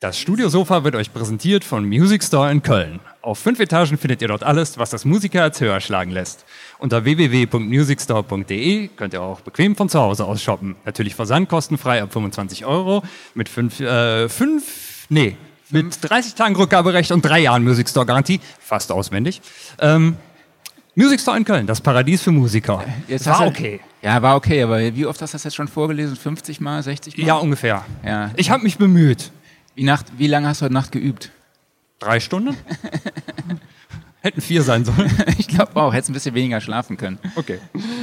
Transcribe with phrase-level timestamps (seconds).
[0.00, 3.00] Das Studiosofa wird euch präsentiert von Music Store in Köln.
[3.22, 6.44] Auf fünf Etagen findet ihr dort alles, was das Musikerherz höher schlagen lässt.
[6.78, 10.76] Unter www.musicstore.de könnt ihr auch bequem von zu Hause aus shoppen.
[10.84, 15.38] Natürlich versandkostenfrei ab 25 Euro mit fünf, äh, fünf, nee,
[15.70, 18.40] mit 30 Tagen Rückgaberecht und drei Jahren Music Store Garantie.
[18.60, 19.40] Fast auswendig.
[19.80, 20.18] Ähm,
[20.94, 22.84] Music Store in Köln, das Paradies für Musiker.
[23.08, 23.80] Jetzt War okay.
[24.02, 26.16] Ja, war okay, aber wie oft hast du das jetzt schon vorgelesen?
[26.16, 27.26] 50 Mal, 60 Mal?
[27.26, 27.82] Ja, ungefähr.
[28.04, 28.30] Ja.
[28.36, 29.32] Ich habe mich bemüht.
[29.76, 31.32] Wie, Nacht, wie lange hast du heute Nacht geübt?
[31.98, 32.56] Drei Stunden?
[34.22, 35.12] Hätten vier sein sollen.
[35.38, 37.18] Ich glaube auch, hättest ein bisschen weniger schlafen können.
[37.34, 37.60] Okay.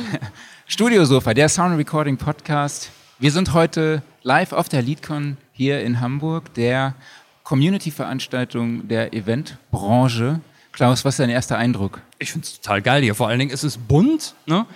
[0.68, 2.92] Studiosofa, der Sound Recording Podcast.
[3.18, 6.94] Wir sind heute live auf der LeadCon hier in Hamburg, der
[7.42, 10.42] Community-Veranstaltung der Eventbranche.
[10.74, 12.02] Klaus, was ist dein erster Eindruck?
[12.20, 13.16] Ich finde es total geil hier.
[13.16, 14.36] Vor allen Dingen ist es bunt.
[14.46, 14.68] Ne?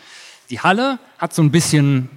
[0.50, 2.10] Die Halle hat so ein bisschen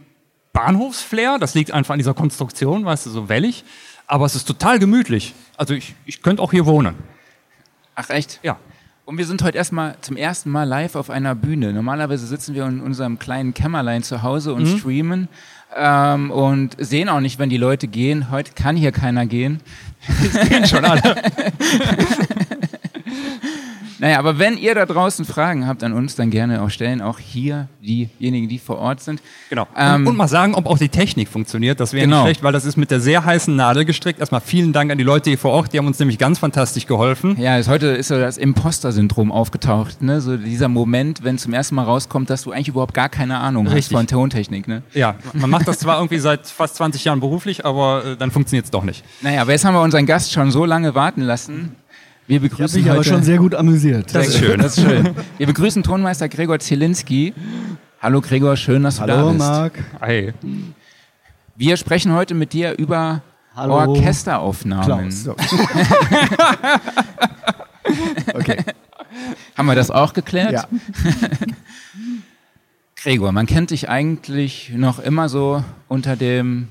[0.54, 1.38] Bahnhofsflair.
[1.38, 3.62] Das liegt einfach an dieser Konstruktion, weißt du, so wellig.
[4.10, 5.34] Aber es ist total gemütlich.
[5.56, 6.96] Also ich, ich könnte auch hier wohnen.
[7.94, 8.40] Ach echt?
[8.42, 8.56] Ja.
[9.04, 11.72] Und wir sind heute erstmal zum ersten Mal live auf einer Bühne.
[11.72, 15.28] Normalerweise sitzen wir in unserem kleinen Kämmerlein zu Hause und streamen
[15.76, 18.32] ähm, und sehen auch nicht, wenn die Leute gehen.
[18.32, 19.60] Heute kann hier keiner gehen.
[20.48, 21.02] Gehen schon alle.
[24.00, 27.02] Naja, aber wenn ihr da draußen Fragen habt an uns, dann gerne auch stellen.
[27.02, 29.20] Auch hier diejenigen, die vor Ort sind.
[29.50, 29.66] Genau.
[29.76, 31.78] Ähm, und, und mal sagen, ob auch die Technik funktioniert.
[31.80, 32.16] Das wäre Genau.
[32.18, 34.18] nicht schlecht, weil das ist mit der sehr heißen Nadel gestrickt.
[34.18, 35.72] Erstmal vielen Dank an die Leute hier vor Ort.
[35.74, 37.36] Die haben uns nämlich ganz fantastisch geholfen.
[37.38, 40.00] Ja, es, heute ist so das Imposter-Syndrom aufgetaucht.
[40.02, 40.20] Ne?
[40.22, 43.66] So dieser Moment, wenn zum ersten Mal rauskommt, dass du eigentlich überhaupt gar keine Ahnung
[43.66, 43.84] Richtig.
[43.86, 44.66] hast von Tontechnik.
[44.66, 44.82] Ne?
[44.94, 48.64] Ja, man macht das zwar irgendwie seit fast 20 Jahren beruflich, aber äh, dann funktioniert
[48.64, 49.04] es doch nicht.
[49.20, 51.76] Naja, aber jetzt haben wir unseren Gast schon so lange warten lassen.
[52.30, 53.08] Wir Ich habe begrüßen mich aber heute...
[53.08, 54.14] schon sehr gut amüsiert.
[54.14, 54.60] Das ist schön.
[54.60, 55.16] Das ist schön.
[55.38, 57.34] Wir begrüßen Tonmeister Gregor Zielinski.
[58.00, 59.40] Hallo Gregor, schön, dass du da Hallo bist.
[59.40, 59.72] Marc.
[59.98, 60.32] Hey.
[61.56, 63.22] Wir sprechen heute mit dir über
[63.56, 63.74] Hallo.
[63.74, 65.08] Orchesteraufnahmen.
[65.08, 65.24] Klaus.
[65.24, 65.32] So.
[68.34, 68.58] okay.
[69.58, 70.52] Haben wir das auch geklärt?
[70.52, 70.68] Ja.
[72.94, 76.68] Gregor, man kennt dich eigentlich noch immer so unter dem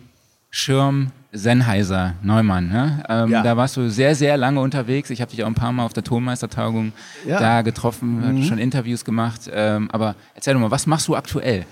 [0.51, 2.69] Schirm Sennheiser Neumann.
[2.69, 3.03] Ne?
[3.07, 3.43] Ähm, Ja.
[3.43, 5.09] Da warst du sehr, sehr lange unterwegs.
[5.09, 6.91] Ich habe dich auch ein paar Mal auf der Tonmeistertagung
[7.25, 7.37] Ja.
[7.37, 7.41] Mhm.
[7.41, 9.49] da getroffen, hab schon Interviews gemacht.
[9.53, 11.65] Ähm, aber erzähl doch mal, was machst du aktuell?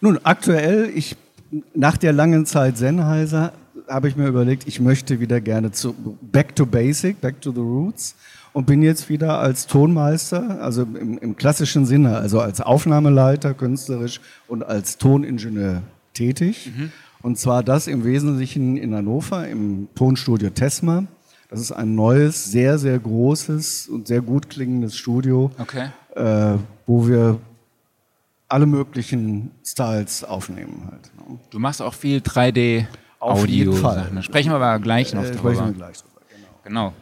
[0.00, 1.16] Nun, aktuell, ich,
[1.74, 3.52] nach der langen Zeit Sennheiser,
[3.88, 7.60] habe ich mir überlegt, ich möchte wieder gerne zu Back to Basic, Back to the
[7.60, 8.16] Roots
[8.54, 14.20] und bin jetzt wieder als Tonmeister, also im, im klassischen Sinne, also als Aufnahmeleiter künstlerisch
[14.48, 15.82] und als Toningenieur
[16.14, 16.70] tätig.
[17.24, 21.04] Und zwar das im Wesentlichen in Hannover im Tonstudio Tesma.
[21.48, 25.88] Das ist ein neues, sehr, sehr großes und sehr gut klingendes Studio, Okay.
[26.16, 27.38] äh, wo wir
[28.48, 31.10] alle möglichen Styles aufnehmen halt.
[31.16, 31.38] ne?
[31.48, 32.84] Du machst auch viel 3D
[33.20, 33.54] Auf Audio.
[33.54, 33.94] jeden Fall.
[34.04, 34.16] Sachen.
[34.16, 35.54] Da sprechen wir aber gleich noch Äh, drüber.
[35.54, 36.20] sprechen wir gleich drüber.
[36.28, 36.48] Genau.
[36.90, 36.92] Genau.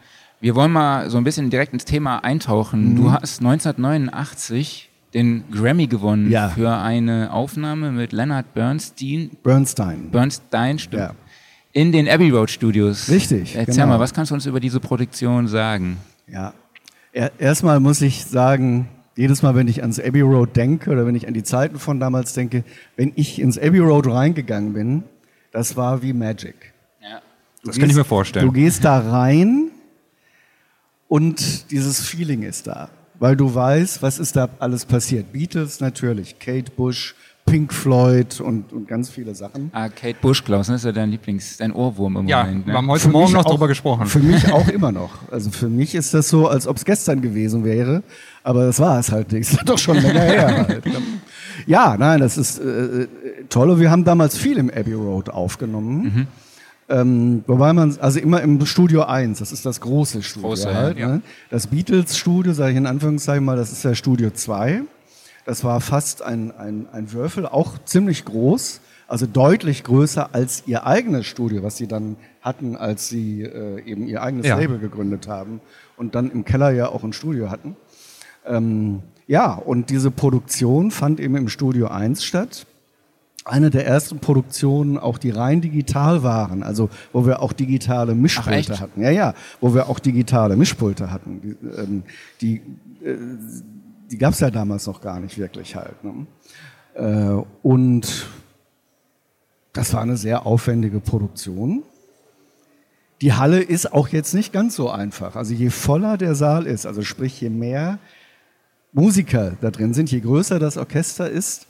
[0.41, 2.93] Wir wollen mal so ein bisschen direkt ins Thema eintauchen.
[2.93, 2.97] Mhm.
[2.97, 6.49] Du hast 1989 den Grammy gewonnen Ja.
[6.51, 10.11] für eine Aufnahme mit Leonard Bernstein, Bernstein.
[10.11, 11.15] Bernstein stimmt, Ja.
[11.73, 13.09] in den Abbey Road Studios.
[13.11, 13.87] Richtig, Erzähl genau.
[13.89, 15.99] mal, was kannst du uns über diese Produktion sagen?
[16.27, 16.55] Ja.
[17.13, 21.15] Er, erstmal muss ich sagen, jedes Mal, wenn ich ans Abbey Road denke oder wenn
[21.15, 22.65] ich an die Zeiten von damals denke,
[22.97, 25.03] wenn ich ins Abbey Road reingegangen bin,
[25.51, 26.73] das war wie Magic.
[27.03, 27.21] Ja.
[27.63, 28.47] Du Das kann ich mir vorstellen.
[28.47, 29.69] Du gehst da rein
[31.09, 32.89] und dieses Feeling ist da,
[33.23, 35.33] weil du weißt, was ist da alles passiert.
[35.33, 37.15] Beatles natürlich, Kate Bush,
[37.47, 39.71] Pink Floyd und, und ganz viele Sachen.
[39.73, 42.67] Ah, Kate Bush, Klaus, das ist ja dein Lieblings-, dein Ohrwurm im Ja, Moment.
[42.67, 42.93] wir haben Ne?
[42.93, 44.07] heute Für Morgen noch auch- drüber gesprochen.
[44.07, 45.11] Für mich auch immer noch.
[45.31, 48.03] Also für mich ist das so, als ob es gestern gewesen wäre,
[48.43, 49.51] aber das war es halt nicht.
[49.53, 50.67] Das ist doch schon länger her.
[50.69, 50.83] Halt.
[51.67, 53.09] Ja, nein, das ist äh, äh,
[53.49, 53.71] toll.
[53.71, 56.27] Und wir haben damals viel im Abbey Road aufgenommen.
[56.93, 60.51] Ähm, wobei man, also immer im Studio 1, das ist das große Studio.
[60.51, 61.09] Große, halt, ja.
[61.09, 61.23] Ne?
[61.49, 64.83] Das Beatles-Studio, sage ich in Anführungszeichen mal, das ist ja Studio 2.
[65.47, 70.87] Das war fast ein, ein, ein Würfel, auch ziemlich groß, also deutlich größer als ihr
[70.87, 74.59] eigenes Studio, was sie dann hatten, als sie äh, eben ihr eigenes Ja.
[74.59, 75.63] Label gegründet haben
[75.97, 77.75] und dann im Keller ja auch ein Studio hatten.
[78.45, 82.67] Ähm, ja, und diese Produktion fand eben im Studio 1 statt.
[83.45, 88.79] Eine der ersten Produktionen, auch die rein digital waren, also wo wir auch digitale Mischpulte
[88.79, 89.03] hatten.
[89.03, 91.41] Ja, ja, wo wir auch digitale Mischpulte hatten.
[91.41, 92.03] Die, ähm,
[92.41, 92.57] die,
[93.05, 93.17] äh,
[94.11, 96.05] die gab es ja damals noch gar nicht wirklich halt.
[96.05, 96.27] Ne?
[96.95, 98.27] Äh, und
[99.73, 101.83] das war eine sehr aufwendige Produktion.
[103.23, 105.35] Die Halle ist auch jetzt nicht ganz so einfach.
[105.35, 107.99] Also je voller der Saal ist, also sprich je mehr
[108.93, 111.67] Musiker da drin sind, je größer das Orchester ist,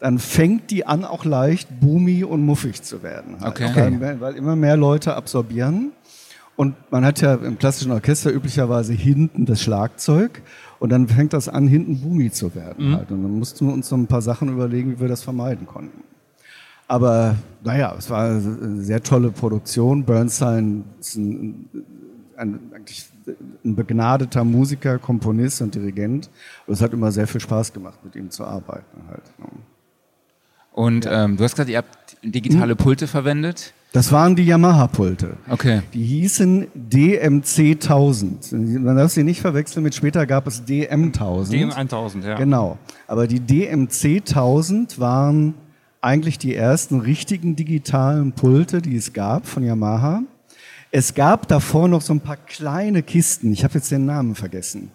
[0.00, 3.36] dann fängt die an auch leicht boomy und muffig zu werden.
[3.40, 3.60] Halt.
[3.60, 3.96] Okay.
[4.00, 5.92] Weil, weil immer mehr Leute absorbieren.
[6.56, 10.42] Und man hat ja im klassischen Orchester üblicherweise hinten das Schlagzeug
[10.78, 12.96] und dann fängt das an, hinten Boomy zu werden.
[12.96, 13.10] Halt.
[13.10, 16.02] Und dann mussten wir uns so ein paar Sachen überlegen, wie wir das vermeiden konnten.
[16.88, 20.04] Aber naja, es war eine sehr tolle Produktion.
[20.04, 21.68] Bernstein ist ein,
[22.36, 23.06] ein, eigentlich
[23.64, 26.30] ein begnadeter Musiker, Komponist und Dirigent.
[26.66, 29.02] Und es hat immer sehr viel Spaß gemacht, mit ihm zu arbeiten.
[29.08, 29.22] Halt.
[30.72, 33.72] Und ähm, du hast gesagt, ihr habt digitale Pulte verwendet.
[33.92, 35.36] Das waren die Yamaha-Pulte.
[35.48, 35.82] Okay.
[35.94, 38.52] Die hießen DMC 1000.
[38.52, 41.60] Man darf sie nicht verwechseln mit später gab es DM 1000.
[41.60, 42.36] DM 1000, ja.
[42.36, 42.78] Genau.
[43.08, 45.54] Aber die DMC 1000 waren
[46.00, 50.22] eigentlich die ersten richtigen digitalen Pulte, die es gab von Yamaha.
[50.92, 53.52] Es gab davor noch so ein paar kleine Kisten.
[53.52, 54.92] Ich habe jetzt den Namen vergessen.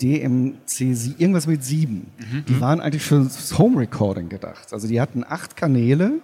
[0.00, 0.80] DMC,
[1.18, 2.10] irgendwas mit sieben.
[2.18, 2.44] Mhm.
[2.46, 4.72] Die waren eigentlich fürs Home Recording gedacht.
[4.72, 6.20] Also die hatten acht Kanäle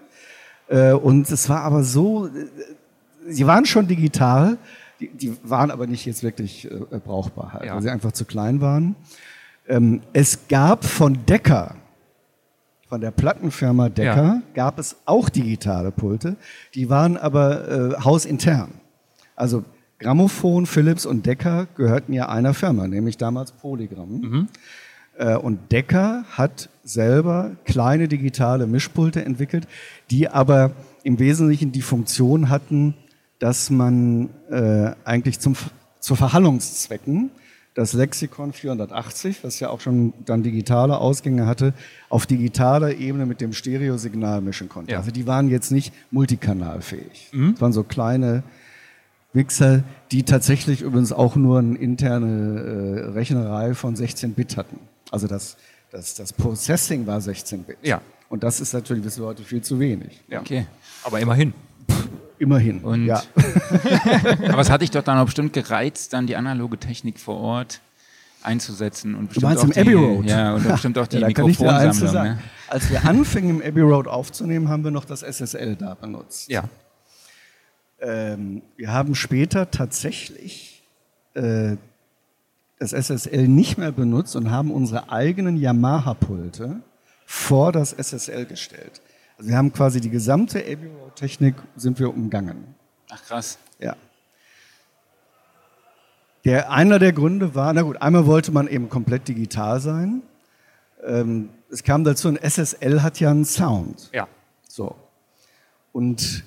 [0.69, 2.31] äh, und es war aber so, äh,
[3.29, 4.59] sie waren schon digital,
[5.01, 7.75] die, die waren aber nicht jetzt wirklich äh, brauchbar, halt, ja.
[7.75, 8.97] weil sie einfach zu klein waren.
[9.69, 11.77] Ähm, es gab von Decker,
[12.89, 14.43] von der Plattenfirma Decker, ja.
[14.55, 16.37] gab es auch digitale Pulte,
[16.75, 18.73] die waren aber äh, hausintern.
[19.37, 19.65] Also
[20.05, 24.21] Grammophon, Philips und Decker gehörten ja einer Firma, nämlich damals Polygram.
[24.21, 24.49] Mhm.
[25.17, 29.67] Äh, und Decker hat selber kleine digitale Mischpulte entwickelt,
[30.11, 30.73] die aber
[31.05, 32.93] im Wesentlichen die Funktion hatten,
[33.39, 35.57] dass man äh, eigentlich zum,
[36.01, 37.31] zu Verhallungszwecken
[37.73, 41.73] das Lexikon 480, was ja auch schon dann digitale Ausgänge hatte,
[42.11, 44.93] auf digitaler Ebene mit dem Stereosignal mischen konnte.
[44.93, 44.99] Ja.
[44.99, 47.31] Also die waren jetzt nicht multikanalfähig.
[47.33, 47.53] Mhm.
[47.53, 48.43] Das waren so kleine
[49.35, 54.79] Mixer, die tatsächlich übrigens auch nur eine interne äh, Rechnerei von 16 Bit hatten.
[55.11, 55.57] Also das,
[55.91, 57.79] das, das Processing war 16-Bit.
[57.83, 58.01] Ja.
[58.29, 60.21] Und das ist natürlich, wissen wir heute, viel zu wenig.
[60.29, 60.41] Ja.
[60.41, 60.67] Okay.
[61.03, 61.53] Aber immerhin.
[62.39, 62.81] Immerhin.
[62.81, 63.23] Und ja.
[64.49, 67.81] Aber es hat dich doch dann auch bestimmt gereizt, dann die analoge Technik vor Ort
[68.43, 70.25] einzusetzen und bestimmt du meinst auch im Abbey Road?
[70.25, 72.13] Die, ja, und bestimmt auch die ja, Mikrofonsammlung.
[72.13, 72.39] Ne?
[72.69, 76.51] Als wir anfingen im Abbey Road aufzunehmen, haben wir noch das SSL da benutzt.
[76.51, 76.65] Ja.
[78.05, 80.83] Ähm, wir haben später tatsächlich
[81.33, 81.77] äh,
[82.79, 86.83] das SSL nicht mehr benutzt und haben unsere eigenen Yamaha-Pulte
[87.25, 89.01] vor das SSL gestellt.
[89.39, 92.75] Also wir haben quasi die gesamte Abbey Road Technik sind wir umgangen.
[93.11, 93.57] Ach krass.
[93.79, 93.97] Ja.
[96.45, 100.21] Der, einer der Gründe war, na gut, einmal wollte man eben komplett digital sein.
[101.03, 104.11] Ähm, es kam dazu, ein SSL hat ja einen Sound.
[104.13, 104.29] Ja.
[104.69, 104.95] So.
[105.93, 106.45] Und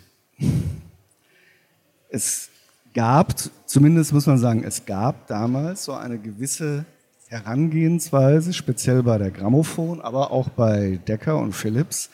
[2.09, 2.49] es
[2.93, 3.33] gab,
[3.65, 6.85] zumindest muss man sagen, es gab damals so eine gewisse
[7.27, 12.09] Herangehensweise, speziell bei der Grammophon, aber auch bei Decker und Philips,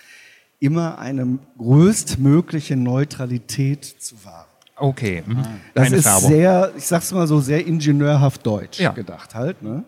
[0.59, 4.47] immer eine größtmögliche Neutralität zu wahren.
[4.75, 5.23] Okay.
[5.25, 5.43] Mhm.
[5.73, 6.29] Das Keine ist Färbung.
[6.29, 8.91] sehr, ich sag's mal so, sehr ingenieurhaft deutsch ja.
[8.91, 9.61] gedacht halt.
[9.61, 9.83] Ne?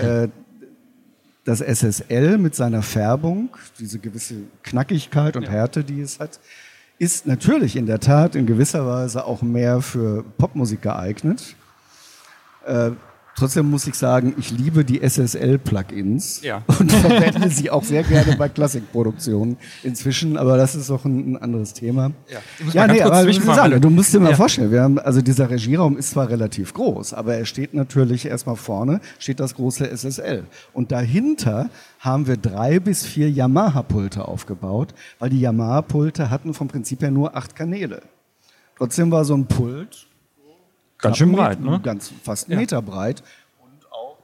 [0.00, 0.28] Äh,
[1.44, 3.48] das SSL mit seiner Färbung,
[3.78, 5.50] diese gewisse Knackigkeit und ja.
[5.50, 6.38] Härte, die es hat,
[7.00, 11.56] ist natürlich in der Tat in gewisser Weise auch mehr für Popmusik geeignet.
[13.40, 16.62] Trotzdem muss ich sagen, ich liebe die SSL-Plugins ja.
[16.78, 21.72] und verwende sie auch sehr gerne bei Klassikproduktionen inzwischen, aber das ist auch ein, anderes
[21.72, 22.12] Thema.
[22.28, 22.40] Ja,
[22.74, 24.36] ja nee, aber sagen, du musst dir mal ja.
[24.36, 28.56] vorstellen, wir haben, also dieser Regieraum ist zwar relativ groß, aber er steht natürlich erstmal
[28.56, 30.44] vorne, steht das große SSL.
[30.74, 37.00] Und dahinter haben wir drei bis vier Yamaha-Pulte aufgebaut, weil die Yamaha-Pulte hatten vom Prinzip
[37.00, 38.02] her nur acht Kanäle.
[38.76, 40.09] Trotzdem war so ein Pult
[41.00, 41.80] ganz schön breit, ne?
[41.82, 42.60] Ganz fast einen ja.
[42.60, 43.22] Meter breit
[43.60, 44.18] und auch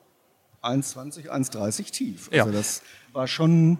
[0.62, 2.28] 1,20, 1,30 tief.
[2.32, 2.56] Also ja.
[2.56, 3.78] das war schon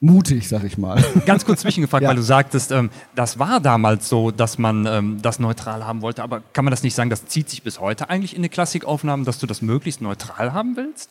[0.00, 1.02] mutig, sag ich mal.
[1.26, 2.10] Ganz kurz zwischengefragt, ja.
[2.10, 6.22] weil du sagtest, ähm, das war damals so, dass man ähm, das neutral haben wollte,
[6.22, 9.24] aber kann man das nicht sagen, das zieht sich bis heute eigentlich in die Klassikaufnahmen,
[9.24, 11.10] dass du das möglichst neutral haben willst?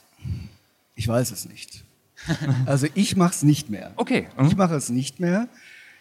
[0.95, 1.83] Ich weiß es nicht.
[2.65, 3.91] Also ich mache es nicht mehr.
[3.97, 4.27] Okay.
[4.37, 4.47] Mhm.
[4.47, 5.47] Ich mache es nicht mehr.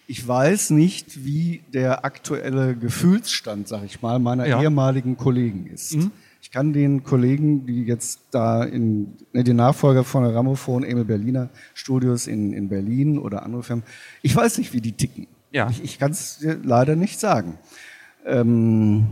[0.06, 4.60] Ich weiß nicht, wie der aktuelle Gefühlsstand, sag ich mal, meiner ja.
[4.60, 5.96] ehemaligen Kollegen ist.
[5.96, 6.10] Mhm.
[6.42, 11.06] Ich kann den Kollegen, die jetzt da in ne, den Nachfolger von der Rammophon, Emil
[11.06, 13.84] Berliner Studios in, in Berlin oder andere Firmen,
[14.20, 15.26] ich weiß nicht, wie die ticken.
[15.52, 15.70] Ja.
[15.70, 17.58] Ich, ich kann es leider nicht sagen.
[18.26, 19.06] Ähm,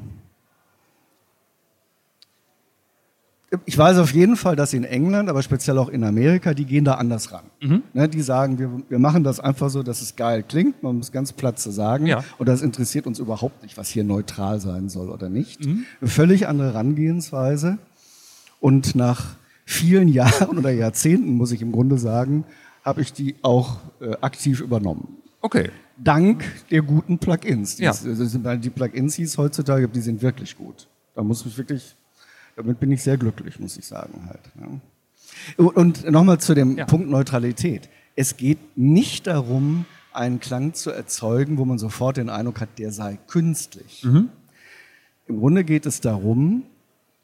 [3.67, 6.85] ich weiß auf jeden Fall, dass in England, aber speziell auch in Amerika, die gehen
[6.85, 7.45] da anders ran.
[7.61, 7.83] Mhm.
[7.93, 11.13] Ne, die sagen, wir, wir machen das einfach so, dass es geil klingt, man muss
[11.13, 12.07] ganz platt zu sagen.
[12.07, 12.25] Ja.
[12.39, 15.65] Und das interessiert uns überhaupt nicht, was hier neutral sein soll oder nicht.
[15.67, 15.85] Mhm.
[16.01, 17.79] Eine völlig andere Herangehensweise.
[18.61, 22.45] Und nach vielen Jahren oder Jahrzehnten, muss ich im Grunde sagen,
[22.85, 25.17] habe ich die auch äh, aktiv übernommen.
[25.45, 25.71] Okay.
[25.99, 27.77] dank der guten Plugins.
[27.77, 27.91] Die, Ja.
[27.91, 30.89] ist- also die Plugins, die es heutzutage gibt, die sind wirklich gut.
[31.15, 31.95] Da muss ich wirklich,
[32.57, 34.41] damit bin ich sehr glücklich, muss ich sagen halt.
[34.61, 35.65] Ja.
[35.65, 36.85] Und nochmal zu dem Ja.
[36.85, 37.89] Punkt Neutralität.
[38.17, 42.93] Es geht nicht darum, einen Klang zu erzeugen, wo man sofort den Eindruck hat, der
[42.93, 44.05] sei künstlich.
[44.05, 46.65] Im Grunde geht es darum,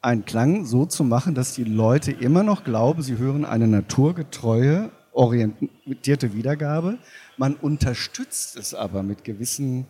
[0.01, 4.91] einen Klang so zu machen, dass die Leute immer noch glauben, sie hören eine naturgetreue,
[5.13, 6.99] orientierte Wiedergabe.
[7.37, 9.87] Man unterstützt es aber mit gewissen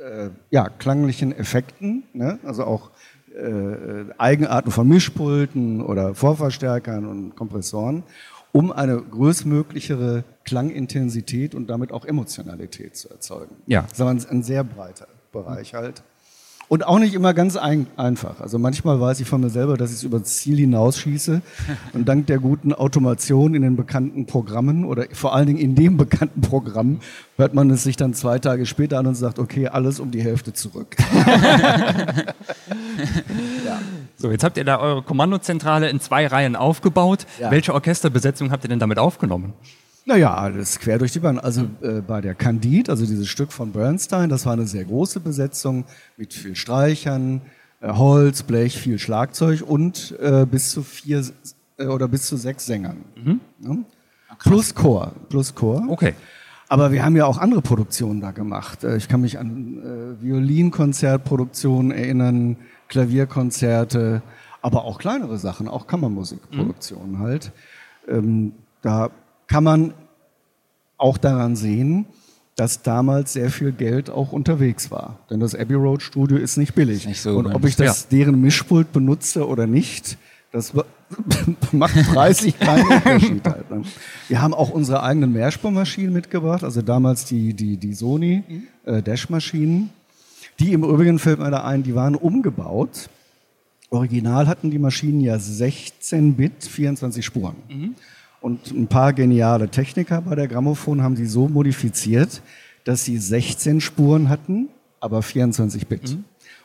[0.00, 2.38] äh, ja, klanglichen Effekten, ne?
[2.44, 2.90] also auch
[3.36, 8.02] äh, Eigenarten von Mischpulten oder Vorverstärkern und Kompressoren,
[8.52, 13.56] um eine größtmöglichere Klangintensität und damit auch Emotionalität zu erzeugen.
[13.66, 13.82] Ja.
[13.82, 16.02] Das ist aber ein, ein sehr breiter Bereich halt.
[16.68, 18.40] Und auch nicht immer ganz ein, einfach.
[18.40, 21.40] Also manchmal weiß ich von mir selber, dass ich es über das Ziel hinausschieße.
[21.92, 25.96] Und dank der guten Automation in den bekannten Programmen oder vor allen Dingen in dem
[25.96, 26.98] bekannten Programm
[27.36, 30.22] hört man es sich dann zwei Tage später an und sagt, okay, alles um die
[30.22, 30.96] Hälfte zurück.
[34.18, 37.26] So, jetzt habt ihr da eure Kommandozentrale in zwei Reihen aufgebaut.
[37.38, 37.50] Ja.
[37.50, 39.52] Welche Orchesterbesetzung habt ihr denn damit aufgenommen?
[40.08, 41.42] Naja, alles quer durch die Band.
[41.42, 45.18] Also äh, bei der Candide, also dieses Stück von Bernstein, das war eine sehr große
[45.18, 45.84] Besetzung
[46.16, 47.40] mit viel Streichern,
[47.80, 51.24] äh, Holz, Blech, viel Schlagzeug und äh, bis zu vier
[51.78, 52.98] äh, oder bis zu sechs Sängern.
[53.60, 53.76] Ja?
[54.38, 55.84] Plus Chor, plus Chor.
[55.88, 56.14] Okay.
[56.68, 58.84] Aber wir haben ja auch andere Produktionen da gemacht.
[58.84, 59.82] Äh, Ich kann mich an
[60.20, 62.56] äh, Violinkonzertproduktionen erinnern,
[62.88, 64.22] Klavierkonzerte,
[64.62, 67.50] aber auch kleinere Sachen, auch Kammermusikproduktionen halt.
[68.08, 69.10] Ähm, da
[69.46, 69.94] kann man
[70.98, 72.06] auch daran sehen,
[72.56, 75.18] dass damals sehr viel Geld auch unterwegs war.
[75.28, 77.06] Denn das Abbey Road Studio ist nicht billig.
[77.06, 77.66] Nicht so Und ob ganz.
[77.66, 80.16] ich das deren Mischpult benutze oder nicht,
[80.52, 80.72] das
[81.72, 83.44] macht preislich keinen Unterschied.
[83.44, 83.82] Halt, ne?
[84.28, 88.42] Wir haben auch unsere eigenen Mehrspurmaschinen mitgebracht, also damals die, die, die Sony
[88.86, 89.90] äh, Dash-Maschinen.
[90.58, 93.10] Die im Übrigen fällt mir da ein, die waren umgebaut.
[93.90, 97.56] Original hatten die Maschinen ja 16 Bit, 24 Spuren.
[98.40, 102.42] Und ein paar geniale Techniker bei der Grammophon haben die so modifiziert,
[102.84, 104.68] dass sie 16 Spuren hatten,
[105.00, 106.18] aber 24 Bit.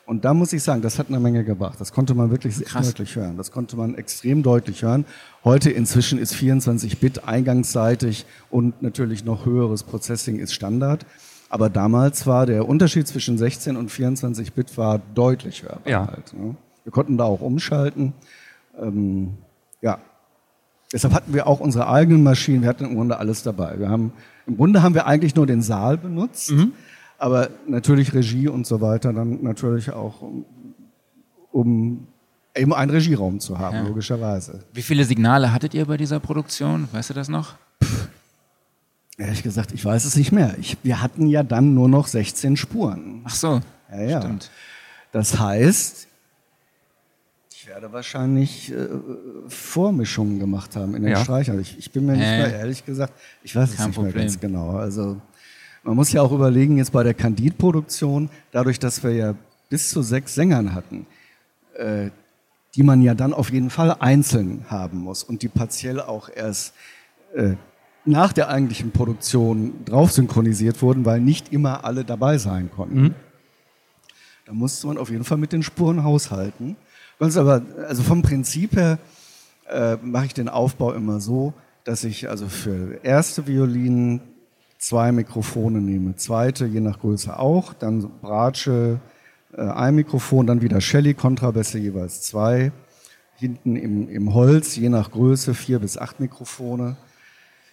[0.06, 1.80] Und da muss ich sagen, das hat eine Menge gebracht.
[1.80, 2.88] Das konnte man wirklich sehr Krass.
[2.88, 3.38] deutlich hören.
[3.38, 5.06] Das konnte man extrem deutlich hören.
[5.44, 11.06] Heute inzwischen ist 24 Bit eingangsseitig und natürlich noch höheres Processing ist Standard.
[11.50, 15.82] Aber damals war der Unterschied zwischen 16 und 24 Bit war deutlich hörbar.
[15.86, 16.08] Ja.
[16.08, 16.56] Halt, ne?
[16.84, 18.14] Wir konnten da auch umschalten.
[18.80, 19.36] Ähm,
[19.82, 20.00] ja,
[20.94, 23.80] Deshalb hatten wir auch unsere eigenen Maschinen, wir hatten im Grunde alles dabei.
[23.80, 24.12] Wir haben,
[24.46, 26.54] Im Grunde haben wir eigentlich nur den Saal benutzt,
[27.18, 30.46] aber natürlich Regie und so weiter, dann natürlich auch, um,
[31.52, 32.08] um
[32.56, 33.84] eben einen Regieraum zu haben, Ja.
[33.84, 34.64] logischerweise.
[34.74, 36.90] Wie viele Signale hattet ihr bei dieser Produktion?
[36.92, 37.56] Weißt du das noch?
[39.18, 40.56] Ehrlich gesagt, ich weiß es nicht mehr.
[40.60, 43.22] Ich, wir hatten ja dann nur noch 16 Spuren.
[43.26, 43.62] Ach so.
[43.92, 44.22] Ja, ja.
[44.22, 44.50] Stimmt.
[45.12, 46.08] Das heißt,
[47.72, 48.88] werde wahrscheinlich äh,
[49.48, 51.24] Vormischungen gemacht haben in den Ja.
[51.24, 51.60] Streichern.
[51.62, 52.38] Ich, ich bin mir nicht Äh.
[52.40, 53.14] mehr ehrlich gesagt,
[53.44, 54.22] ich weiß es Kein nicht mehr Problem.
[54.28, 54.72] ganz genau.
[54.72, 55.22] Also
[55.84, 59.36] man muss ja auch überlegen, jetzt bei der Candid-Produktion, dadurch, dass wir ja
[59.70, 61.06] bis zu sechs Sängern hatten,
[61.76, 62.10] äh,
[62.76, 66.74] die man ja dann auf jeden Fall einzeln haben muss und die partiell auch erst
[67.36, 67.54] äh,
[68.04, 73.16] nach der eigentlichen Produktion drauf synchronisiert wurden, weil nicht immer alle dabei sein konnten.
[74.46, 76.76] Da musste man auf jeden Fall mit den Spuren haushalten.
[77.22, 78.98] Sonst aber, also vom Prinzip her
[79.70, 84.22] äh, mache ich den Aufbau immer so, dass ich also für erste Violinen
[84.80, 89.00] zwei Mikrofone nehme, zweite je nach Größe auch, dann Bratsche,
[89.56, 92.72] äh, ein Mikrofon, dann wieder Shelly, Kontrabässe jeweils zwei,
[93.36, 96.98] hinten im, im Holz je nach Größe vier bis acht Mikrofone.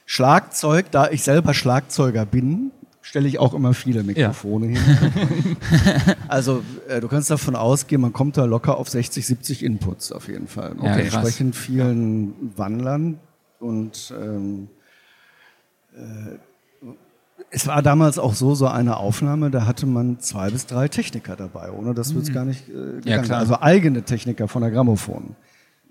[0.05, 2.71] Schlagzeug, da ich selber Schlagzeuger bin,
[3.09, 4.79] stelle ich auch immer viele Mikrofone hin.
[6.29, 10.29] Also äh, du kannst davon ausgehen, man kommt da locker auf 60, 70 Inputs auf
[10.29, 10.77] jeden Fall.
[10.83, 11.15] Ja, Mit krass.
[11.15, 13.19] entsprechend vielen Wandlern
[13.61, 14.69] und ähm,
[15.95, 16.37] äh,
[17.51, 21.35] es war damals auch so, so eine Aufnahme, da hatte man zwei bis drei Techniker
[21.35, 23.23] dabei, ohne dass wir es gar nicht äh, gegangen.
[23.23, 23.25] Mhm.
[23.25, 23.39] klar.
[23.39, 25.35] Also eigene Techniker von der Grammophon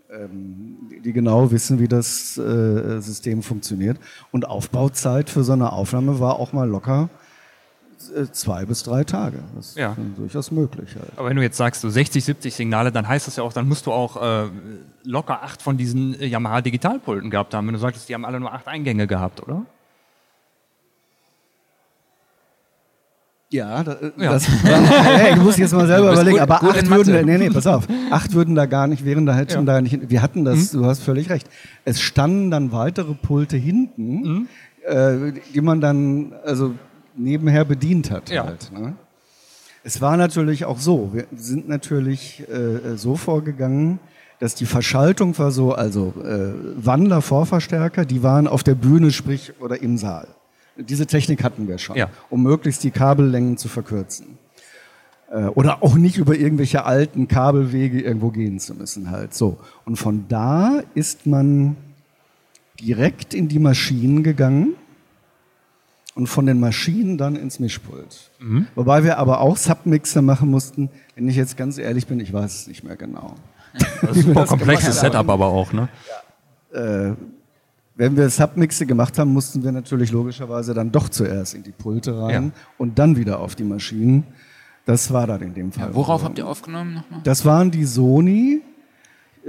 [0.10, 3.98] die genau wissen, wie das äh, System funktioniert.
[4.32, 7.10] Und Aufbauzeit für so eine Aufnahme war auch mal locker
[8.16, 9.40] äh, zwei bis drei Tage.
[9.56, 9.92] Das Ja.
[9.92, 10.96] ist durchaus möglich.
[10.96, 11.12] Halt.
[11.18, 13.68] Aber wenn du jetzt sagst, so 60, 70 Signale, dann heißt das ja auch, dann
[13.68, 14.50] musst du auch äh,
[15.04, 17.68] locker acht von diesen äh, Yamaha Digitalpulten gehabt haben.
[17.68, 19.66] Wenn du sagtest, die haben alle nur acht Eingänge gehabt, oder?
[23.50, 24.32] Ja, da, äh, Ja.
[24.34, 27.50] das hey, du musst jetzt mal selber überlegen, gut- aber gut acht würden, nee, nee,
[27.50, 29.62] pass auf, acht würden da gar nicht, wären da hätten Ja.
[29.62, 29.66] Mhm.
[29.66, 31.48] da nicht, wir hatten das, du hast völlig recht.
[31.86, 34.48] Es standen dann weitere Pulte hinten, Mhm.
[34.86, 36.74] äh, die man dann, also
[37.16, 38.30] nebenher bedient hat.
[38.30, 38.46] Ja.
[38.46, 38.94] Halt, ne?
[39.84, 44.00] Es war natürlich auch so, wir sind natürlich äh, so vorgegangen,
[44.40, 46.52] dass die Verschaltung war so, also äh,
[46.86, 50.28] Wandler, Vorverstärker, die waren auf der Bühne, sprich, oder im Saal.
[50.78, 52.10] Diese Technik hatten wir schon, Ja.
[52.30, 54.38] um möglichst die Kabellängen zu verkürzen.
[55.32, 59.34] Äh, oder auch nicht über irgendwelche alten Kabelwege irgendwo gehen zu müssen halt.
[59.34, 59.58] So.
[59.86, 61.76] Und von da ist man
[62.80, 64.76] direkt in die Maschinen gegangen
[66.16, 68.30] und von den Maschinen dann ins Mischpult.
[68.76, 70.90] Wobei wir aber auch Submixer machen mussten.
[71.16, 73.36] Wenn ich jetzt ganz ehrlich bin, ich weiß es nicht mehr genau.
[74.02, 75.90] Das ist ein super komplexes Setup aber auch, ne?
[77.98, 82.18] Wenn wir Submixe gemacht haben, mussten wir natürlich logischerweise dann doch zuerst in die Pulte
[82.22, 82.62] rein Ja.
[82.78, 84.24] und dann wieder auf die Maschinen.
[84.86, 85.94] Das war dann in dem Fall.
[85.94, 86.28] Worauf so.
[86.28, 87.22] habt ihr aufgenommen nochmal?
[87.24, 88.62] Das waren die Sony,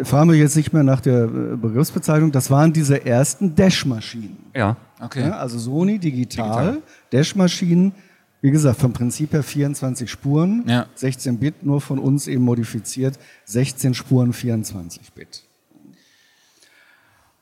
[0.03, 4.37] fragen wir jetzt nicht mehr nach der äh, Begriffsbezeichnung, das waren diese ersten Dash-Maschinen.
[4.55, 4.77] Ja.
[5.01, 5.21] Okay.
[5.29, 6.79] Ja, also Sony digital,
[7.13, 7.93] Dash-Maschinen,
[8.41, 10.87] wie gesagt, vom Prinzip her 24 Spuren, Ja.
[10.95, 15.45] 16 Bit, nur von uns eben modifiziert, 16 Spuren, 24 Bit.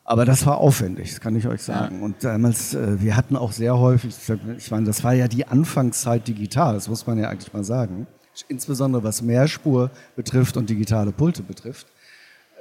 [0.09, 2.01] Aber das war aufwendig, das kann ich euch sagen.
[2.01, 4.15] Und damals, äh, wir hatten auch sehr häufig,
[4.57, 8.07] ich meine, das war ja die Anfangszeit digital, das muss man ja eigentlich mal sagen.
[8.47, 11.89] Insbesondere was Mehrspur betrifft und digitale Pulte betrifft.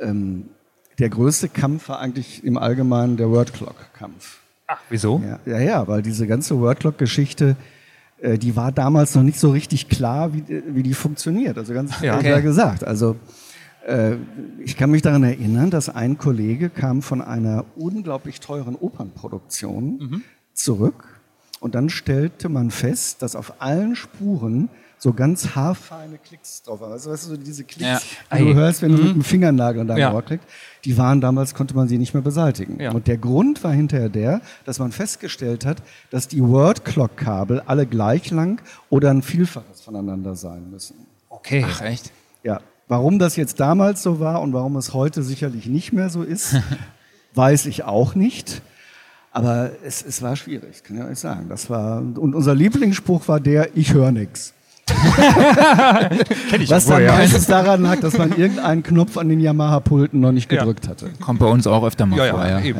[0.01, 0.45] Ähm,
[0.97, 4.39] der größte Kampf war eigentlich im Allgemeinen der Wordclock-Kampf.
[4.65, 5.21] Ach, wieso?
[5.23, 7.57] Ja, ja, ja, weil diese ganze Wordclock-Geschichte,
[8.21, 11.59] äh, die war damals noch nicht so richtig klar, wie, äh, wie die funktioniert.
[11.59, 12.05] Also ganz Ja.
[12.07, 12.15] ja.
[12.15, 12.29] Okay.
[12.29, 12.83] klar gesagt.
[12.83, 13.17] Also
[14.63, 20.23] ich kann mich daran erinnern, dass ein Kollege kam von einer unglaublich teuren Opernproduktion
[20.53, 21.19] zurück
[21.59, 26.93] und dann stellte man fest, dass auf allen Spuren so ganz haarfeine Klicks drauf waren.
[26.93, 27.99] Also weißt du, diese Klicks, Ja.
[28.37, 28.53] die du Ei.
[28.55, 30.13] hörst, wenn du mit dem Fingernagel an deinem Ja.
[30.13, 30.47] Ohr klickst,
[30.83, 32.79] die waren damals, konnte man sie nicht mehr beseitigen.
[32.81, 32.91] Ja.
[32.91, 38.31] Und der Grund war hinterher der, dass man festgestellt hat, dass die Word-Clock-Kabel alle gleich
[38.31, 40.95] lang oder ein Vielfaches voneinander sein müssen.
[41.29, 41.63] Okay.
[41.69, 42.11] Ach, echt?
[42.41, 42.61] Ja.
[42.87, 46.55] Warum das jetzt damals so war und warum es heute sicherlich nicht mehr so ist,
[47.35, 48.61] weiß ich auch nicht.
[49.31, 51.47] Aber es, es war schwierig, kann ich euch sagen.
[51.49, 54.53] Das war, und unser Lieblingsspruch war der, ich höre nix.
[56.49, 57.13] Kenn ich Was auch wohl, dann ja.
[57.13, 60.59] meistens daran lag, dass man irgendeinen Knopf an den Yamaha-Pulten noch nicht Ja.
[60.59, 61.09] gedrückt hatte.
[61.19, 62.65] Kommt bei uns auch öfter mal Ja, vor, ja, ja.
[62.65, 62.79] eben.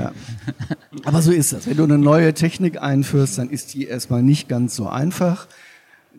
[1.04, 1.68] Aber so ist das.
[1.68, 5.48] Wenn du eine neue Technik einführst, dann ist die erstmal nicht ganz so einfach.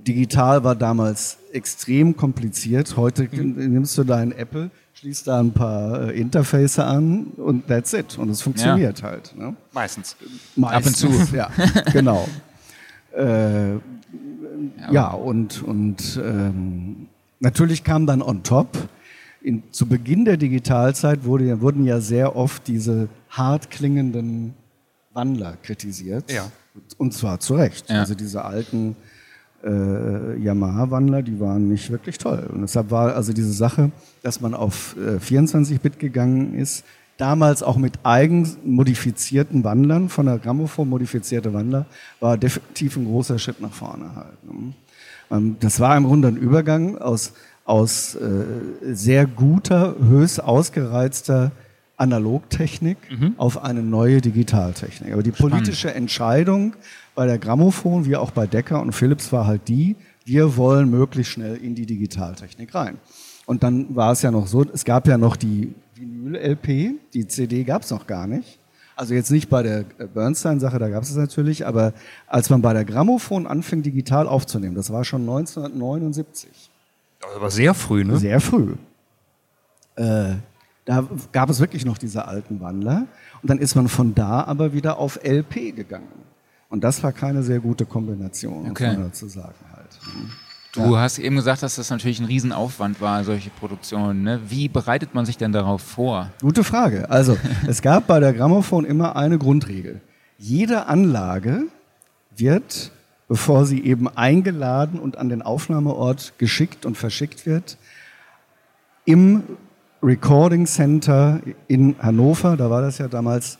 [0.06, 2.96] Digital war damals extrem kompliziert.
[2.96, 8.18] Heute nimmst du deinen Apple, schließt da ein paar äh, Interface an und that's it.
[8.18, 9.34] Und es funktioniert halt.
[9.36, 9.56] Ne?
[9.72, 10.16] Meistens.
[10.54, 11.34] Meistens, Ab und zu.
[11.36, 11.50] Ja,
[11.92, 12.28] genau.
[13.16, 13.74] äh,
[14.90, 17.08] ja, und, und ähm,
[17.40, 18.68] natürlich kam dann on top,
[19.42, 24.54] in, zu Beginn der Digitalzeit wurde, wurden ja sehr oft diese hart klingenden
[25.12, 26.30] Wandler kritisiert.
[26.30, 26.50] Ja.
[26.98, 27.88] Und zwar zu Recht.
[27.88, 28.00] Ja.
[28.00, 28.96] Also diese alten
[29.66, 32.48] äh, Yamaha-Wandler, die waren nicht wirklich toll.
[32.52, 33.90] Und deshalb war also diese Sache,
[34.22, 36.84] dass man auf äh, 24-Bit gegangen ist,
[37.18, 41.86] damals auch mit eigen modifizierten Wandlern, von der Grammophon modifizierte Wandler,
[42.20, 44.44] war definitiv ein großer Schritt nach vorne halt.
[44.44, 44.72] Ne?
[45.30, 47.32] Ähm, Das war im Grunde ein Übergang aus,
[47.64, 48.44] aus äh,
[48.92, 51.50] sehr guter, höchst ausgereizter
[51.98, 52.98] Analogtechnik
[53.38, 55.14] auf eine neue Digitaltechnik.
[55.14, 56.74] Aber die politische Entscheidung
[57.16, 61.32] bei der Grammophon, wie auch bei Decker und Philips, war halt die, wir wollen möglichst
[61.32, 62.98] schnell in die Digitaltechnik rein.
[63.46, 67.64] Und dann war es ja noch so, es gab ja noch die Vinyl-LP, die CD
[67.64, 68.58] gab es noch gar nicht.
[68.96, 71.92] Also jetzt nicht bei der äh, Bernstein-Sache, da gab es es natürlich, aber
[72.26, 76.70] als man bei der Grammophon anfing, digital aufzunehmen, das war schon 1979.
[77.20, 78.18] Das war sehr früh, ne?
[78.18, 78.74] Sehr früh.
[79.96, 80.34] Äh,
[80.84, 83.06] da gab es wirklich noch diese alten Wandler.
[83.42, 86.08] Und dann ist man von da aber wieder auf LP gegangen.
[86.76, 88.88] Und das war keine sehr gute Kombination, Okay.
[88.88, 89.98] muss man dazu sagen halt.
[90.74, 94.22] Du hast eben gesagt, dass das natürlich ein Riesenaufwand war, solche Produktionen.
[94.22, 94.42] Ne?
[94.46, 96.32] Wie bereitet man sich denn darauf vor?
[96.42, 97.08] Gute Frage.
[97.08, 100.02] Also, es gab bei der Grammophon immer eine Grundregel.
[100.36, 101.62] Jede Anlage
[102.36, 102.92] wird,
[103.26, 107.78] bevor sie eben eingeladen und an den Aufnahmeort geschickt und verschickt wird,
[109.06, 109.44] im
[110.02, 113.56] Recording Center in Hannover, da war das ja damals,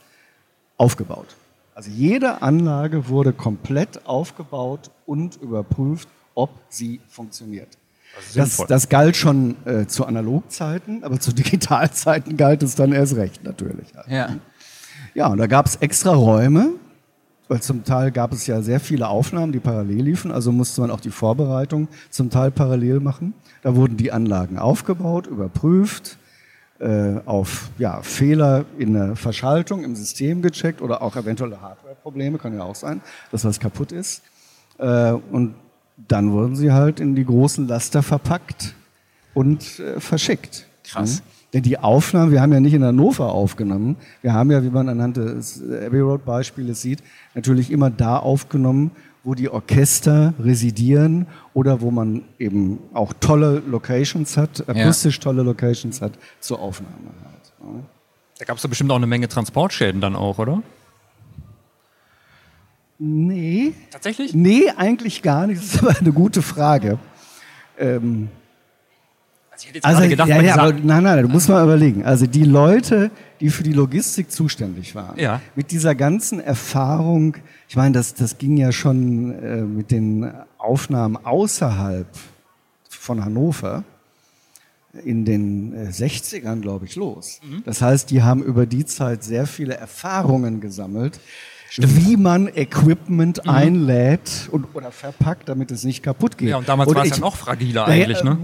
[0.77, 1.35] aufgebaut.
[1.77, 7.69] Also jede Anlage wurde komplett aufgebaut und überprüft, ob sie funktioniert.
[8.35, 13.45] Das, das galt schon äh, zu Analogzeiten, aber zu Digitalzeiten galt es dann erst recht
[13.45, 13.95] natürlich.
[13.95, 14.09] Halt.
[14.09, 14.37] Ja.
[15.13, 16.71] Ja, und da gab es extra Räume,
[17.47, 20.91] weil zum Teil gab es ja sehr viele Aufnahmen, die parallel liefen, also musste man
[20.91, 23.35] auch die Vorbereitung zum Teil parallel machen.
[23.61, 26.26] Da wurden die Anlagen aufgebaut, überprüft, äh,
[27.25, 32.65] auf ja, Fehler in der Verschaltung im System gecheckt oder auch eventuelle Hardware-Probleme, kann ja
[32.65, 33.01] auch sein,
[33.33, 34.23] dass was kaputt ist.
[34.79, 35.55] Äh, und
[36.09, 38.75] dann wurden sie halt in die großen Laster verpackt
[39.35, 40.67] und äh, verschickt.
[40.85, 41.21] Krass.
[41.21, 41.27] Mhm.
[41.55, 44.89] Denn die Aufnahmen, wir haben ja nicht in Hannover aufgenommen, wir haben ja, wie man
[44.89, 47.03] anhand des Abbey Road Beispieles sieht,
[47.35, 48.91] natürlich immer da aufgenommen,
[49.27, 56.01] wo die Orchester residieren oder wo man eben auch tolle Locations hat, akustisch tolle Locations
[56.01, 57.11] hat zur Aufnahme.
[57.25, 57.53] Halt.
[57.61, 57.83] Ja.
[58.39, 60.63] Da gab es doch bestimmt auch eine Menge Transportschäden dann auch, oder?
[63.01, 64.33] Nee, Tatsächlich?
[64.33, 65.61] nee, eigentlich gar nicht.
[65.61, 66.99] Das ist aber eine gute Frage.
[67.79, 68.29] Ähm,
[69.57, 71.65] Also ich hätte jetzt Also, gerade gedacht, ja, ja, aber, nein, nein, du musst mal
[71.65, 72.05] überlegen.
[72.05, 75.41] Also die Leute, die für die Logistik zuständig waren, Ja.
[75.55, 77.37] mit dieser ganzen Erfahrung,
[77.69, 82.07] ich meine, das, das ging ja schon äh, mit den Aufnahmen außerhalb
[82.89, 83.85] von Hannover
[85.05, 87.41] in den äh, 60ern, glaube ich, los.
[87.43, 87.63] Mhm.
[87.65, 91.19] Das heißt, die haben über die Zeit sehr viele Erfahrungen gesammelt,
[91.79, 93.51] wie man Equipment Mhm.
[93.51, 96.49] einlädt und, oder verpackt, damit es nicht kaputt geht.
[96.51, 98.39] ja, und damals war es ja noch fragiler eigentlich, ne?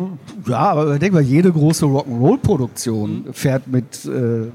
[0.47, 4.51] äh, Ja, aber denk mal, jede große Rock'n'Roll-Produktion fährt mit äh,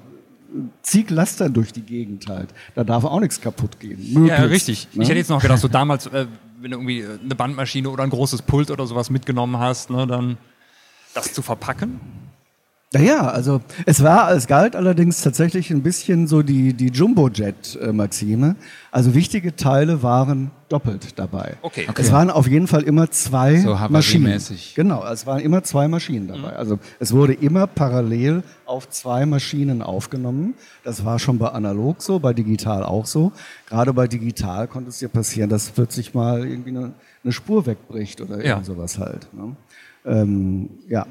[0.81, 2.49] zig Lastern durch die Gegend halt.
[2.75, 3.99] Da darf auch nichts kaputt gehen.
[4.27, 4.87] Ja, Möglichst, richtig.
[4.95, 5.03] ne?
[5.03, 6.25] Ich hätte jetzt noch gedacht, so damals, äh,
[6.59, 10.37] wenn du irgendwie eine Bandmaschine oder ein großes Pult oder sowas mitgenommen hast, ne, dann
[11.13, 11.99] das zu verpacken.
[12.93, 18.55] Naja, also es war, es galt allerdings tatsächlich ein bisschen so die, die Jumbo-Jet-Maxime.
[18.91, 21.57] Also wichtige Teile waren doppelt dabei.
[21.63, 21.85] Okay.
[21.89, 22.01] Okay.
[22.01, 24.41] Es waren auf jeden Fall immer zwei So Maschinen.
[24.75, 26.55] Genau, es waren immer zwei Maschinen dabei.
[26.55, 30.53] Also es wurde immer parallel auf zwei Maschinen aufgenommen.
[30.85, 33.33] Das war schon bei analog so, bei digital auch so.
[33.67, 38.21] Gerade bei digital konnte es dir passieren, dass plötzlich mal irgendwie eine, eine Spur wegbricht
[38.21, 38.51] oder Ja.
[38.51, 39.27] irgend sowas halt.
[39.33, 39.57] Ne?
[40.05, 41.05] Ähm, ja.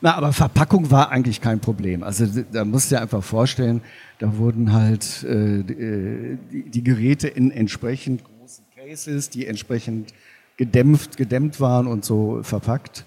[0.00, 2.02] Na, aber Verpackung war eigentlich kein Problem.
[2.02, 3.80] Also da musst du dir einfach vorstellen,
[4.18, 10.14] da wurden halt äh, äh, die, die Geräte in entsprechend großen Cases, die entsprechend
[10.56, 13.04] gedämpft, gedämmt waren und so verpackt.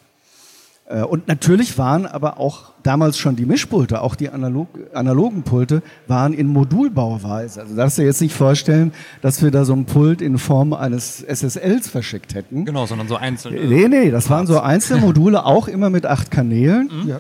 [0.92, 5.82] Äh, Und natürlich waren aber auch damals schon die Mischpulte, auch die analog, analogen Pulte,
[6.08, 7.62] waren in Modulbauweise.
[7.62, 10.74] Also darfst du dir jetzt nicht vorstellen, dass wir da so ein Pult in Form
[10.74, 12.66] eines SSLs verschickt hätten.
[12.66, 13.60] Genau, sondern so einzelne.
[13.66, 16.90] Nee, nee, das waren so einzelne Module, auch immer mit acht Kanälen.
[17.08, 17.20] Ja.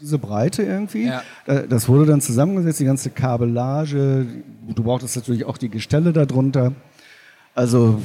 [0.00, 1.06] Diese Breite irgendwie.
[1.06, 1.22] Ja.
[1.46, 4.26] Da- Das wurde dann zusammengesetzt, die ganze Kabellage.
[4.74, 6.72] Du brauchtest natürlich auch die Gestelle darunter.
[7.54, 8.00] Also,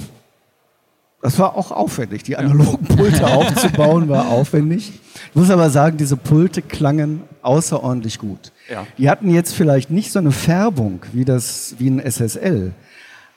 [1.23, 2.23] das war auch aufwendig.
[2.23, 4.91] Die analogen Pulte aufzubauen war aufwendig.
[5.29, 8.51] Ich muss aber sagen, diese Pulte klangen außerordentlich gut.
[8.69, 8.85] Ja.
[8.97, 12.73] Die hatten jetzt vielleicht nicht so eine Färbung wie, das, wie ein SSL,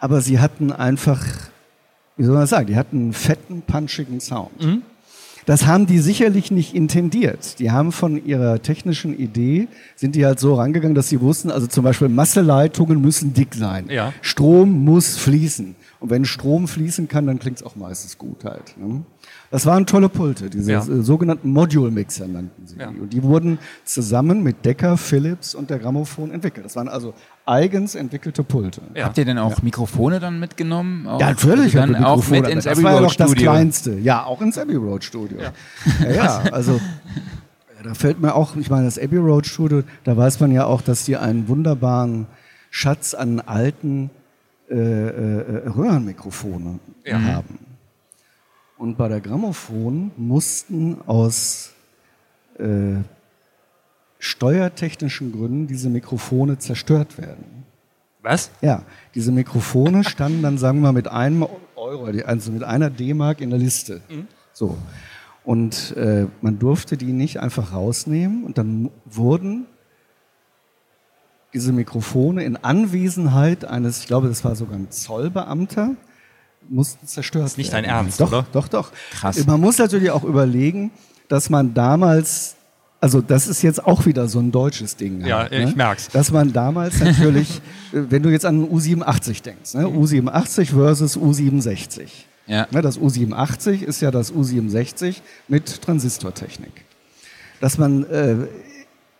[0.00, 1.24] aber sie hatten einfach,
[2.16, 4.82] wie soll man das sagen, die hatten einen fetten, punchigen Sound.
[5.46, 7.60] Das haben die sicherlich nicht intendiert.
[7.60, 11.68] Die haben von ihrer technischen Idee, sind die halt so rangegangen, dass sie wussten, also
[11.68, 13.86] zum Beispiel Masseleitungen müssen dick sein.
[13.88, 14.12] Ja.
[14.22, 15.76] Strom muss fließen.
[15.98, 18.76] Und wenn Strom fließen kann, dann klingt es auch meistens gut halt.
[18.78, 19.02] Ne?
[19.50, 20.80] Das waren tolle Pulte, diese Ja.
[20.80, 22.90] äh, sogenannten Module-Mixer nannten sie Ja.
[22.90, 23.00] die.
[23.00, 26.66] Und die wurden zusammen mit Decker, Philips und der Grammophon entwickelt.
[26.66, 27.14] Das waren also
[27.46, 28.82] eigens entwickelte Pulte.
[28.94, 29.04] Ja.
[29.06, 31.06] Habt ihr denn auch Mikrofone dann mitgenommen?
[31.06, 31.76] Auch, Ja, natürlich.
[31.76, 33.30] Also haben dann wir auch Mikrofone, mit ins das Abbey war ja Road doch das
[33.30, 33.50] Studio.
[33.52, 33.94] Kleinste.
[33.98, 35.38] Ja, auch ins Abbey Road Studio.
[36.00, 36.80] Ja, ja, also
[37.82, 40.82] da fällt mir auch, ich meine, das Abbey Road Studio, da weiß man ja auch,
[40.82, 42.26] dass die einen wunderbaren
[42.70, 44.10] Schatz an alten
[44.70, 47.20] äh, äh, Röhrenmikrofone Ja.
[47.20, 47.58] haben.
[48.78, 51.72] Und bei der Grammophon mussten aus
[52.58, 52.96] äh,
[54.18, 57.64] steuertechnischen Gründen diese Mikrofone zerstört werden.
[58.22, 58.50] Was?
[58.60, 58.82] Ja,
[59.14, 63.50] diese Mikrofone standen dann, sagen wir mal, mit einem Euro, also mit einer D-Mark in
[63.50, 64.00] der Liste.
[64.52, 64.76] So.
[65.44, 69.66] Und äh, man durfte die nicht einfach rausnehmen und dann wurden
[71.56, 75.92] diese Mikrofone in Anwesenheit eines, ich glaube, das war sogar ein Zollbeamter,
[76.68, 77.46] mussten zerstört werden.
[77.46, 78.46] ist nicht dein Ernst, doch, oder?
[78.52, 78.92] Doch, doch.
[79.10, 79.46] Krass.
[79.46, 80.90] Man muss natürlich auch überlegen,
[81.28, 82.56] dass man damals,
[83.00, 85.24] also das ist jetzt auch wieder so ein deutsches Ding.
[85.24, 86.10] Ja, halt, ich merk's.
[86.10, 87.62] Dass man damals natürlich,
[87.94, 89.86] äh, wenn du jetzt an den U87 denkst, ne?
[89.86, 92.02] U87 versus U67.
[92.46, 92.66] Ja.
[92.70, 96.84] Ne, das U87 ist ja das U67 mit Transistortechnik.
[97.62, 98.36] Dass man äh,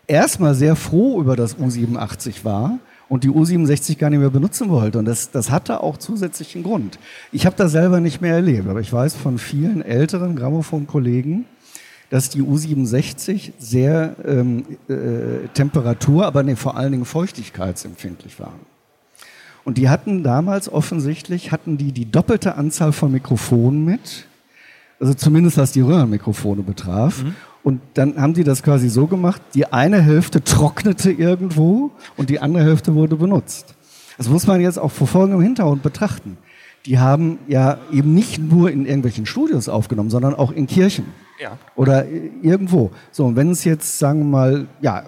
[0.07, 4.99] erstmal sehr froh über das U87 war und die U67 gar nicht mehr benutzen wollte.
[4.99, 6.99] Und das, das hatte auch zusätzlichen Grund.
[7.33, 11.45] Ich habe das selber nicht mehr erlebt, aber ich weiß von vielen älteren Grammophon-Kollegen,
[12.11, 18.61] dass die U67 sehr ähm, äh, Temperatur, aber nee, vor allen Dingen feuchtigkeitsempfindlich waren.
[19.65, 24.27] Und die hatten damals offensichtlich, hatten die die doppelte Anzahl von Mikrofonen mit,
[25.01, 27.25] also zumindest was die Röhrenmikrofone betraf.
[27.67, 32.39] Und dann haben die das quasi so gemacht, die eine Hälfte trocknete irgendwo und die
[32.39, 33.75] andere Hälfte wurde benutzt.
[34.17, 36.39] Das muss man jetzt auch vor folgendem Hintergrund betrachten.
[36.87, 41.07] die haben ja eben nicht nur in irgendwelchen Studios aufgenommen, sondern auch in Kirchen.
[41.43, 41.59] Ja.
[41.75, 42.07] Oder
[42.41, 42.93] irgendwo.
[43.11, 45.03] So, und wenn es jetzt, sagen wir mal, ja,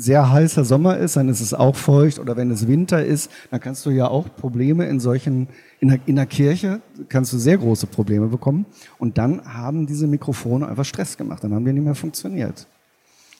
[0.00, 2.18] sehr heißer Sommer ist, dann ist es auch feucht.
[2.18, 6.00] Oder wenn es Winter ist, dann kannst du ja auch Probleme in solchen, in der,
[6.06, 8.66] in der Kirche kannst du sehr große Probleme bekommen.
[8.98, 11.44] Und dann haben diese Mikrofone einfach Stress gemacht.
[11.44, 12.66] Dann haben die nicht mehr funktioniert.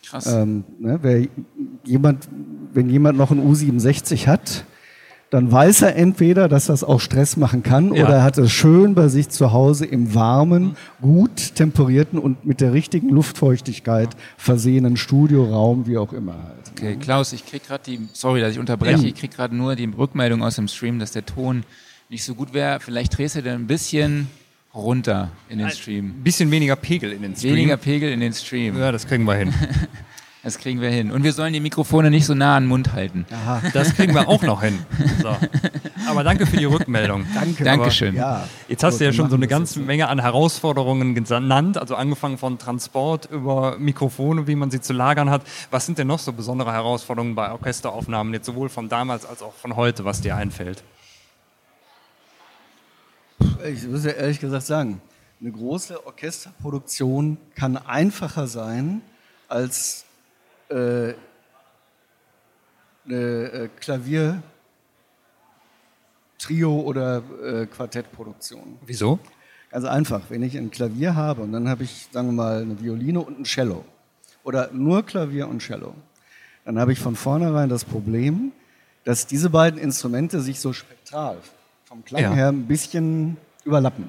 [0.07, 0.27] Krass.
[0.27, 1.27] Ähm, ne, wer
[1.85, 2.29] jemand,
[2.73, 4.65] wenn jemand noch einen U67 hat,
[5.31, 8.05] dann weiß er entweder, dass das auch Stress machen kann, Ja.
[8.05, 12.61] oder er hat es schön bei sich zu Hause im warmen, gut temperierten und mit
[12.61, 16.73] der richtigen Luftfeuchtigkeit versehenen Studioraum, wie auch immer halt.
[16.77, 19.09] Okay, Klaus, ich krieg gerade die, sorry, dass ich unterbreche, Ja.
[19.09, 21.63] ich krieg gerade nur die Rückmeldung aus dem Stream, dass der Ton
[22.09, 22.81] nicht so gut wäre.
[22.81, 24.27] Vielleicht drehst du den ein bisschen
[24.75, 26.07] runter in den Stream.
[26.07, 27.55] Ein bisschen weniger Pegel in den Stream.
[27.55, 28.77] Weniger Pegel in den Stream.
[28.79, 29.53] Ja, das kriegen wir hin.
[30.43, 31.11] Das kriegen wir hin.
[31.11, 33.27] Und wir sollen die Mikrofone nicht so nah an den Mund halten.
[33.75, 34.79] Das kriegen wir auch noch hin.
[35.21, 35.37] So.
[36.09, 37.27] Aber danke für die Rückmeldung.
[37.35, 37.63] Danke.
[37.63, 38.15] Dankeschön.
[38.15, 38.49] Ja.
[38.69, 39.81] Jetzt hast Gut, du ja schon so eine ganze.
[39.81, 45.31] Menge an Herausforderungen genannt, also angefangen von Transport über Mikrofone, wie man sie zu lagern
[45.31, 45.43] hat.
[45.71, 49.55] Was sind denn noch so besondere Herausforderungen bei Orchesteraufnahmen, jetzt sowohl von damals als auch
[49.55, 50.83] von heute, was dir einfällt?
[53.65, 55.01] Ich muss ja ehrlich gesagt sagen,
[55.41, 59.03] eine große Orchesterproduktion kann einfacher sein
[59.49, 60.05] als
[60.71, 61.15] äh,
[63.07, 63.17] eine
[63.53, 64.43] äh, Klavier,
[66.39, 68.79] Trio oder äh, Quartettproduktion.
[68.87, 69.19] Wieso?
[69.71, 72.81] Ganz einfach, wenn ich ein Klavier habe und dann habe ich, sagen wir mal, eine
[72.81, 73.85] Violine und ein Cello
[74.43, 75.95] oder nur Klavier und Cello,
[76.65, 78.53] dann habe ich von vornherein das Problem,
[79.05, 81.39] dass diese beiden Instrumente sich so spektral
[81.85, 82.33] vom Klang Ja.
[82.33, 84.09] her ein bisschen überlappen.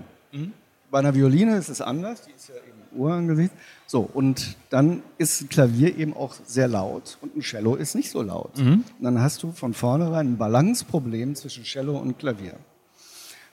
[0.89, 3.55] Bei einer Violine ist es anders, die ist ja eben Uhr angesichts.
[3.91, 8.09] So, und dann ist ein Klavier eben auch sehr laut und ein Cello ist nicht
[8.09, 8.51] so laut.
[8.99, 12.53] Und dann hast du von vornherein ein Balanceproblem zwischen Cello und Klavier.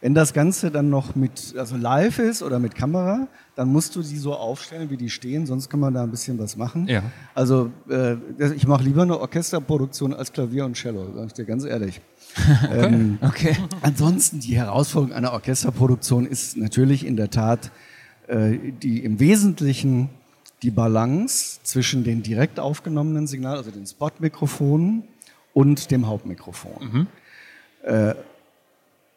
[0.01, 4.03] Wenn das Ganze dann noch mit, also live ist oder mit Kamera, dann musst du
[4.03, 6.87] die so aufstellen, wie die stehen, sonst kann man da ein bisschen was machen.
[6.87, 7.03] Ja.
[7.35, 8.15] Also äh,
[8.55, 12.01] ich mache lieber eine Orchesterproduktion als Klavier und Cello, sage ich dir ganz ehrlich.
[12.73, 13.57] ähm, Okay.
[13.83, 17.73] Ansonsten die Herausforderung einer Orchesterproduktion ist natürlich in der Tat
[18.29, 20.11] äh, die im Wesentlichen
[20.63, 25.05] die Balance zwischen den direkt aufgenommenen Signalen, also den Spotmikrofonen
[25.55, 27.07] und dem Hauptmikrofon.
[27.83, 28.15] Äh,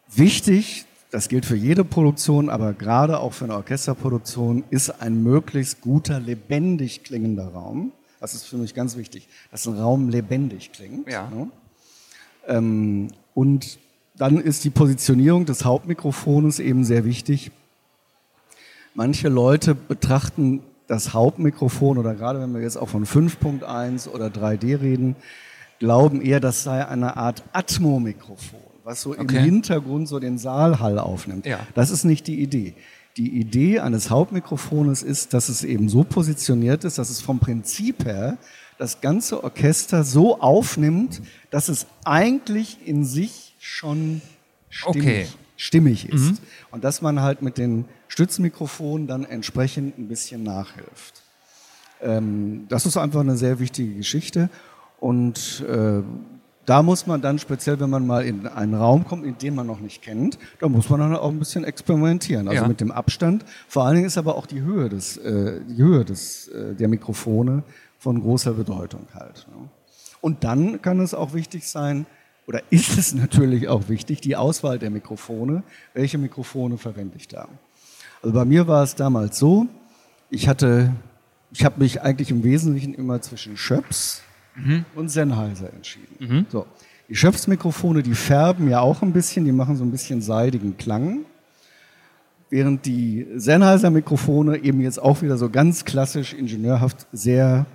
[0.08, 5.82] wichtig, das gilt für jede Produktion, aber gerade auch für eine Orchesterproduktion, ist ein möglichst
[5.82, 7.92] guter, lebendig klingender Raum.
[8.20, 11.12] Das ist für mich ganz wichtig, dass ein Raum lebendig klingt.
[11.12, 11.30] Ja.
[11.30, 11.50] Ne?
[12.48, 13.80] Ähm, und
[14.16, 17.52] dann ist die Positionierung des Hauptmikrofones eben sehr wichtig.
[18.94, 24.82] Manche Leute betrachten das Hauptmikrofon oder gerade wenn wir jetzt auch von 5.1 oder 3D
[24.82, 25.16] reden,
[25.80, 29.22] glauben eher, das sei eine Art Atmo-Mikrofon, was so Okay.
[29.38, 31.46] im Hintergrund so den Saalhall aufnimmt.
[31.46, 31.60] Ja.
[31.76, 32.74] Das ist nicht die Idee.
[33.18, 38.04] Die Idee eines Hauptmikrofones ist, dass es eben so positioniert ist, dass es vom Prinzip
[38.06, 38.38] her
[38.78, 44.22] das ganze Orchester so aufnimmt, dass es eigentlich in sich schon
[44.70, 45.28] stimmig, Okay.
[45.56, 46.42] stimmig ist.
[46.72, 51.22] Und dass man halt mit den Stützmikrofonen dann entsprechend ein bisschen nachhilft.
[52.02, 54.50] Ähm, das ist einfach eine sehr wichtige Geschichte.
[55.00, 56.02] Und äh,
[56.66, 59.66] da muss man dann speziell, wenn man mal in einen Raum kommt, in den man
[59.66, 62.50] noch nicht kennt, da muss man dann auch ein bisschen experimentieren.
[62.50, 62.68] Also Ja.
[62.68, 63.46] mit dem Abstand.
[63.70, 66.90] Vor allen Dingen ist aber auch die Höhe des, äh, die Höhe des, äh, der
[66.90, 67.64] Mikrofone
[67.98, 69.48] von großer Bedeutung halt.
[69.50, 69.70] Ne?
[70.20, 72.06] Und dann kann es auch wichtig sein,
[72.46, 75.64] oder ist es natürlich auch wichtig, die Auswahl der Mikrofone.
[75.94, 77.48] Welche Mikrofone verwende ich da?
[78.22, 79.68] Also bei mir war es damals so,
[80.30, 80.92] ich hatte,
[81.52, 84.22] ich habe mich eigentlich im Wesentlichen immer zwischen Schöps
[84.96, 86.46] und Sennheiser entschieden.
[86.52, 86.66] So.
[87.10, 91.26] Die Schöps-Mikrofone, die färben ja auch ein bisschen, die machen so ein bisschen seidigen Klang.
[92.50, 97.66] Während die Sennheiser-Mikrofone eben jetzt auch wieder so ganz klassisch ingenieurhaft sehr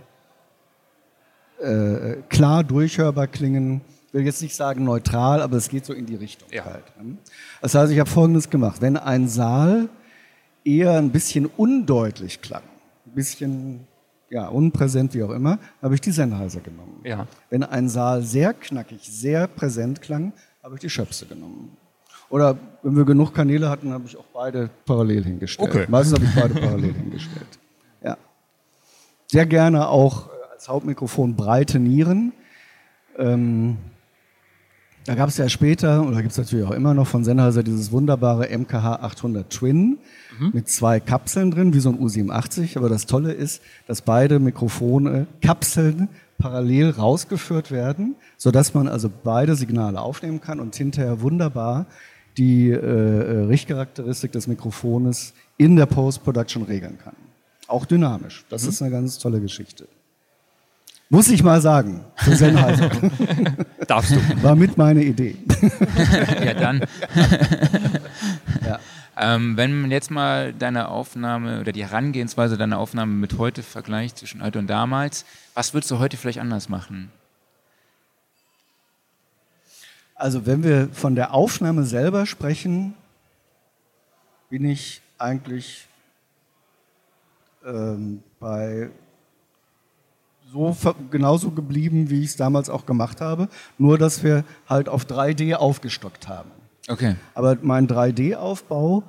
[1.61, 3.81] äh, klar durchhörbar klingen.
[4.09, 6.65] Ich will jetzt nicht sagen neutral, aber es geht so in die Richtung Ja.
[6.65, 6.85] halt.
[7.03, 7.17] ne?
[7.61, 8.81] Das heißt, ich habe Folgendes gemacht.
[8.81, 9.89] Wenn ein Saal
[10.67, 12.63] eher ein bisschen undeutlich klang,
[13.07, 13.87] ein bisschen
[14.29, 17.01] ja, unpräsent, wie auch immer, habe ich die Sennheiser genommen.
[17.05, 17.27] Ja.
[17.49, 21.77] Wenn ein Saal sehr knackig, sehr präsent klang, habe ich die Schöpse genommen.
[22.29, 25.71] Oder wenn wir genug Kanäle hatten, habe ich auch beide parallel hingestellt.
[25.71, 25.87] Okay.
[25.89, 27.59] Meistens habe ich beide parallel hingestellt.
[28.03, 28.17] Ja.
[29.29, 32.33] Sehr gerne auch äh, als Hauptmikrofon breite Nieren.
[33.17, 33.77] Ähm,
[35.05, 37.93] da gab es ja später, oder gibt es natürlich auch immer noch von Sennheiser dieses
[37.93, 39.99] wunderbare MKH 800 Twin
[40.53, 42.77] mit zwei Kapseln drin, wie so ein U87.
[42.77, 49.57] Aber das Tolle ist, dass beide Mikrofone, Kapseln parallel rausgeführt werden, sodass man also beide
[49.57, 51.87] Signale aufnehmen kann und hinterher wunderbar
[52.37, 57.17] die äh, äh, Richtcharakteristik des Mikrofones in der Post-Production regeln kann.
[57.67, 58.45] Auch dynamisch.
[58.51, 58.69] Das mhm.
[58.69, 59.89] ist eine ganz tolle Geschichte.
[61.09, 62.91] Muss ich mal sagen, für Sennheiser.
[63.87, 64.43] Darfst du.
[64.43, 65.37] War mit meine Idee.
[66.45, 66.81] ja, dann.
[69.19, 74.19] Ähm, wenn man jetzt mal deine Aufnahme oder die Herangehensweise deiner Aufnahme mit heute vergleicht,
[74.19, 75.25] zwischen heute und damals,
[75.55, 77.11] was würdest du heute vielleicht anders machen?
[80.15, 82.95] Also wenn wir von der Aufnahme selber sprechen,
[84.51, 85.87] bin ich eigentlich
[87.65, 88.91] ähm, bei
[90.53, 90.77] so
[91.11, 93.49] genauso geblieben, wie ich es damals auch gemacht habe,
[93.79, 96.51] nur dass wir halt auf 3D aufgestockt haben.
[96.89, 97.17] Okay.
[97.35, 99.03] Aber mein 3D-Aufbau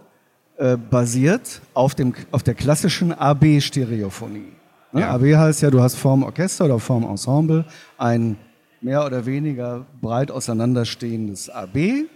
[0.57, 4.53] äh, basiert auf, dem, auf der klassischen AB-Stereophonie.
[4.91, 5.01] Ne?
[5.01, 5.11] Ja.
[5.11, 7.65] AB heißt ja, du hast vorm Orchester oder vorm Ensemble
[7.97, 8.37] ein
[8.81, 11.75] mehr oder weniger breit auseinanderstehendes AB.
[11.75, 12.07] Äh,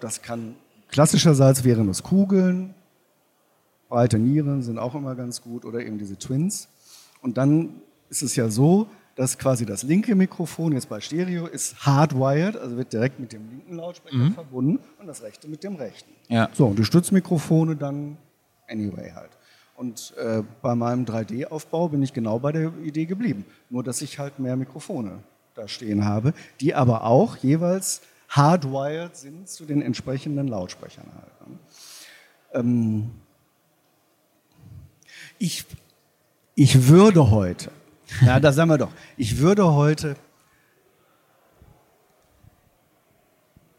[0.00, 0.56] das kann
[0.88, 2.74] klassischerseits wären es Kugeln,
[3.88, 6.68] breite Nieren sind auch immer ganz gut oder eben diese Twins.
[7.20, 11.86] Und dann ist es ja so, dass quasi das linke Mikrofon jetzt bei Stereo ist
[11.86, 14.34] hardwired, also wird direkt mit dem linken Lautsprecher mhm.
[14.34, 16.10] verbunden und das rechte mit dem rechten.
[16.28, 16.48] Ja.
[16.52, 18.16] So, und die Stützmikrofone dann
[18.68, 19.30] anyway halt.
[19.76, 23.44] Und äh, bei meinem 3D-Aufbau bin ich genau bei der Idee geblieben.
[23.70, 25.18] Nur, dass ich halt mehr Mikrofone
[25.54, 31.48] da stehen habe, die aber auch jeweils hardwired sind zu den entsprechenden Lautsprechern halt.
[31.48, 31.58] Ne?
[32.52, 33.10] Ähm
[35.38, 35.64] ich,
[36.54, 37.70] ich würde heute
[38.20, 38.92] ja, das sagen wir doch.
[39.16, 40.16] Ich würde heute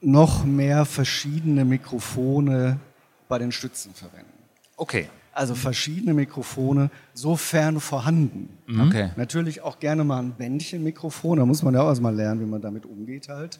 [0.02, 2.80] noch mehr verschiedene Mikrofone
[3.28, 4.32] bei den Stützen verwenden.
[4.78, 5.10] Okay.
[5.32, 8.58] Also verschiedene Mikrofone, sofern vorhanden.
[8.68, 8.88] Mhm.
[8.88, 9.10] Okay.
[9.18, 12.62] Natürlich auch gerne mal ein Bändchenmikrofon, da muss man ja auch erstmal lernen, wie man
[12.62, 13.60] damit umgeht halt.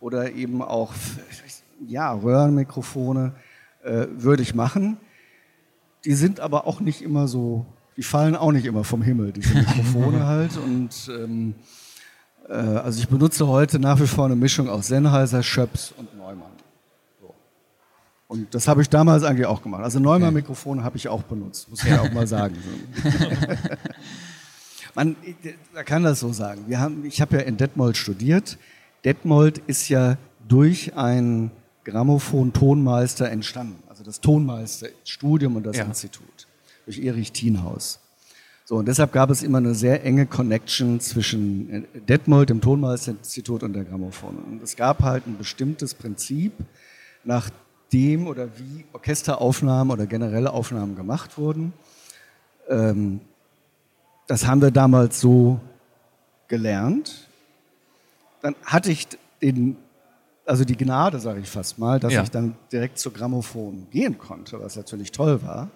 [0.00, 0.92] Oder eben auch
[1.86, 3.32] ja, Röhrenmikrofone
[3.84, 4.96] äh, würde ich machen.
[6.04, 9.54] Die sind aber auch nicht immer so die fallen auch nicht immer vom Himmel, diese
[9.54, 10.56] Mikrofone halt.
[10.56, 11.54] Und ähm,
[12.48, 16.52] äh, also ich benutze heute nach wie vor eine Mischung aus Sennheiser, Schöps und Neumann.
[17.20, 17.34] So.
[18.28, 19.82] Und das habe ich damals eigentlich auch gemacht.
[19.82, 22.56] Also Neumann-Mikrofone habe ich auch benutzt, muss man ja auch mal sagen.
[24.94, 25.16] man,
[25.74, 26.64] man kann das so sagen.
[26.66, 28.58] Wir haben, ich habe ja in Detmold studiert.
[29.04, 30.16] Detmold ist ja
[30.48, 31.50] durch ein
[31.84, 33.82] Grammophon-Tonmeister entstanden.
[33.88, 35.84] Also das Tonmeisterstudium und das ja.
[35.84, 36.41] Institut
[36.84, 38.00] durch Erich Thienhaus.
[38.64, 43.62] So, und deshalb gab es immer eine sehr enge Connection zwischen äh, Detmold, dem Tonmeisterinstitut
[43.62, 44.38] und der Grammophon.
[44.38, 46.52] Und es gab halt ein bestimmtes Prinzip,
[47.24, 47.50] nach
[47.92, 51.72] dem oder wie Orchesteraufnahmen oder generelle Aufnahmen gemacht wurden.
[52.68, 53.20] Ähm,
[54.26, 55.60] das haben wir damals so
[56.48, 57.28] gelernt.
[58.40, 59.08] Dann hatte ich
[59.42, 59.76] den,
[60.46, 62.22] also die Gnade, sage ich fast mal, dass ja.
[62.22, 65.68] ich dann direkt zur Grammophon gehen konnte, was natürlich toll war.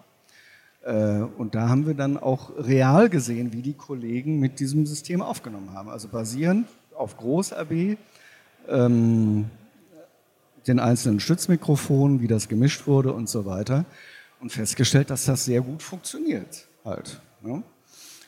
[0.87, 5.21] Äh, und da haben wir dann auch real gesehen, wie die Kollegen mit diesem System
[5.21, 5.89] aufgenommen haben.
[5.89, 7.97] Also basierend auf Groß-AB,
[8.69, 9.47] ähm,
[10.67, 13.85] den einzelnen Stützmikrofonen, wie das gemischt wurde und so weiter.
[14.41, 17.21] Und festgestellt, dass das sehr gut funktioniert halt.
[17.43, 17.63] Ne?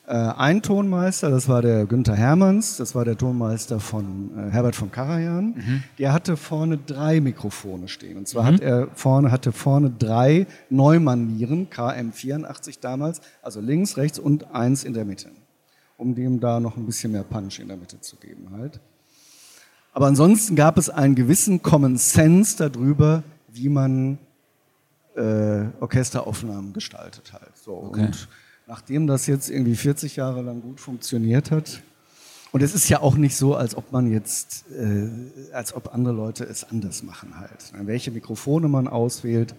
[0.08, 4.74] Äh, ein Tonmeister, das war der Günther Hermanns, das war der Tonmeister von äh, Herbert
[4.74, 5.48] von Karajan.
[5.48, 5.82] Mhm.
[5.98, 8.16] Der hatte vorne drei Mikrofone stehen.
[8.16, 8.54] Und zwar mhm.
[8.54, 14.94] hat er vorne, hatte vorne drei Neumannieren, KM84 damals, also links, rechts und eins in
[14.94, 15.28] der Mitte.
[15.98, 18.80] Um dem da noch ein bisschen mehr Punch in der Mitte zu geben halt.
[19.92, 24.16] Aber ansonsten gab es einen gewissen Common Sense darüber, wie man
[25.16, 27.58] äh, Orchesteraufnahmen gestaltet halt.
[27.58, 27.74] So.
[27.74, 28.06] Okay.
[28.06, 28.28] Und
[28.68, 31.82] nachdem das jetzt irgendwie 40 Jahre lang gut funktioniert hat,
[32.50, 35.10] und es ist ja auch nicht so, als ob man jetzt, äh,
[35.52, 37.72] als ob andere Leute es anders machen halt.
[37.74, 39.54] Ne, welche Mikrofone man auswählt.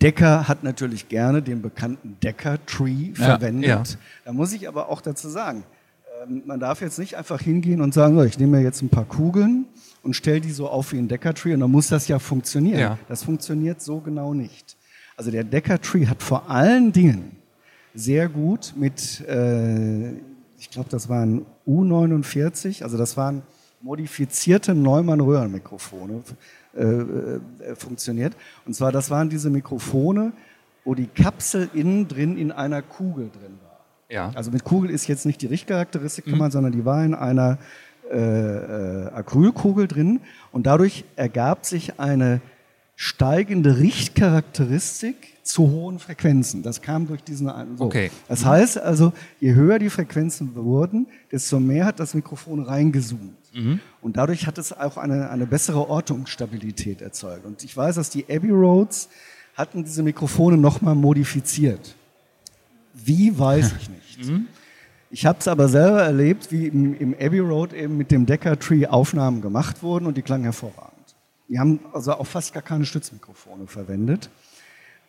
[0.00, 3.68] Decker hat natürlich gerne den bekannten Decker-Tree ja, verwendet.
[3.68, 3.82] Ja.
[4.24, 5.64] Da muss ich aber auch dazu sagen,
[6.22, 8.88] ähm, man darf jetzt nicht einfach hingehen und sagen, so, ich nehme mir jetzt ein
[8.88, 9.66] paar Kugeln
[10.02, 12.78] und stelle die so auf wie ein Decker-Tree und dann muss das ja funktionieren.
[12.78, 12.98] Ja.
[13.08, 14.76] Das funktioniert so genau nicht.
[15.16, 17.39] Also der Decker-Tree hat vor allen Dingen
[17.94, 20.12] sehr gut mit, äh,
[20.58, 23.42] ich glaube, das waren U49, also das waren
[23.82, 26.22] modifizierte Neumann-Röhrenmikrofone,
[26.76, 27.40] äh, äh,
[27.74, 28.36] funktioniert.
[28.66, 30.32] Und zwar, das waren diese Mikrofone,
[30.84, 33.80] wo die Kapsel innen drin in einer Kugel drin war.
[34.08, 34.30] Ja.
[34.34, 36.32] Also mit Kugel ist jetzt nicht die Richtcharakteristik mhm.
[36.32, 37.58] gemeint, sondern die war in einer
[38.10, 40.20] äh, äh, Acrylkugel drin
[40.52, 42.40] und dadurch ergab sich eine
[43.02, 46.62] steigende Richtcharakteristik zu hohen Frequenzen.
[46.62, 47.84] Das kam durch diesen so.
[47.84, 48.10] Okay.
[48.28, 53.38] Das heißt also, je höher die Frequenzen wurden, desto mehr hat das Mikrofon reingezoomt.
[54.02, 57.46] Und dadurch hat es auch eine, eine bessere Ortungsstabilität erzeugt.
[57.46, 59.08] Und ich weiß, dass die Abbey Roads
[59.54, 61.94] hatten diese Mikrofone nochmal modifiziert.
[62.92, 64.42] Wie, weiß ich nicht.
[65.10, 68.58] Ich habe es aber selber erlebt, wie im, im Abbey Road eben mit dem Decker
[68.58, 70.89] Tree Aufnahmen gemacht wurden und die klangen hervorragend.
[71.50, 74.30] Die haben also auch fast gar keine Stützmikrofone verwendet.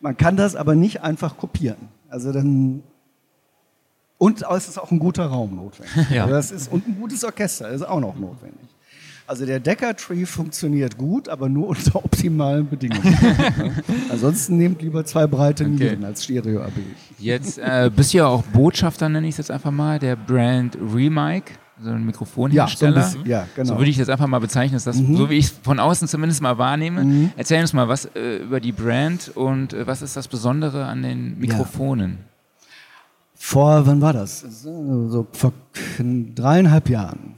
[0.00, 1.88] Man kann das aber nicht einfach kopieren.
[2.10, 2.82] Also dann
[4.18, 6.10] und es ist auch ein guter Raum notwendig.
[6.10, 6.24] Ja.
[6.24, 8.68] Also das ist, und ein gutes Orchester ist auch noch notwendig.
[9.26, 13.16] Also der Decker Tree funktioniert gut, aber nur unter optimalen Bedingungen.
[14.10, 15.72] Ansonsten nehmt lieber zwei breite Okay.
[15.72, 16.72] Nieren als Stereo-AB.
[17.18, 20.76] Jetzt äh, bist du ja auch Botschafter, nenne ich es jetzt einfach mal, der Brand
[20.76, 22.96] Remic, so ein Mikrofonhersteller.
[22.96, 23.64] Ja, so ein bisschen, ja, genau.
[23.64, 23.68] Mhm.
[23.68, 26.08] So würde ich das einfach mal bezeichnen, dass das, so wie ich es von außen
[26.08, 27.30] zumindest mal wahrnehme.
[27.36, 31.02] Erzähl uns mal was äh, über die Brand und äh, was ist das Besondere an
[31.02, 32.18] den Mikrofonen?
[33.34, 34.40] Vor, wann war das?
[34.40, 35.52] So vor
[35.98, 37.34] dreieinhalb Jahren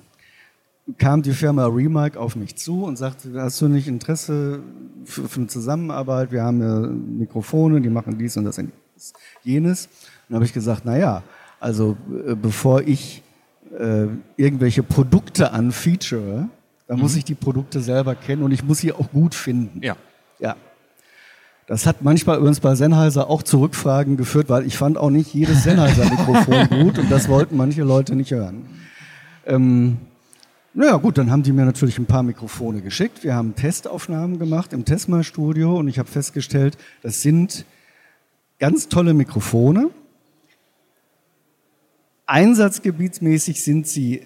[0.99, 4.61] kam die Firma Remic auf mich zu und sagte, hast du nicht Interesse
[5.05, 6.31] für, für eine Zusammenarbeit?
[6.31, 8.73] Wir haben ja Mikrofone, die machen dies und das und
[9.43, 9.87] jenes.
[9.87, 9.93] Und
[10.29, 11.23] dann habe ich gesagt, na ja,
[11.59, 13.23] also äh, bevor ich
[13.79, 14.07] äh,
[14.37, 16.49] irgendwelche Produkte anfeature,
[16.87, 19.81] dann muss ich die Produkte selber kennen und ich muss sie auch gut finden.
[19.83, 19.97] Ja.
[20.39, 20.57] Ja.
[21.67, 25.33] Das hat manchmal übrigens bei Sennheiser auch zu Rückfragen geführt, weil ich fand auch nicht
[25.33, 28.67] jedes Sennheiser-Mikrofon gut und das wollten manche Leute nicht hören.
[29.47, 29.97] Ähm,
[30.75, 33.23] naja gut, dann haben die mir natürlich ein paar Mikrofone geschickt.
[33.25, 37.65] Wir haben Testaufnahmen gemacht im Tesma-Studio und ich habe festgestellt, das sind
[38.59, 39.91] ganz tolle Mikrofone.
[42.27, 44.23] Einsatzgebietsmäßig sind sie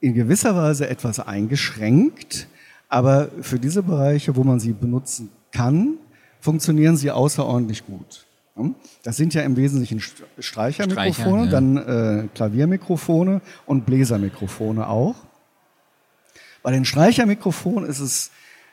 [0.00, 2.48] in gewisser Weise etwas eingeschränkt,
[2.88, 5.94] aber für diese Bereiche, wo man sie benutzen kann,
[6.40, 8.26] funktionieren sie außerordentlich gut.
[8.56, 8.70] Ja?
[9.02, 11.50] Das sind ja im Wesentlichen St- Streichermikrofone, Streicher, ja.
[11.50, 15.16] dann äh, Klaviermikrofone und Bläsermikrofone auch.
[16.62, 18.30] Bei den Streichermikrofonen ist es,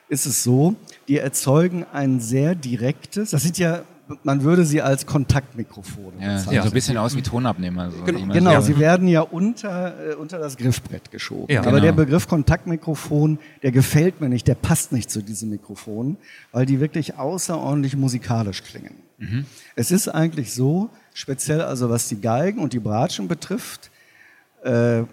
[0.10, 0.76] ist es so,
[1.08, 3.84] die erzeugen ein sehr direktes, das sind ja,
[4.24, 6.40] man würde sie als Kontaktmikrofone Ja, bezeichnen.
[6.54, 7.90] sieht so ein bisschen aus wie Tonabnehmer.
[7.92, 8.34] So, Genau.
[8.34, 11.48] Genau, sie werden ja unter, äh, unter das Griffbrett geschoben.
[11.54, 11.62] Ja.
[11.62, 11.84] Aber Genau.
[11.84, 16.18] der Begriff Kontaktmikrofon, der gefällt mir nicht, der passt nicht zu diesem Mikrofon,
[16.52, 18.96] weil die wirklich außerordentlich musikalisch klingen.
[19.78, 23.90] Es ist eigentlich so, speziell also was die Geigen und die Bratschen betrifft,
[24.66, 25.04] äh,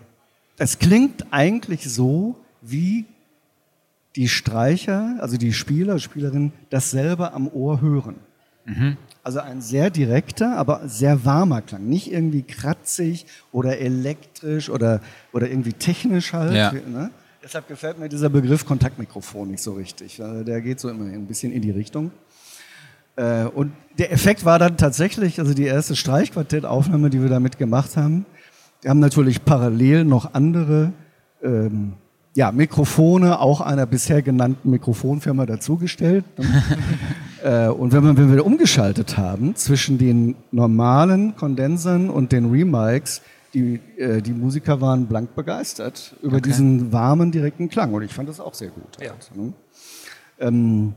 [0.58, 3.04] es klingt eigentlich so, wie
[4.16, 8.16] die Streicher, also die Spieler, Spielerinnen, das selber am Ohr hören.
[9.22, 11.86] Also ein sehr direkter, aber sehr warmer Klang.
[11.86, 15.00] Nicht irgendwie kratzig oder elektrisch oder,
[15.32, 16.54] oder irgendwie technisch halt.
[16.54, 16.72] Ja.
[16.72, 17.10] Ne?
[17.42, 20.18] Deshalb gefällt mir dieser Begriff Kontaktmikrofon nicht so richtig.
[20.20, 22.10] weil Der geht so immer ein bisschen in die Richtung.
[23.16, 27.96] Äh, Und der Effekt war dann tatsächlich, also die erste Streichquartettaufnahme, die wir damit gemacht
[27.96, 28.24] haben.
[28.82, 30.92] Wir haben natürlich parallel noch andere
[31.42, 31.94] ähm,
[32.34, 36.24] ja, Mikrofone, auch einer bisher genannten Mikrofonfirma dazugestellt.
[37.42, 43.22] äh, und wenn wir, wenn wir umgeschaltet haben zwischen den normalen Kondensern und den Remics,
[43.54, 47.92] die, äh, die Musiker waren blank begeistert über diesen warmen, direkten Klang.
[47.92, 49.00] Und ich fand das auch sehr gut.
[49.00, 49.10] Ja.
[49.10, 49.52] Halt, ne?
[50.38, 50.94] ähm,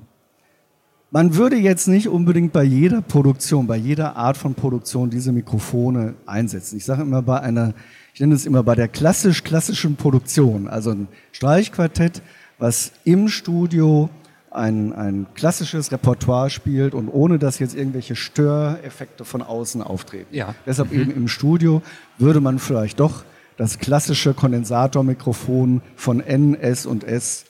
[1.14, 6.16] man würde jetzt nicht unbedingt bei jeder Produktion, bei jeder Art von Produktion diese Mikrofone
[6.26, 6.78] einsetzen.
[6.78, 7.74] Ich sage immer bei einer,
[8.16, 12.24] ich nenne es immer bei der klassisch-klassischen Produktion, also ein Streichquartett,
[12.58, 14.10] was im Studio
[14.54, 20.34] ein, ein klassisches Repertoire spielt und ohne dass jetzt irgendwelche Störeffekte von außen auftreten.
[20.36, 20.56] Ja.
[20.66, 21.82] Deshalb eben im Studio
[22.18, 23.24] würde man vielleicht doch
[23.58, 27.46] das klassische Kondensatormikrofon von N, S und S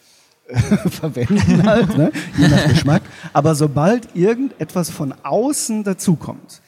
[0.90, 2.12] verwenden halt, ne?
[2.38, 3.02] je nach Geschmack.
[3.32, 6.62] Aber sobald irgendetwas von außen dazukommt,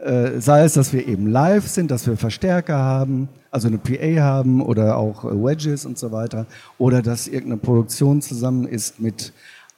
[0.00, 4.22] äh, sei es, dass wir eben live sind, dass wir Verstärker haben, also eine PA
[4.22, 6.46] haben oder auch äh, Wedges und so weiter,
[6.78, 9.32] oder dass irgendeine Produktion zusammen ist mit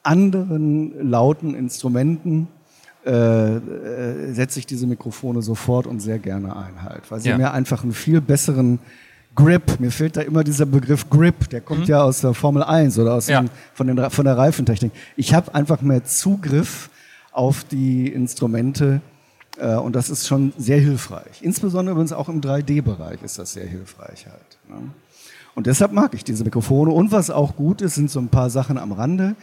[0.09, 2.47] anderen lauten Instrumenten,
[3.05, 3.11] äh,
[3.57, 7.37] äh, setze ich diese Mikrofone sofort und sehr gerne ein halt, weil sie Ja.
[7.37, 8.79] mir einfach einen viel besseren
[9.35, 12.97] Grip, mir fehlt da immer dieser Begriff Grip, der kommt ja aus der Formel 1
[12.99, 13.41] oder aus Ja.
[13.41, 14.91] dem, von, den, von der Reifentechnik.
[15.15, 16.89] Ich habe einfach mehr Zugriff
[17.31, 18.99] auf die Instrumente
[19.59, 21.41] äh, und das ist schon sehr hilfreich.
[21.41, 24.57] Insbesondere übrigens auch im 3D-Bereich ist das sehr hilfreich halt.
[24.67, 24.89] Ne?
[25.55, 26.91] Und deshalb mag ich diese Mikrofone.
[26.91, 29.35] Und was auch gut ist, sind so ein paar Sachen am Rande.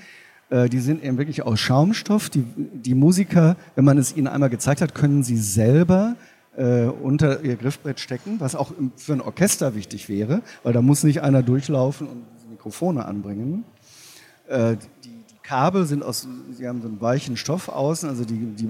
[0.51, 2.31] Äh, Die sind eben wirklich aus Schaumstoff.
[2.31, 6.17] Die, die Musiker, wenn man es ihnen einmal gezeigt hat, können sie selber
[6.57, 10.81] äh, unter ihr Griffbrett stecken, was auch im- für ein Orchester wichtig wäre, weil da
[10.83, 13.65] muss nicht einer durchlaufen und Mikrofone anbringen.
[14.49, 16.27] Äh, Die, die Kabel sind aus,
[16.57, 18.69] sie haben so einen weichen Stoff außen, also die, die,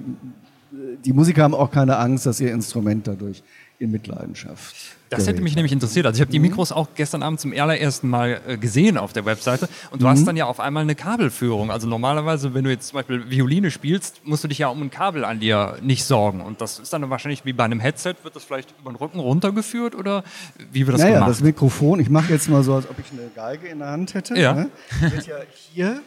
[1.05, 3.43] die Musiker haben auch keine Angst, dass ihr Instrument dadurch
[3.79, 4.75] in Mitleidenschaft.
[5.11, 6.05] Das hätte mich nämlich interessiert.
[6.07, 9.25] Also ich habe die Mikros auch gestern Abend zum allerersten Mal äh, gesehen auf der
[9.25, 11.71] Webseite und du hast dann ja auf einmal eine Kabelführung.
[11.71, 14.91] Also normalerweise, wenn du jetzt zum Beispiel Violine spielst, musst du dich ja um ein
[14.91, 16.41] Kabel an dir nicht sorgen.
[16.41, 19.21] Und das ist dann wahrscheinlich wie bei einem Headset, wird das vielleicht über den Rücken
[19.21, 20.25] runtergeführt oder
[20.73, 21.31] wie wird das Naja, gemacht?
[21.31, 24.15] das Mikrofon, ich mache jetzt mal so, als ob ich eine Geige in der Hand
[24.15, 24.37] hätte.
[24.37, 24.55] Ja.
[24.55, 24.71] Ne?
[25.01, 25.37] Wird ja
[25.73, 26.01] hier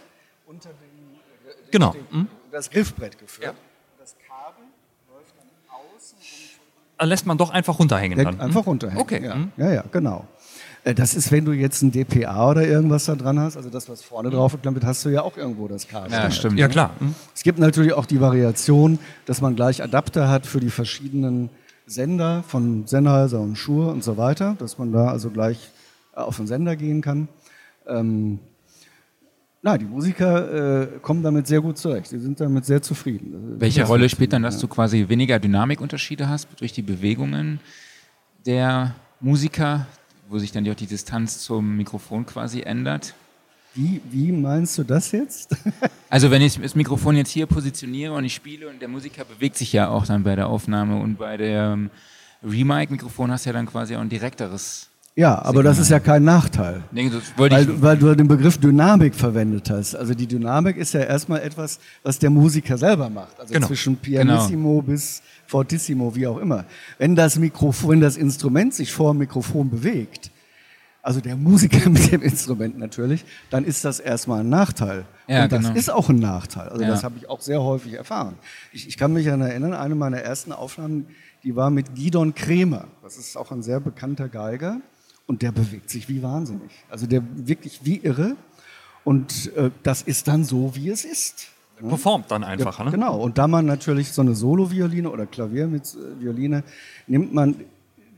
[0.46, 1.94] unter dem, genau.
[1.94, 2.28] dem Hm?
[2.52, 3.54] das Griffbrett geführt.
[3.54, 3.54] Ja.
[3.98, 4.66] Das Kabel
[5.14, 6.60] läuft dann außen Also
[7.06, 8.40] lässt man doch einfach runterhängen dann.
[8.40, 9.02] Einfach runterhängen.
[9.02, 9.24] Okay.
[9.24, 9.52] Ja, Hm.
[9.58, 10.28] ja, ja, genau.
[10.84, 13.90] Äh, Das ist, wenn du jetzt ein DPA oder irgendwas da dran hast, also das,
[13.90, 16.12] was vorne drauf geklampft hast du ja auch irgendwo das Kabel.
[16.12, 16.58] Ja, stimmt.
[16.60, 16.92] Ja, klar.
[17.00, 17.16] Hm?
[17.36, 21.50] Es gibt natürlich auch die Variation, dass man gleich Adapter hat für die verschiedenen
[21.86, 25.70] Sender von Sennheiser und Shure und so weiter, dass man da also gleich
[26.16, 27.28] äh, auf den Sender gehen kann.
[27.88, 28.40] Ähm,
[29.62, 32.12] na, die Musiker äh, kommen damit sehr gut zurecht.
[32.12, 33.60] Die sind damit sehr zufrieden.
[33.60, 37.60] Welche Rolle spielt dann, dass du quasi weniger Dynamikunterschiede hast durch die Bewegungen
[38.46, 39.88] der Musiker,
[40.30, 43.14] wo sich dann auch die Distanz zum Mikrofon quasi ändert?
[43.76, 45.56] Wie, wie meinst du das jetzt?
[46.12, 49.56] Also wenn ich das Mikrofon jetzt hier positioniere und ich spiele und der Musiker bewegt
[49.56, 51.92] sich ja auch dann bei der Aufnahme und bei dem
[52.44, 54.89] Remic-Mikrofon hast du ja dann quasi auch ein direkteres.
[55.20, 56.84] Ja, aber das ist ja kein Nachteil.
[56.92, 57.12] Nee.
[57.38, 59.96] Weil, weil du den Begriff Dynamik verwendet hast.
[59.96, 63.40] Also die Dynamik ist ja erstmal etwas, was der Musiker selber macht.
[63.40, 63.68] Also Genau.
[63.68, 66.66] zwischen Pianissimo bis Fortissimo, wie auch immer.
[66.98, 70.32] Wenn das Mikrofon, wenn das Instrument sich vor dem Mikrofon bewegt,
[71.02, 75.06] also der Musiker mit dem Instrument natürlich, dann ist das erstmal ein Nachteil.
[75.28, 75.76] Ja, Und das genau.
[75.76, 76.70] ist auch ein Nachteil.
[76.70, 76.90] Also Ja.
[76.90, 78.36] das habe ich auch sehr häufig erfahren.
[78.72, 81.08] Ich, ich kann mich an erinnern, eine meiner ersten Aufnahmen,
[81.44, 82.86] die war mit Gidon Kremer.
[83.02, 84.82] Das ist auch ein sehr bekannter Geiger.
[85.30, 86.72] Und der bewegt sich wie wahnsinnig.
[86.90, 88.36] Also der wirklich wie irre.
[89.04, 91.50] Und äh, das ist dann so, wie es ist.
[91.78, 92.80] Performt dann einfach.
[92.80, 92.92] Ja, ne?
[92.92, 93.16] Genau.
[93.22, 96.64] Und da man natürlich so eine Solo-Violine oder Klavier mit äh, Violine,
[97.06, 97.58] nimmt man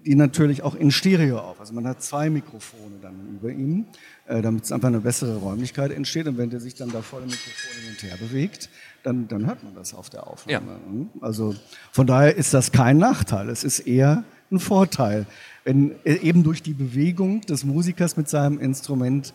[0.05, 1.59] die natürlich auch in Stereo auf.
[1.59, 3.87] Also man hat zwei Mikrofone dann über ihm,
[4.27, 6.27] äh, damit es einfach eine bessere Räumlichkeit entsteht.
[6.27, 8.69] Und wenn der sich dann da vor dem Mikrofon hin und her bewegt,
[9.03, 10.79] dann, dann hört man das auf der Aufnahme.
[10.89, 11.09] Mhm.
[11.19, 11.55] Also
[11.91, 13.49] von daher ist das kein Nachteil.
[13.49, 15.25] Es ist eher ein Vorteil,
[15.63, 19.33] wenn äh, eben durch die Bewegung des Musikers mit seinem Instrument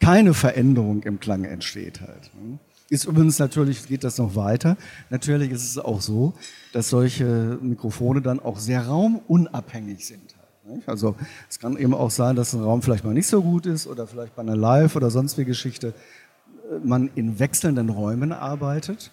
[0.00, 2.30] keine Veränderung im Klang entsteht halt.
[2.40, 2.58] ne?
[2.90, 4.78] Ist übrigens natürlich, geht das noch weiter.
[5.10, 6.32] Natürlich ist es auch so,
[6.72, 10.34] dass solche Mikrofone dann auch sehr raumunabhängig sind.
[10.66, 10.88] halt?
[10.88, 11.14] Also
[11.50, 14.06] es kann eben auch sein, dass ein Raum vielleicht mal nicht so gut ist oder
[14.06, 19.10] vielleicht bei einer Live- oder sonstige Geschichte äh, man in wechselnden Räumen arbeitet.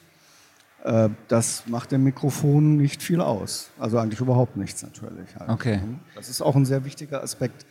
[0.86, 3.70] Äh, Das macht dem Mikrofon nicht viel aus.
[3.80, 5.36] Also eigentlich überhaupt nichts natürlich.
[5.38, 5.50] halt.
[5.50, 5.82] Okay.
[6.16, 7.66] Das ist auch ein sehr wichtiger Aspekt.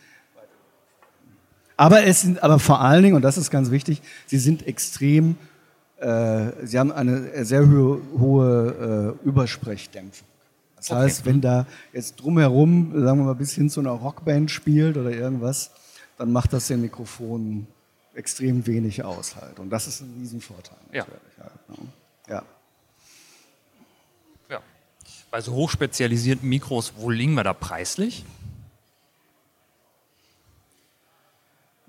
[1.77, 5.35] Aber es sind, aber vor allen Dingen, und das ist ganz wichtig, sie sind extrem,
[5.97, 10.27] äh, sie haben eine sehr hohe, hohe äh, Übersprechdämpfung.
[10.77, 10.99] Das Okay.
[11.01, 15.09] heißt, wenn da jetzt drumherum, sagen wir mal, bis hin zu einer Rockband spielt oder
[15.11, 15.71] irgendwas,
[16.17, 17.67] dann macht das dem Mikrofon
[18.13, 19.59] extrem wenig aus halt.
[19.59, 20.99] Und das ist ein Riesenvorteil Ja.
[21.05, 21.37] natürlich.
[21.39, 21.87] Halt, ne?
[22.29, 22.33] ja.
[22.35, 22.43] Ja.
[25.35, 28.23] Bei so hochspezialisierten Mikros, wo liegen wir da preislich?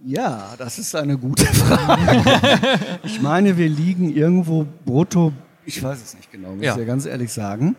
[0.04, 2.80] Ja, das ist eine gute Frage.
[3.04, 5.32] ich meine, wir liegen irgendwo brutto,
[5.64, 6.72] ich weiß es nicht genau, muss Ja.
[6.72, 7.76] ich dir ganz ehrlich sagen.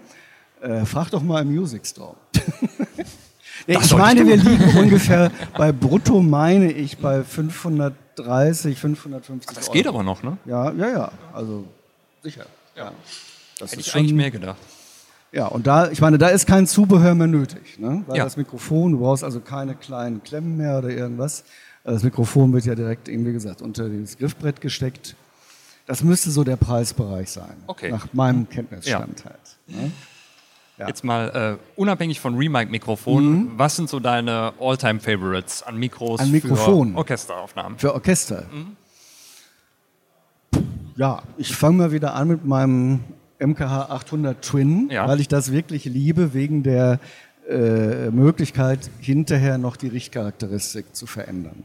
[0.61, 2.15] Äh, frag doch mal im Music Store.
[3.67, 9.73] nee, ich meine, wir liegen ungefähr bei brutto, meine ich, bei 530, 550 Das Euro.
[9.73, 10.37] geht aber noch, ne?
[10.45, 11.65] Ja, ja, ja, also
[12.23, 12.45] sicher.
[12.73, 12.93] Ja.
[13.59, 14.59] Das Hätte ist ich schon, eigentlich mehr gedacht.
[15.31, 17.79] Ja, und da, ich meine, da ist kein Zubehör mehr nötig.
[17.79, 18.03] Ne?
[18.07, 18.23] Weil Ja.
[18.23, 21.43] das Mikrofon, du brauchst also keine kleinen Klemmen mehr oder irgendwas.
[21.83, 25.15] Das Mikrofon wird ja direkt, eben wie gesagt, unter das Griffbrett gesteckt.
[25.85, 27.55] Das müsste so der Preisbereich sein.
[27.67, 27.91] Okay.
[27.91, 29.39] Nach meinem Kenntnisstand halt.
[29.67, 29.91] Ne?
[30.77, 30.87] Ja.
[30.87, 36.91] Jetzt mal äh, unabhängig von Remic-Mikrofonen, was sind so deine All-Time-Favorites an Mikros An Mikrofonen?
[36.93, 37.79] für Orchesteraufnahmen?
[37.79, 38.43] Für Orchester.
[40.95, 42.99] Ja, ich fange mal wieder an mit meinem
[43.39, 45.07] MKH 800 Twin, Ja.
[45.07, 46.99] weil ich das wirklich liebe, wegen der
[47.49, 51.63] äh, Möglichkeit, hinterher noch die Richtcharakteristik zu verändern.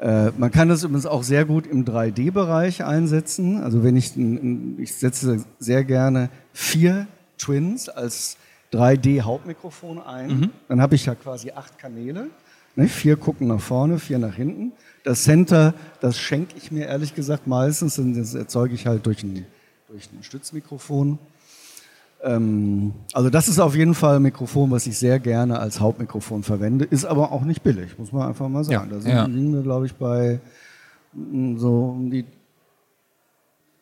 [0.00, 3.62] Äh, man kann das übrigens auch sehr gut im 3D-Bereich einsetzen.
[3.62, 4.12] Also wenn ich,
[4.78, 7.06] ich setze sehr gerne vier
[7.38, 8.36] Twins als
[8.72, 12.28] 3D-Hauptmikrofon ein, dann habe ich ja quasi acht Kanäle.
[12.74, 12.88] Ne?
[12.88, 14.72] Vier gucken nach vorne, vier nach hinten.
[15.04, 19.22] Das Center, das schenke ich mir ehrlich gesagt meistens, und das erzeuge ich halt durch
[19.22, 19.44] ein,
[19.92, 21.18] durch ein Stützmikrofon.
[22.22, 26.42] Ähm, also das ist auf jeden Fall ein Mikrofon, was ich sehr gerne als Hauptmikrofon
[26.42, 28.88] verwende, ist aber auch nicht billig, muss man einfach mal sagen.
[28.90, 29.24] Ja, da sind, ja.
[29.26, 30.40] liegen wir, glaube ich, bei
[31.12, 32.24] mm, so um die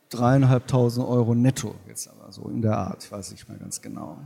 [0.09, 4.19] dreieinhalbtausend Euro netto, jetzt aber so in der Art, ich weiß nicht mehr ganz genau.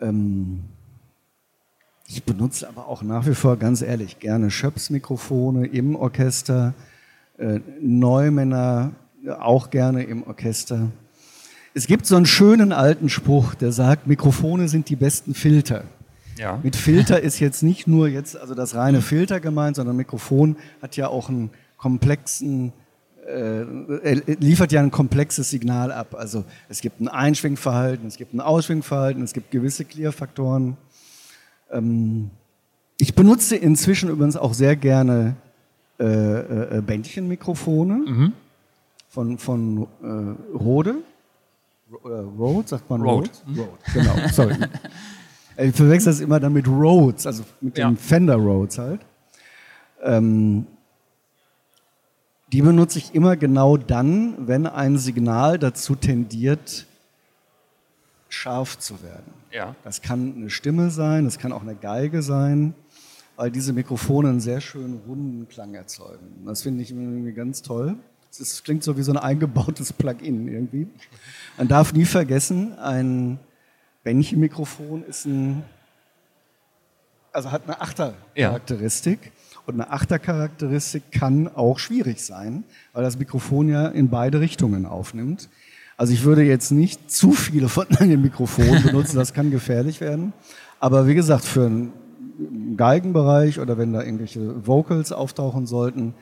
[0.00, 0.64] Ähm,
[2.06, 6.74] ich benutze aber auch nach wie vor, ganz ehrlich, gerne Schöps-Mikrofone im Orchester,
[7.38, 8.92] äh, Neumänner
[9.38, 10.90] auch gerne im Orchester.
[11.74, 15.84] Es gibt so einen schönen alten Spruch, der sagt, Mikrofone sind die besten Filter.
[16.38, 16.58] Ja.
[16.62, 20.96] Mit Filter ist jetzt nicht nur jetzt also das reine Filter gemeint, sondern Mikrofon hat
[20.96, 22.72] ja auch einen komplexen
[23.28, 26.14] äh, liefert ja ein komplexes Signal ab.
[26.16, 30.76] Also es gibt ein Einschwingverhalten, es gibt ein Ausschwingverhalten, es gibt gewisse Clear-Faktoren.
[31.70, 32.30] Ähm,
[32.98, 35.36] ich benutze inzwischen übrigens auch sehr gerne
[36.00, 38.32] äh, äh, Bändchenmikrofone mhm.
[39.08, 40.96] Von, von äh, Rode.
[42.04, 43.30] Äh, Rode, sagt man Rode?
[43.48, 44.56] Rode, Rode genau, sorry.
[45.56, 47.88] ich verwechsel das immer dann mit Rhodes, also mit ja.
[47.88, 49.00] dem Fender Rhodes halt.
[50.02, 50.66] Ähm,
[52.52, 56.86] die benutze ich immer genau dann, wenn ein Signal dazu tendiert,
[58.28, 59.32] scharf zu werden.
[59.50, 59.74] Ja.
[59.84, 62.74] Das kann eine Stimme sein, das kann auch eine Geige sein,
[63.36, 66.44] weil diese Mikrofone einen sehr schönen runden Klang erzeugen.
[66.46, 67.96] Das finde ich irgendwie ganz toll.
[68.30, 70.86] Es klingt so wie so ein eingebautes Plugin irgendwie.
[71.56, 73.38] Man darf nie vergessen, ein
[74.04, 75.64] Bändchenmikrofon ist ein,
[77.32, 79.24] also hat eine Achtercharakteristik.
[79.24, 79.30] Ja.
[79.66, 82.64] Und eine Achtercharakteristik kann auch schwierig sein,
[82.94, 85.50] weil das Mikrofon ja in beide Richtungen aufnimmt.
[85.98, 90.32] Also ich würde jetzt nicht zu viele von den Mikrofonen benutzen, das kann gefährlich werden.
[90.80, 91.92] Aber wie gesagt, für einen
[92.76, 96.14] Geigenbereich oder wenn da irgendwelche Vocals auftauchen sollten,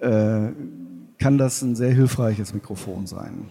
[0.00, 0.48] äh,
[1.20, 3.44] kann das ein sehr hilfreiches Mikrofon sein.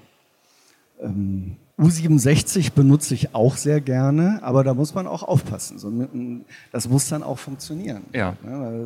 [0.99, 6.43] Ähm, U67 benutze ich auch sehr gerne, aber da muss man auch aufpassen.
[6.73, 8.03] das muss dann auch funktionieren.
[8.13, 8.35] Ja.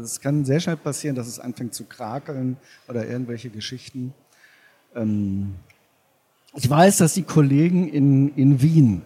[0.03, 2.57] Es kann sehr schnell passieren, dass es anfängt zu krakeln
[2.87, 4.13] oder irgendwelche Geschichten.
[4.95, 5.55] Ähm,
[6.55, 9.01] ich weiß, dass die Kollegen in, in Wien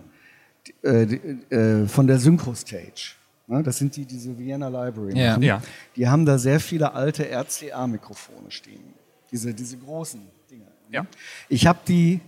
[0.83, 1.03] äh,
[1.49, 3.13] äh, von der Synchrostage,
[3.47, 5.39] ne, das sind die, diese Vienna Library, ja.
[5.39, 5.61] Ja.
[5.95, 8.96] die haben da sehr viele alte RCA-Mikrofone stehen.
[9.31, 10.65] Diese, diese großen Dinge.
[10.91, 11.05] Ja.
[11.49, 12.21] Ich habe die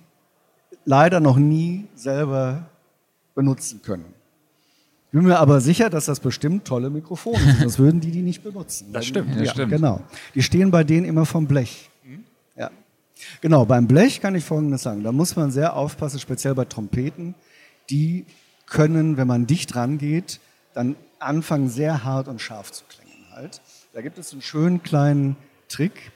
[0.85, 2.65] leider noch nie selber
[3.35, 4.13] benutzen können.
[5.07, 8.21] Ich bin mir aber sicher, dass das bestimmt tolle Mikrofone sind, sonst würden die die
[8.21, 8.93] nicht benutzen.
[8.93, 9.33] Das stimmt.
[9.33, 9.71] Ja, das stimmt.
[9.71, 10.01] Genau.
[10.35, 11.89] Die stehen bei denen immer vom Blech.
[12.03, 12.23] Mhm.
[12.55, 12.69] Ja.
[13.41, 15.03] Genau, beim Blech kann ich Folgendes sagen.
[15.03, 17.33] Da muss man sehr aufpassen, speziell bei Trompeten.
[17.89, 18.25] Die
[18.67, 20.39] können, wenn man dicht rangeht,
[20.73, 23.61] dann anfangen sehr hart und scharf zu klingen halt.
[23.93, 25.35] Da gibt es einen schönen kleinen
[25.67, 26.11] Trick,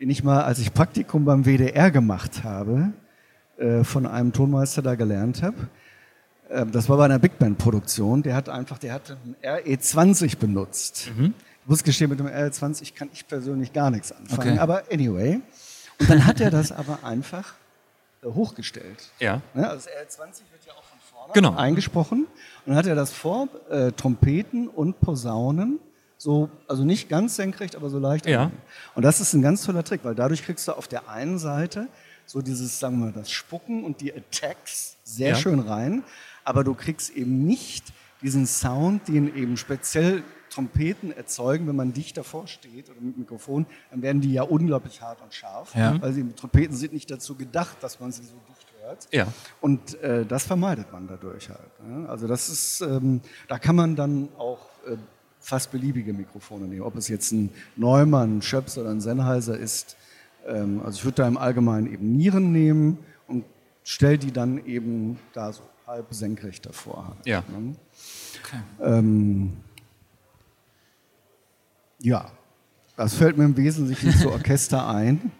[0.00, 2.92] den ich mal, als ich Praktikum beim WDR gemacht habe,
[3.58, 5.68] äh, von einem Tonmeister da gelernt habe.
[6.50, 8.22] Ähm, das war bei einer Big Band Produktion.
[8.22, 11.10] Der hat einfach, der hat einen RE20 benutzt.
[11.16, 11.34] Mhm.
[11.62, 14.52] Ich muss gestehen, mit dem RE20 kann ich persönlich gar nichts anfangen.
[14.52, 14.58] Okay.
[14.58, 15.40] Aber anyway.
[15.98, 17.54] Und dann hat er das aber einfach
[18.22, 19.10] äh, hochgestellt.
[19.18, 19.42] Ja.
[19.54, 21.56] Also das RE20 wird ja auch von vorne genau.
[21.56, 22.20] eingesprochen.
[22.64, 25.78] Und dann hat er das vor äh, Trompeten und Posaunen
[26.20, 28.26] so, also nicht ganz senkrecht, aber so leicht.
[28.26, 28.50] Ja.
[28.94, 31.88] Und das ist ein ganz toller Trick, weil dadurch kriegst du auf der einen Seite
[32.26, 35.34] so dieses, sagen wir mal, das Spucken und die Attacks sehr ja.
[35.34, 36.04] schön rein,
[36.44, 37.86] aber du kriegst eben nicht
[38.20, 43.64] diesen Sound, den eben speziell Trompeten erzeugen, wenn man dicht davor steht oder mit Mikrofon,
[43.90, 46.02] dann werden die ja unglaublich hart und scharf, ja.
[46.02, 49.08] weil die Trompeten sind nicht dazu gedacht, dass man sie so dicht hört.
[49.10, 49.26] Ja.
[49.62, 51.82] Und äh, das vermeidet man dadurch halt.
[51.82, 52.06] Ne?
[52.10, 54.96] Also das ist, ähm, da kann man dann auch äh,
[55.40, 59.96] fast beliebige Mikrofone nehmen, ob es jetzt ein Neumann, ein Schöps oder ein Sennheiser ist.
[60.46, 63.44] Ähm, also ich würde da im Allgemeinen eben Nieren nehmen und
[63.82, 67.08] stelle die dann eben da so halb senkrecht davor.
[67.08, 67.42] Halt, ja.
[67.48, 67.74] Ne?
[68.44, 68.60] Okay.
[68.80, 69.56] Ähm,
[72.00, 72.30] ja,
[72.96, 75.32] das fällt mir im Wesentlichen zu Orchester ein.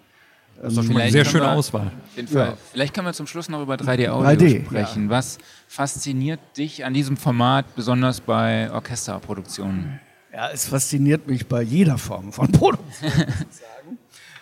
[0.60, 1.90] Das ist doch schon mal eine sehr schöne Auswahl.
[2.30, 2.54] Ja.
[2.72, 5.04] Vielleicht können wir zum Schluss noch über 3D-Audio 3D, sprechen.
[5.04, 5.10] Ja.
[5.10, 10.00] Was fasziniert dich an diesem Format, besonders bei Orchesterproduktionen?
[10.32, 13.98] Ja, es fasziniert mich bei jeder Form von Produktion, sagen.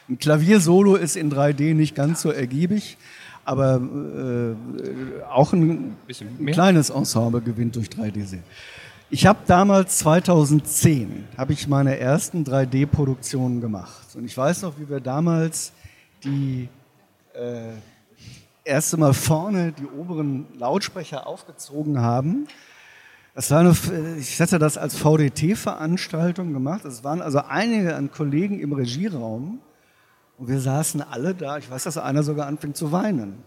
[0.08, 2.96] Ein Klaviersolo ist in 3D nicht ganz so ergiebig,
[3.44, 8.38] aber äh, auch ein, ein, kleines Ensemble gewinnt durch 3D.
[9.10, 14.88] Ich habe damals 2010 habe ich meine ersten 3D-Produktionen gemacht und ich weiß noch, wie
[14.88, 15.72] wir damals
[16.24, 16.68] die
[17.34, 17.72] äh,
[18.64, 22.46] erste Mal vorne die oberen Lautsprecher aufgezogen haben.
[23.34, 23.74] Das war eine,
[24.18, 26.84] ich hatte das als VDT-Veranstaltung gemacht.
[26.84, 29.60] Es waren also einige an Kollegen im Regieraum
[30.38, 31.58] und wir saßen alle da.
[31.58, 33.42] Ich weiß, dass einer sogar anfing zu weinen.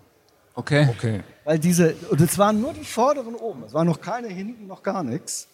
[0.54, 0.88] Okay.
[0.90, 1.24] okay.
[1.44, 3.64] Weil diese, und es waren nur die vorderen oben.
[3.64, 5.48] Es waren noch keine hinten, noch gar nichts.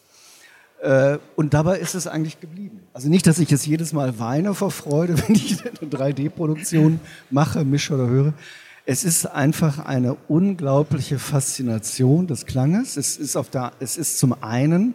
[0.81, 2.81] Äh, und dabei ist es eigentlich geblieben.
[2.93, 6.99] Also nicht, dass ich jetzt jedes Mal weine vor Freude, wenn ich eine 3D-Produktion
[7.29, 8.33] mache, mische oder höre.
[8.85, 12.95] Es ist einfach eine unglaubliche Faszination des Klanges.
[12.95, 14.93] Es ist, auf der, es ist zum einen,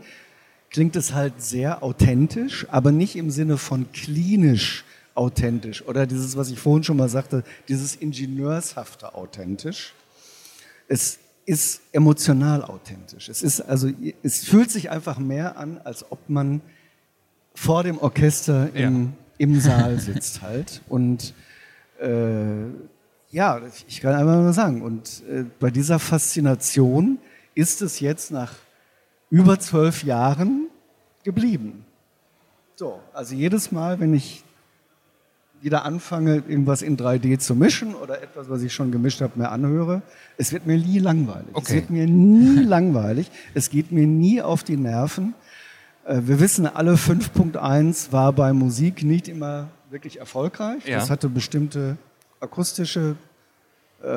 [0.71, 6.51] klingt es halt sehr authentisch, aber nicht im Sinne von klinisch authentisch oder dieses, was
[6.51, 9.93] ich vorhin schon mal sagte, dieses ingenieurshafte authentisch.
[10.89, 13.29] Es ist emotional authentisch.
[13.29, 13.91] Es ist also,
[14.23, 16.61] es fühlt sich einfach mehr an, als ob man
[17.55, 19.09] vor dem Orchester im, ja.
[19.39, 20.83] im Saal sitzt halt.
[20.89, 21.35] Und
[22.01, 22.65] äh,
[23.31, 27.19] ja, ich kann einfach nur sagen, und äh, bei dieser Faszination
[27.55, 28.55] ist es jetzt nach
[29.31, 30.69] über zwölf Jahren
[31.25, 31.85] geblieben.
[32.75, 34.45] So, also jedes Mal, wenn ich
[35.63, 39.53] wieder anfange, irgendwas in 3D zu mischen oder etwas, was ich schon gemischt habe, mehr
[39.53, 40.03] anhöre,
[40.37, 41.49] es wird mir nie langweilig.
[41.53, 41.65] Okay.
[41.67, 43.31] Es wird mir nie langweilig.
[43.55, 45.35] Es geht mir nie auf die Nerven.
[46.05, 50.87] Äh, wir wissen alle, 5.1 war bei Musik nicht immer wirklich erfolgreich.
[50.87, 50.99] Ja.
[50.99, 51.97] Das hatte bestimmte
[52.41, 53.15] akustische,
[54.03, 54.09] äh,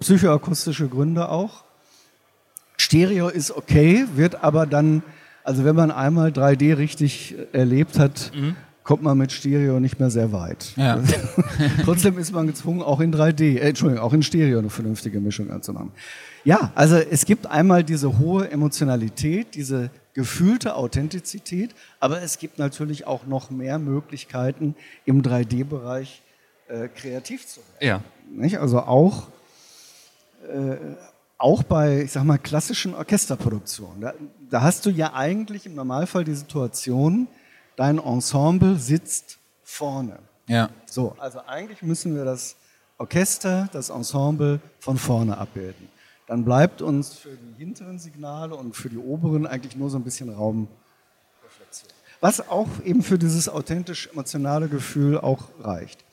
[0.00, 1.64] psychoakustische Gründe auch.
[2.78, 5.02] Stereo ist okay, wird aber dann,
[5.44, 10.10] also wenn man einmal 3D richtig erlebt hat, mhm kommt man mit Stereo nicht mehr
[10.10, 10.72] sehr weit.
[10.76, 11.00] Ja.
[11.84, 15.50] Trotzdem ist man gezwungen, auch in 3D, äh, Entschuldigung, auch in Stereo eine vernünftige Mischung
[15.50, 15.92] anzumachen.
[16.44, 23.06] Ja, also es gibt einmal diese hohe Emotionalität, diese gefühlte Authentizität, aber es gibt natürlich
[23.06, 24.74] auch noch mehr Möglichkeiten
[25.04, 26.22] im 3D-Bereich
[26.68, 27.86] äh, kreativ zu werden.
[27.86, 28.00] Ja.
[28.30, 28.58] Nicht?
[28.58, 29.28] Also auch,
[30.52, 30.76] äh,
[31.38, 34.00] auch bei, ich sag mal, klassischen Orchesterproduktionen.
[34.00, 34.14] Da,
[34.50, 37.28] da hast du ja eigentlich im Normalfall die Situation,
[37.76, 40.18] dein Ensemble sitzt vorne.
[40.48, 40.70] Ja.
[40.86, 42.56] So, also eigentlich müssen wir das
[42.98, 45.88] Orchester, das Ensemble von vorne abbilden.
[46.26, 50.04] Dann bleibt uns für die hinteren Signale und für die oberen eigentlich nur so ein
[50.04, 51.90] bisschen Raumreflexion.
[52.20, 56.04] Was auch eben für dieses authentisch emotionale Gefühl auch reicht.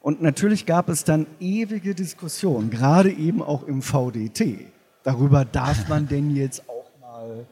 [0.00, 4.66] Und natürlich gab es dann ewige Diskussionen, gerade eben auch im VDT.
[5.02, 7.46] Darüber darf man denn jetzt auch mal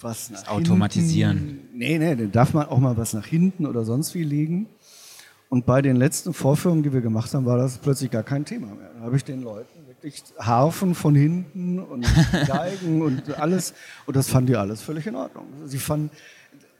[0.00, 1.38] was nach Automatisieren.
[1.38, 4.66] Hinten, nee, nee, dann darf man auch mal was nach hinten oder sonst wie legen.
[5.48, 8.68] Und bei den letzten Vorführungen, die wir gemacht haben, war das plötzlich gar kein Thema
[8.68, 8.90] mehr.
[8.94, 12.06] Da habe ich den Leuten wirklich Harfen von hinten und
[12.46, 13.74] Geigen und alles.
[14.06, 15.46] Und das fanden die alles völlig in Ordnung.
[15.66, 16.10] Sie fanden,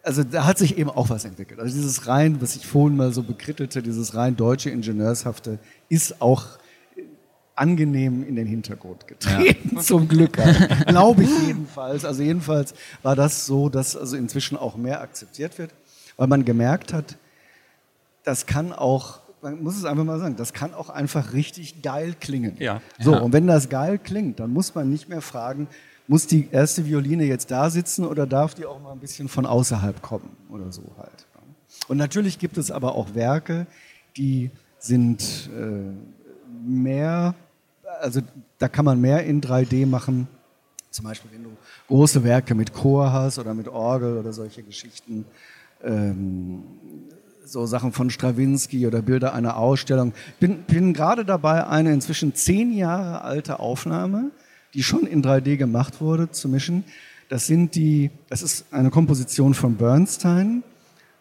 [0.03, 1.61] also da hat sich eben auch was entwickelt.
[1.61, 5.59] Also dieses rein, was ich vorhin mal so bekrittelte, dieses rein deutsche Ingenieurshafte,
[5.89, 6.59] ist auch
[7.57, 9.80] angenehm in den Hintergrund getreten, ja.
[9.80, 10.38] zum Glück.
[10.86, 12.04] Glaube ich jedenfalls.
[12.04, 15.72] Also jedenfalls war das so, dass also inzwischen auch mehr akzeptiert wird,
[16.16, 17.16] weil man gemerkt hat,
[18.24, 22.14] das kann auch, man muss es einfach mal sagen, das kann auch einfach richtig geil
[22.20, 22.57] klingen.
[22.59, 22.82] Ja.
[22.98, 23.20] So, ja.
[23.20, 25.68] und wenn das geil klingt, dann muss man nicht mehr fragen,
[26.09, 29.46] muss die erste Violine jetzt da sitzen oder darf die auch mal ein bisschen von
[29.46, 31.26] außerhalb kommen oder so halt.
[31.88, 33.66] Und natürlich gibt es aber auch Werke,
[34.16, 35.92] die sind äh,
[36.64, 37.34] mehr
[38.01, 38.20] also
[38.59, 40.28] da kann man mehr in 3D machen.
[40.90, 41.51] Zum Beispiel, wenn du
[41.88, 45.26] große Werke mit Chor hast oder mit Orgel oder solche Geschichten.
[45.82, 46.62] Ähm,
[47.44, 50.12] so Sachen von Strawinski oder Bilder einer Ausstellung.
[50.40, 54.30] Bin, bin gerade dabei, eine inzwischen zehn Jahre alte Aufnahme,
[54.74, 56.84] die schon in 3D gemacht wurde, zu mischen.
[57.28, 60.62] Das sind die, das ist eine Komposition von Bernstein.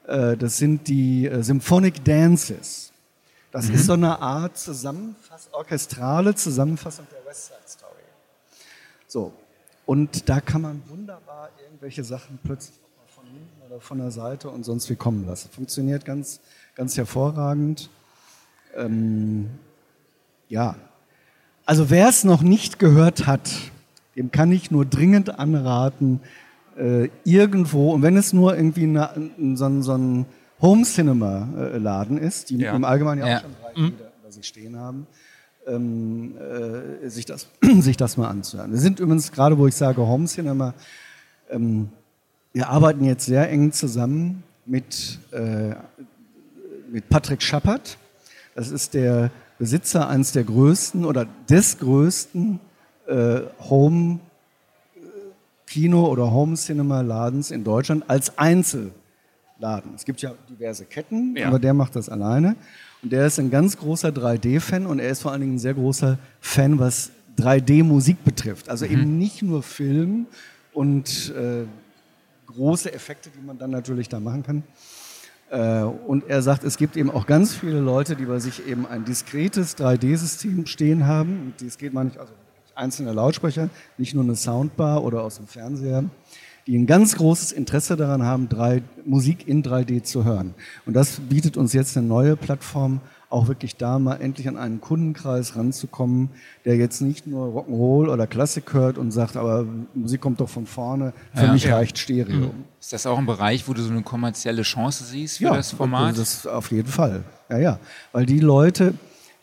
[0.07, 2.91] Äh, das sind die äh, Symphonic Dances.
[3.56, 3.76] Das mhm.
[3.76, 7.93] ist so eine Art Zusammenfass orchestrale Zusammenfassung der West Side Story.
[9.08, 9.32] So,
[9.86, 14.12] und da kann man wunderbar irgendwelche Sachen plötzlich auch mal von hinten oder von der
[14.12, 15.49] Seite und sonst wie kommen lassen.
[15.51, 16.41] Funktioniert ganz,
[16.76, 17.89] ganz hervorragend.
[18.76, 19.49] Ähm,
[20.49, 20.76] ja,
[21.66, 23.49] also wer es noch nicht gehört hat,
[24.18, 26.20] dem kann ich nur dringend anraten,
[26.78, 30.26] äh, irgendwo, und wenn es nur irgendwie eine, so, so ein
[30.62, 32.76] Home Cinema äh, Laden ist, die ja.
[32.76, 33.38] im Allgemeinen ja, ja.
[33.38, 33.88] auch schon drei mhm.
[33.88, 35.08] über sich stehen haben,
[35.68, 37.47] ähm, äh, sich, das,
[37.80, 38.72] sich das mal anzuhören.
[38.72, 40.74] Wir sind übrigens gerade, wo ich sage Home Cinema,
[41.49, 41.89] ähm,
[42.53, 45.76] wir arbeiten jetzt sehr eng zusammen mit, äh,
[46.89, 47.97] mit Patrick Schappert.
[48.56, 52.60] Das ist der Besitzer eines der größten oder des größten
[53.08, 54.20] äh, Home
[55.68, 58.91] Kino oder Home Cinema Ladens in Deutschland als Einzel
[59.58, 59.93] Laden.
[59.95, 61.47] Es gibt ja diverse Ketten, ja.
[61.47, 62.56] aber der macht das alleine.
[63.01, 65.74] Und der ist ein ganz großer 3D-Fan und er ist vor allen Dingen ein sehr
[65.74, 68.70] großer Fan, was 3D-Musik betrifft.
[68.70, 68.91] Also mhm.
[68.91, 70.28] eben nicht nur Film
[70.74, 71.66] und äh,
[72.47, 74.64] große Effekte, die man dann natürlich da machen kann.
[75.49, 78.86] Äh, und er sagt, es gibt eben auch ganz viele Leute, die bei sich eben
[78.86, 81.39] ein diskretes 3D-System stehen haben.
[81.45, 82.34] Und diskret meine ich also
[82.76, 86.03] einzelne Lautsprecher, nicht nur eine Soundbar oder aus dem Fernseher,
[86.68, 90.55] die ein ganz großes Interesse daran haben, drei, Musik in 3D zu hören.
[90.86, 94.82] Und das bietet uns jetzt eine neue Plattform, auch wirklich da mal endlich an einen
[94.82, 96.30] Kundenkreis ranzukommen,
[96.63, 100.66] der jetzt nicht nur Rock'n'Roll oder Klassik hört und sagt, aber Musik kommt doch von
[100.66, 101.51] vorne, für Ja.
[101.53, 101.76] mich Ja.
[101.76, 102.53] reicht Stereo.
[102.80, 105.72] Ist das auch ein Bereich, wo du so eine kommerzielle Chance siehst für Ja, das
[105.72, 106.18] Format?
[106.18, 107.24] Das auf jeden Fall.
[107.49, 107.80] Ja, ja.
[108.11, 108.93] Weil die Leute,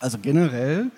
[0.00, 0.90] Also generell,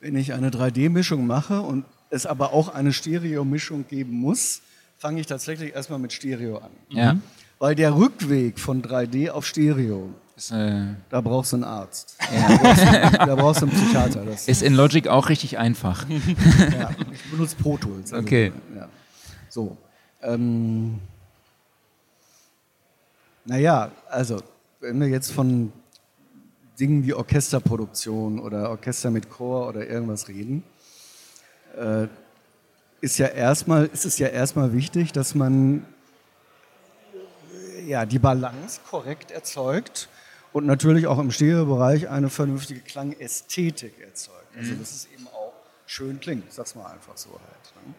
[0.00, 4.60] wenn ich eine 3D-Mischung mache und es aber auch eine Stereo-Mischung geben muss,
[4.98, 6.70] fange ich tatsächlich erstmal mit Stereo an.
[6.90, 7.16] Ja.
[7.58, 12.16] Weil der Rückweg von 3D auf Stereo, Ist, äh, da brauchst du einen Arzt.
[12.18, 14.24] Da, brauchst du, da brauchst du einen Psychiater.
[14.24, 16.06] Das, ist in Logic auch richtig einfach.
[16.08, 18.12] ja, ich benutze Pro Tools.
[18.12, 18.52] also, Okay.
[18.76, 18.88] Ja.
[19.48, 19.76] So.
[20.22, 20.98] Ähm,
[23.44, 24.40] naja, also,
[24.80, 25.72] wenn wir jetzt von
[26.78, 30.62] Dingen wie Orchesterproduktion oder Orchester mit Chor oder irgendwas reden,
[31.76, 32.06] äh,
[33.00, 35.84] ist ja erstmal, ist es ja erstmal wichtig, dass man
[37.86, 40.08] ja, die Balance korrekt erzeugt
[40.52, 44.38] und natürlich auch im Stereobereich eine vernünftige Klangästhetik erzeugt.
[44.56, 45.52] Also dass es eben auch
[45.86, 47.86] schön klingt, ich sag's mal einfach so halt.
[47.86, 47.94] Ne?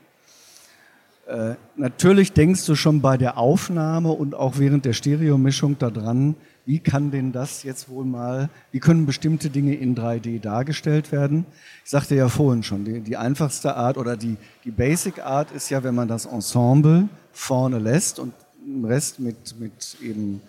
[1.25, 6.35] Äh, natürlich denkst du schon bei der Aufnahme und auch während der Stereomischung daran,
[6.65, 11.45] wie kann denn das jetzt wohl mal, wie können bestimmte Dinge in 3D dargestellt werden?
[11.83, 15.69] Ich sagte ja vorhin schon, die, die einfachste Art oder die, die Basic Art ist
[15.69, 18.33] ja, wenn man das Ensemble vorne lässt und
[18.65, 20.41] den Rest mit, mit eben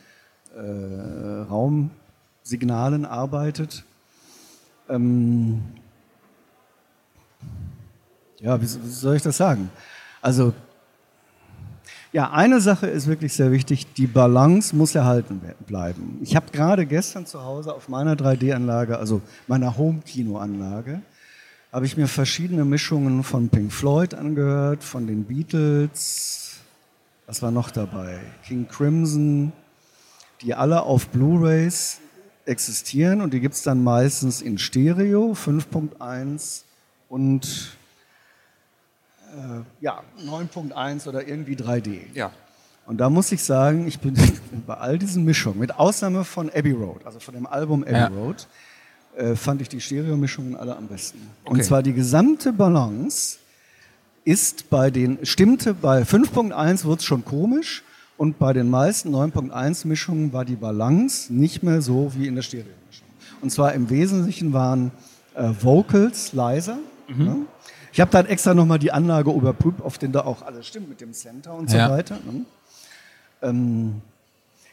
[0.55, 0.61] äh,
[1.51, 3.85] Raumsignalen arbeitet.
[4.89, 5.63] Ähm,
[8.41, 9.71] ja, wie, wie soll ich das sagen?
[10.23, 10.53] Also,
[12.15, 16.21] ja, eine Sache ist wirklich sehr wichtig, die Balance muss erhalten bleiben.
[16.23, 21.03] Ich habe gerade gestern zu Hause auf meiner 3D-Anlage, also meiner Home-Kino-Anlage,
[21.73, 26.59] habe ich mir verschiedene Mischungen von Pink Floyd angehört, von den Beatles,
[27.27, 28.21] was war noch dabei?
[28.47, 29.53] King Crimson,
[30.41, 31.99] die alle auf Blu-rays
[32.47, 36.63] existieren und die gibt es dann meistens in Stereo 5.1
[37.09, 37.77] und
[39.81, 42.01] ja, 9.1 oder irgendwie 3D.
[42.15, 42.31] Ja.
[42.87, 44.15] Und da muss ich sagen, ich bin
[44.67, 48.07] bei all diesen Mischungen, mit Ausnahme von Abbey Road, also von dem Album Abbey Ja.
[48.09, 48.47] Road,
[49.17, 51.19] äh, fand ich die Stereomischungen alle am besten.
[51.45, 51.55] Okay.
[51.55, 53.39] Und zwar die gesamte Balance
[54.25, 57.83] ist bei den, stimmte bei 5.1 wurde es schon komisch
[58.17, 62.43] und bei den meisten 9.1 Mischungen war die Balance nicht mehr so wie in der
[62.43, 63.07] Stereomischung.
[63.41, 64.91] Und zwar im Wesentlichen waren
[65.35, 66.79] äh, Vocals leiser.
[67.25, 67.37] Ne?
[67.95, 71.01] Ich habe dann extra nochmal die Anlage überprüft, auf den da auch alles stimmt mit
[71.01, 71.89] dem Center und so Ja.
[71.91, 72.17] weiter.
[72.31, 72.45] Ne?
[73.41, 73.95] Ähm,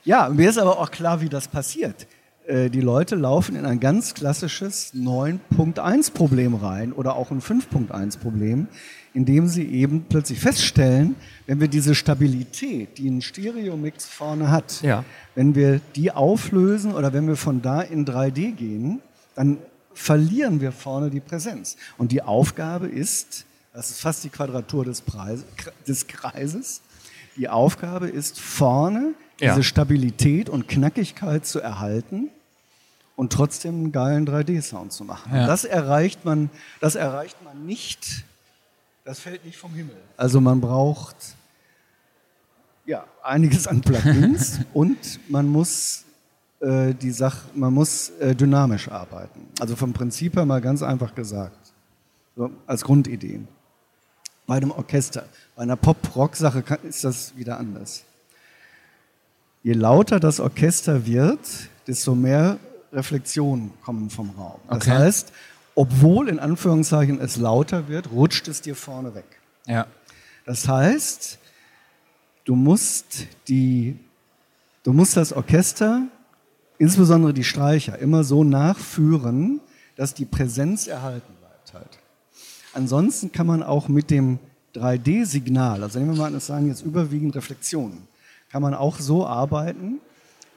[0.04, 2.08] ja, mir ist aber auch klar, wie das passiert.
[2.48, 8.68] Äh, Die Leute laufen in ein ganz klassisches 9.1-Problem rein oder auch ein 5.1-Problem,
[9.14, 11.16] indem sie eben plötzlich feststellen,
[11.46, 15.04] wenn wir diese Stabilität, die ein Stereomix vorne hat, Ja.
[15.36, 19.00] wenn wir die auflösen oder wenn wir von da in 3D gehen,
[19.36, 19.58] dann
[19.94, 21.78] verlieren wir vorne die Präsenz.
[21.98, 25.44] Und die Aufgabe ist, das ist fast die Quadratur des, Preis,
[25.88, 26.82] des Kreises,
[27.38, 29.52] die Aufgabe ist vorne Ja.
[29.54, 32.30] diese Stabilität und Knackigkeit zu erhalten
[33.16, 35.34] und trotzdem einen geilen 3D-Sound zu machen.
[35.34, 35.48] Ja.
[35.48, 38.26] Das erreicht man, das erreicht man nicht
[39.04, 39.96] Das fällt nicht vom Himmel.
[40.18, 41.16] Also man braucht
[42.86, 46.04] ja, einiges an Plugins und man muss
[46.62, 49.47] äh, die Sache, man muss äh, dynamisch arbeiten.
[49.59, 51.74] Also vom Prinzip her mal ganz einfach gesagt,
[52.36, 53.41] so als Grundidee.
[54.47, 58.03] Bei einem Orchester, bei einer Pop-Rock-Sache ist das wieder anders.
[59.64, 61.39] Je lauter das Orchester wird,
[61.88, 62.57] desto mehr
[62.91, 64.59] Reflexionen kommen vom Raum.
[64.68, 64.91] Das Okay.
[64.91, 65.32] heißt,
[65.76, 69.26] obwohl in Anführungszeichen es lauter wird, rutscht es dir vorne weg.
[69.68, 69.88] Ja.
[70.45, 71.38] Das heißt,
[72.45, 73.97] du musst, die,
[74.84, 76.07] du musst das Orchester,
[76.82, 79.60] insbesondere die Streicher, immer so nachführen,
[79.96, 82.00] dass die Präsenz erhalten bleibt halt.
[82.74, 84.40] Ansonsten kann man auch mit dem
[84.74, 88.08] 3D-Signal, also nehmen wir mal, das sagen jetzt überwiegend Reflexionen,
[88.52, 90.00] kann man auch so arbeiten,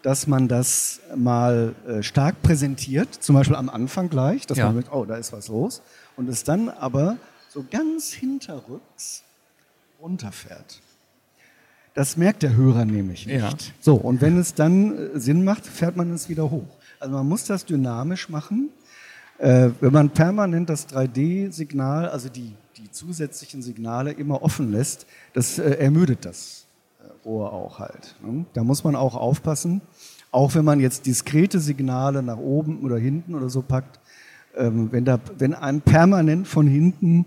[0.00, 4.66] dass man das mal äh, stark präsentiert, zum Beispiel am Anfang gleich, dass Ja.
[4.66, 5.82] man merkt, oh, da ist was los,
[6.16, 7.18] und es dann aber
[7.50, 9.24] so ganz hinterrücks
[10.00, 10.80] runterfährt.
[11.94, 13.40] Das merkt der Hörer nämlich nicht.
[13.40, 13.50] Ja.
[13.80, 16.76] So, und wenn es dann äh, Sinn macht, fährt man es wieder hoch.
[16.98, 18.70] Also man muss das dynamisch machen.
[19.38, 25.58] Äh, wenn man permanent das 3D-Signal, also die, die zusätzlichen Signale immer offen lässt, das
[25.58, 26.66] äh, ermüdet das
[27.00, 28.16] äh, Ohr auch halt.
[28.22, 28.44] Ne?
[28.54, 29.80] Da muss man auch aufpassen.
[30.32, 34.00] Auch wenn man jetzt diskrete Signale nach oben oder hinten oder so packt,
[34.56, 37.24] ähm, wenn, da, wenn einem permanent von hinten,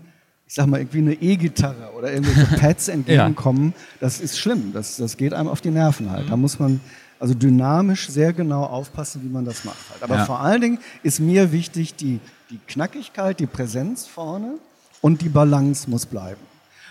[0.48, 4.72] ich sag mal, irgendwie eine E-Gitarre oder irgendwelche Pads entgegenkommen, das ist schlimm.
[4.72, 6.30] Das, das geht einem auf die Nerven halt.
[6.30, 6.80] Da muss man
[7.20, 9.76] also dynamisch sehr genau aufpassen, wie man das macht.
[9.90, 10.02] Halt.
[10.02, 10.24] Aber Ja.
[10.24, 12.18] vor allen Dingen ist mir wichtig die,
[12.50, 14.54] die Knackigkeit, die Präsenz vorne
[15.02, 16.40] und die Balance muss bleiben.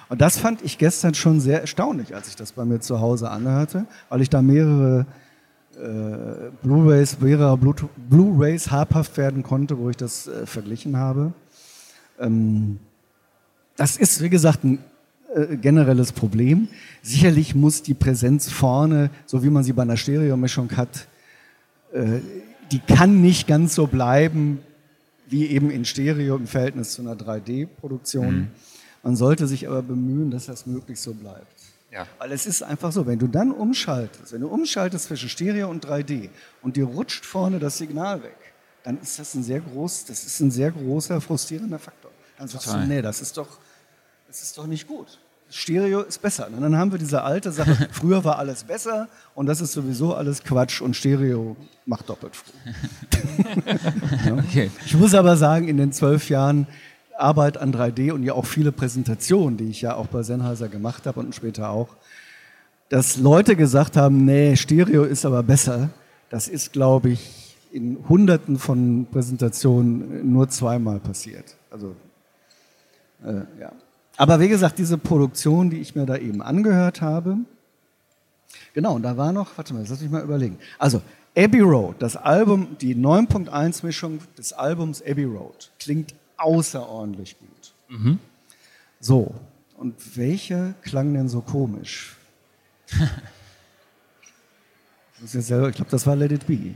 [0.10, 3.30] Und das fand ich gestern schon sehr erstaunlich, als ich das bei mir zu Hause
[3.32, 5.06] anhörte, weil ich da mehrere
[5.76, 11.34] äh, Blu-rays, mehrere Blu- Blu-rays habhaft werden konnte, wo ich das äh, verglichen habe.
[12.20, 12.80] Ähm,
[13.78, 14.80] das ist, wie gesagt, ein
[15.34, 16.68] äh, generelles Problem.
[17.02, 21.08] Sicherlich muss die Präsenz vorne, so wie man sie bei einer Stereomischung hat,
[21.94, 22.20] äh,
[22.72, 24.60] die kann nicht ganz so bleiben
[25.30, 28.50] wie eben in Stereo im Verhältnis zu einer 3D-Produktion.
[29.04, 31.48] Man sollte sich aber bemühen, dass das möglichst so bleibt.
[31.92, 32.08] Ja.
[32.18, 35.86] Weil es ist einfach so, wenn du dann umschaltest, wenn du umschaltest zwischen Stereo und
[35.86, 36.30] 3D
[36.62, 38.38] und dir rutscht vorne das Signal weg,
[38.84, 42.12] dann ist das ein sehr groß, das ist ein sehr großer frustrierender Faktor.
[42.38, 42.82] Dann sagst Total.
[42.82, 43.48] du, nee, das ist doch,
[44.28, 45.20] das ist doch nicht gut.
[45.50, 46.48] Stereo ist besser.
[46.48, 50.14] Und dann haben wir diese alte Sache, früher war alles besser und das ist sowieso
[50.14, 52.52] alles Quatsch und Stereo macht doppelt froh.
[54.40, 54.72] Okay.
[54.86, 56.68] Ich muss aber sagen, in den zwölf Jahren
[57.18, 61.06] Arbeit an 3D und ja auch viele Präsentationen, die ich ja auch bei Sennheiser gemacht
[61.06, 61.96] habe und später auch,
[62.90, 65.90] dass Leute gesagt haben, nee, Stereo ist aber besser,
[66.30, 71.58] das ist, glaube ich, in hunderten von Präsentationen nur zweimal passiert.
[71.70, 71.96] Also,
[73.24, 73.72] äh, ja.
[74.18, 77.38] Aber wie gesagt, diese Produktion, die ich mir da eben angehört habe,
[78.74, 80.60] Genau, und da war noch, warte mal, lass mich mal überlegen.
[80.78, 81.02] Also,
[81.36, 87.74] Abbey Road, das Album, die 9.1-Mischung des Albums Abbey Road, klingt außerordentlich gut.
[89.00, 89.34] So,
[89.78, 92.16] und welcher klang denn so komisch?
[95.20, 96.76] Ich glaube, das war Let It Be.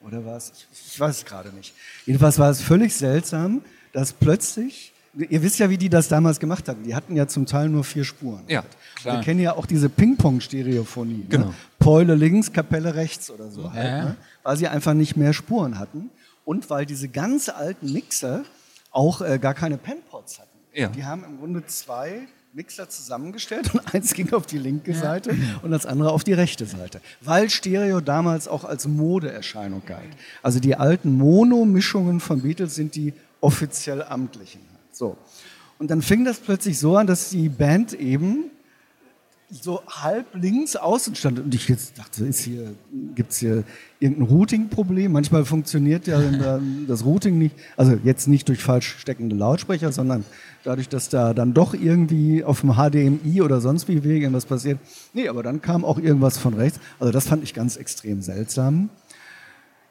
[0.00, 0.52] Oder war es?
[0.72, 1.74] Ich, ich weiß es gerade nicht.
[2.06, 3.62] Jedenfalls war es völlig seltsam,
[3.98, 6.84] dass plötzlich, ihr wisst ja, wie die das damals gemacht hatten.
[6.84, 8.44] Die hatten ja zum Teil nur vier Spuren.
[8.46, 8.62] Ja,
[8.94, 9.16] klar.
[9.16, 11.26] Wir kennen ja auch diese Ping-Pong-Stereophonie.
[11.28, 11.46] Genau.
[11.46, 11.54] Ne?
[11.80, 13.72] Päule links, Kapelle rechts oder so.
[13.72, 14.16] Halt, ne?
[14.44, 16.10] Weil sie einfach nicht mehr Spuren hatten
[16.44, 18.44] und weil diese ganz alten Mixer
[18.92, 20.48] auch äh, gar keine Penpods hatten.
[20.72, 20.86] Ja.
[20.86, 25.72] Die haben im Grunde zwei Mixer zusammengestellt und eins ging auf die linke Seite und
[25.72, 27.00] das andere auf die rechte Seite.
[27.20, 30.10] Weil Stereo damals auch als Modeerscheinung galt.
[30.40, 34.60] Also die alten Mono-Mischungen von Beatles sind die offiziell amtlichen.
[34.92, 35.16] So.
[35.78, 38.50] Und dann fing das plötzlich so an, dass die Band eben
[39.50, 41.38] so halb links außen stand.
[41.38, 42.74] Und ich jetzt dachte, hier,
[43.14, 43.64] gibt es hier
[43.98, 45.10] irgendein Routing-Problem?
[45.10, 46.20] Manchmal funktioniert ja
[46.86, 50.24] das Routing nicht, also jetzt nicht durch falsch steckende Lautsprecher, sondern
[50.64, 54.78] dadurch, dass da dann doch irgendwie auf dem HDMI oder sonst wie Wege irgendwas passiert.
[55.14, 56.78] Nee, aber dann kam auch irgendwas von rechts.
[57.00, 58.90] Also das fand ich ganz extrem seltsam.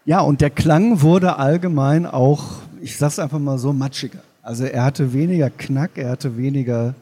[0.06, 4.20] Ja, und der Klang wurde allgemein auch, ich sag's einfach mal so, matschiger.
[4.42, 6.96] Also er hatte weniger Knack, er hatte weniger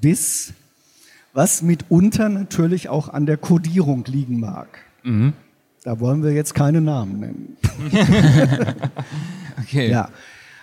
[0.00, 0.52] Biss,
[1.32, 4.66] was mitunter natürlich auch an der Kodierung liegen mag.
[5.84, 7.56] Da wollen wir jetzt keine Namen nennen.
[9.60, 9.90] Okay.
[9.90, 10.08] Ja.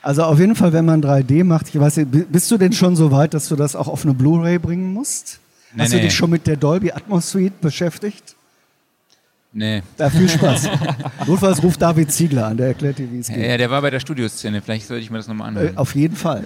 [0.01, 2.73] Also auf jeden Fall, wenn man 3D macht, ich weiß nicht, bi- bist du denn
[2.73, 5.39] schon so weit, dass du das auch auf eine Blu-ray bringen musst?
[5.73, 6.03] Nee, Hast du nee.
[6.03, 8.35] dich schon mit der Dolby Atmos Suite beschäftigt?
[9.57, 9.81] Nee.
[9.97, 10.69] Ja, viel Spaß.
[11.27, 13.37] Notfalls ruft David Ziegler an, der erklärt dir, wie es geht.
[13.37, 14.61] ja, der war bei der Studioszene.
[14.61, 15.77] Vielleicht sollte ich mir das nochmal Äh, anhören.
[15.77, 16.43] auf jeden Fall.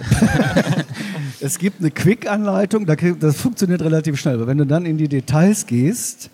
[1.40, 4.34] es gibt eine Quick-Anleitung, das funktioniert relativ schnell.
[4.36, 6.30] Aber wenn du dann in die Details gehst,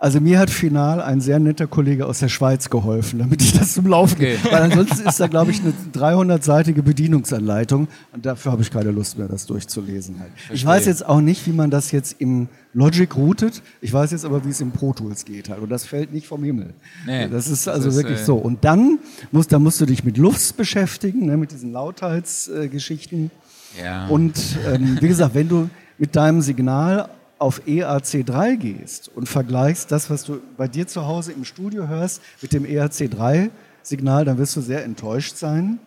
[0.00, 3.74] also mir hat final ein sehr netter Kollege aus der Schweiz geholfen, damit ich das
[3.74, 4.38] zum Laufen okay.
[4.44, 9.18] Weil ansonsten ist da, glaube ich, eine 300-seitige Bedienungsanleitung und dafür habe ich keine Lust
[9.18, 10.18] mehr, das durchzulesen.
[10.18, 10.30] Halt.
[10.50, 13.60] Ich weiß jetzt auch nicht, wie man das jetzt im Logic routet.
[13.82, 15.60] Ich weiß jetzt aber, wie es im Pro Tools geht halt.
[15.60, 16.72] Und das fällt nicht vom Himmel.
[17.06, 18.36] Nee, das ist also das ist, wirklich äh so.
[18.36, 19.00] Und dann
[19.32, 23.30] musst, dann musst du dich mit Lufts beschäftigen, ne, mit diesen Lautheitsgeschichten.
[23.78, 24.06] Äh, ja.
[24.06, 27.10] Und ähm, wie gesagt, wenn du mit deinem Signal
[27.40, 32.20] auf EAC3 gehst und vergleichst das, was du bei dir zu Hause im Studio hörst,
[32.42, 35.78] mit dem EAC3-Signal, dann wirst du sehr enttäuscht sein.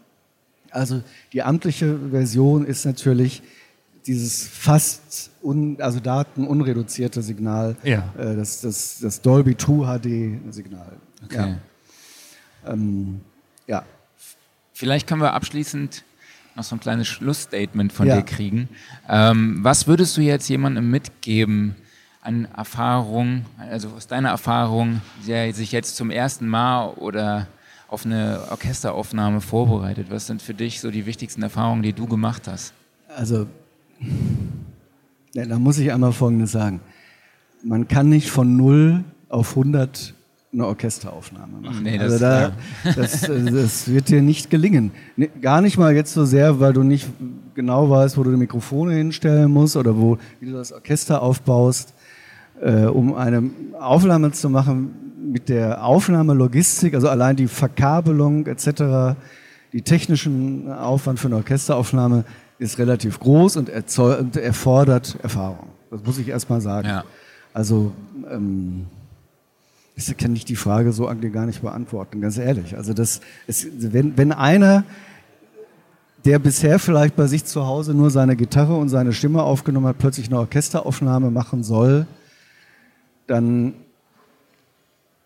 [0.72, 3.43] Also die amtliche Version ist natürlich
[4.08, 8.12] dieses fast un, also datenunreduzierte Signal, ja.
[8.18, 10.93] äh, das, das, das Dolby True HD Signal.
[11.24, 11.56] Okay.
[12.66, 12.74] Ja.
[12.74, 13.22] Ähm,
[13.68, 13.86] ja.
[14.74, 16.04] Vielleicht können wir abschließend
[16.56, 18.18] noch so ein kleines Schlussstatement von ja.
[18.18, 18.70] dir kriegen.
[19.10, 21.76] Ähm, was würdest du jetzt jemandem mitgeben
[22.22, 27.47] an Erfahrung, also aus deiner Erfahrung, der sich jetzt zum ersten Mal oder
[27.88, 30.08] auf eine Orchesteraufnahme vorbereitet?
[30.10, 32.74] Was sind für dich so die wichtigsten Erfahrungen, die du gemacht hast?
[33.16, 33.47] Also,
[35.34, 36.80] ja, da muss ich einmal Folgendes sagen.
[37.64, 40.14] Man kann nicht von 0 auf 100
[40.54, 41.84] eine Orchesteraufnahme machen.
[41.84, 42.51] Nee, das, also da, ja.
[42.95, 44.91] das, das, wird dir nicht gelingen.
[45.41, 47.08] Gar nicht mal jetzt so sehr, weil du nicht
[47.56, 51.93] genau weißt, wo du die Mikrofone hinstellen musst oder wo, wie du das Orchester aufbaust,
[52.62, 53.49] äh, um eine
[53.80, 54.93] Aufnahme zu machen
[55.26, 59.16] mit der Aufnahmelogistik, also allein die Verkabelung etc.,
[59.72, 62.26] die technischen Aufwand für eine Orchesteraufnahme
[62.60, 65.70] ist relativ groß und, erfordert Erfahrung.
[65.89, 66.88] Das muss ich erst mal sagen.
[66.88, 67.04] Ja.
[67.54, 67.91] Also
[68.32, 68.86] ähm,
[69.96, 72.76] ich kann ich die Frage so eigentlich gar nicht beantworten, ganz ehrlich.
[72.76, 74.84] Also das ist, wenn, wenn einer,
[76.26, 80.00] der bisher vielleicht bei sich zu Hause nur seine Gitarre und seine Stimme aufgenommen hat,
[80.00, 82.08] plötzlich eine Orchesteraufnahme machen soll,
[83.28, 83.74] dann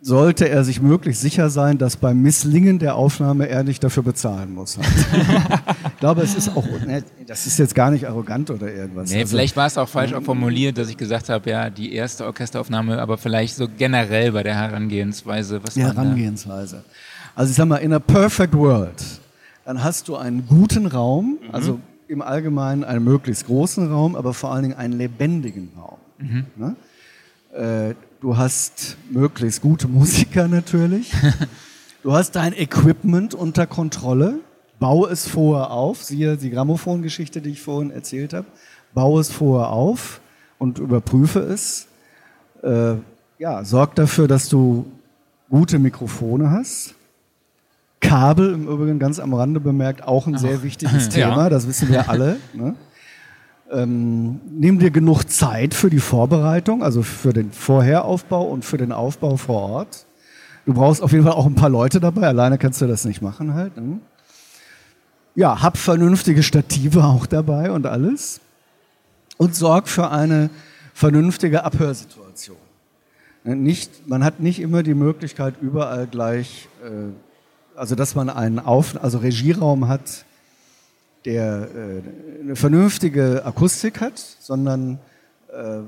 [0.07, 4.53] sollte er sich möglichst sicher sein, dass beim Misslingen der Aufnahme er nicht dafür bezahlen
[4.53, 4.77] muss.
[5.85, 9.11] ich glaube, es ist auch, ne, das ist jetzt gar nicht arrogant oder irgendwas.
[9.11, 11.93] Nee, also, vielleicht war es auch falsch auch formuliert, dass ich gesagt habe, ja, die
[11.93, 15.59] erste Orchesteraufnahme, aber vielleicht so generell bei der Herangehensweise.
[15.61, 16.85] Was die Herangehensweise.
[17.35, 19.03] Also ich sag mal, in a perfect world,
[19.65, 21.53] dann hast du einen guten Raum, mhm.
[21.53, 25.97] also im Allgemeinen einen möglichst großen Raum, aber vor allen Dingen einen lebendigen Raum.
[26.17, 26.45] Mhm.
[26.55, 26.75] Ne?
[28.19, 31.13] Du hast möglichst gute Musiker natürlich.
[32.03, 34.39] Du hast dein Equipment unter Kontrolle.
[34.79, 36.03] Bau es vorher auf.
[36.03, 38.45] Siehe die Grammophon-Geschichte, die ich vorhin erzählt habe.
[38.93, 40.21] Bau es vorher auf
[40.57, 41.87] und überprüfe es.
[42.63, 42.93] Äh,
[43.39, 44.85] ja, sorg dafür, dass du
[45.49, 46.95] gute Mikrofone hast.
[47.99, 50.39] Kabel im Übrigen ganz am Rande bemerkt, auch ein Ach.
[50.39, 51.49] sehr wichtiges Thema, ja.
[51.49, 52.37] das wissen wir alle.
[52.53, 52.75] Ne?
[53.71, 58.91] Ähm, nimm dir genug Zeit für die Vorbereitung, also für den Vorheraufbau und für den
[58.91, 60.05] Aufbau vor Ort.
[60.65, 63.21] Du brauchst auf jeden Fall auch ein paar Leute dabei, alleine kannst du das nicht
[63.21, 63.75] machen halt.
[63.77, 63.99] Ne?
[65.35, 68.41] Ja, hab vernünftige Stative auch dabei und alles.
[69.37, 70.49] Und sorg für eine
[70.93, 72.57] vernünftige Abhörsituation.
[73.43, 78.59] Ne, nicht, man hat nicht immer die Möglichkeit, überall gleich, äh, also dass man einen
[78.59, 80.25] Auf, also Regieraum hat,
[81.25, 84.99] der äh, eine vernünftige Akustik hat, sondern
[85.51, 85.81] äh,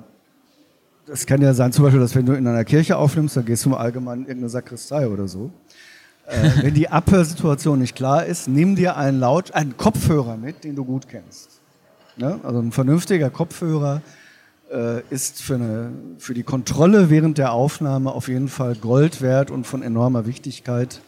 [1.06, 3.66] das kann ja sein, zum Beispiel, dass wenn du in einer Kirche aufnimmst, dann gehst
[3.66, 5.52] du im Allgemeinen in irgendeine Sakristei oder so.
[6.28, 10.76] Äh, wenn die Abhörsituation nicht klar ist, nimm dir einen, Laut, einen Kopfhörer mit, den
[10.76, 11.60] du gut kennst.
[12.18, 12.40] Ne?
[12.44, 14.02] Also ein vernünftiger Kopfhörer
[14.72, 19.50] äh, ist für, eine, für die Kontrolle während der Aufnahme auf jeden Fall Gold wert
[19.50, 21.02] und von enormer Wichtigkeit.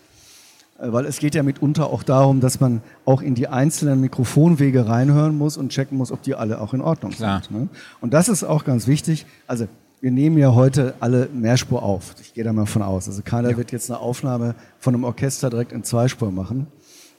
[0.82, 4.88] Äh, weil es geht ja mitunter auch darum, dass man auch in die einzelnen Mikrofonwege
[4.88, 7.44] reinhören muss und checken muss, ob die alle auch in Ordnung Klar.
[7.44, 7.58] sind.
[7.58, 7.68] Ne?
[8.02, 9.26] Und das ist auch ganz wichtig.
[9.48, 9.68] Also
[10.02, 12.16] wir nehmen ja heute alle Mehrspur auf.
[12.22, 13.08] Ich gehe da mal von aus.
[13.08, 13.58] Also keiner ja.
[13.58, 16.68] wird jetzt eine Aufnahme von einem Orchester direkt in Zweispur machen.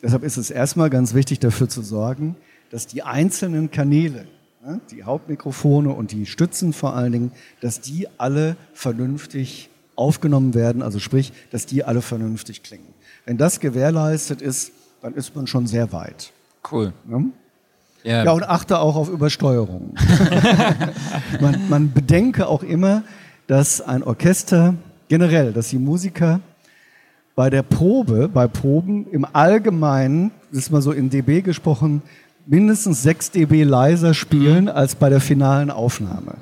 [0.03, 2.35] Deshalb ist es erstmal ganz wichtig, dafür zu sorgen,
[2.71, 4.27] dass die einzelnen Kanäle,
[4.65, 10.83] ne, die Hauptmikrofone und die Stützen vor allen Dingen, dass die alle vernünftig aufgenommen werden.
[10.83, 12.91] Also sprich, dass die alle vernünftig klingen.
[13.24, 16.32] Wenn das gewährleistet ist, dann ist man schon sehr weit.
[16.70, 16.93] Cool.
[17.09, 17.23] Ja,
[18.05, 18.24] ja.
[18.24, 19.94] ja und achte auch auf Übersteuerung.
[21.40, 23.03] man, man bedenke auch immer,
[23.47, 24.74] dass ein Orchester
[25.09, 26.40] generell, dass die Musiker
[27.35, 32.03] bei der Probe, bei Proben im Allgemeinen, das ist mal so in dB gesprochen,
[32.47, 34.70] mindestens 6 dB leiser spielen mhm.
[34.70, 36.35] als bei der finalen Aufnahme.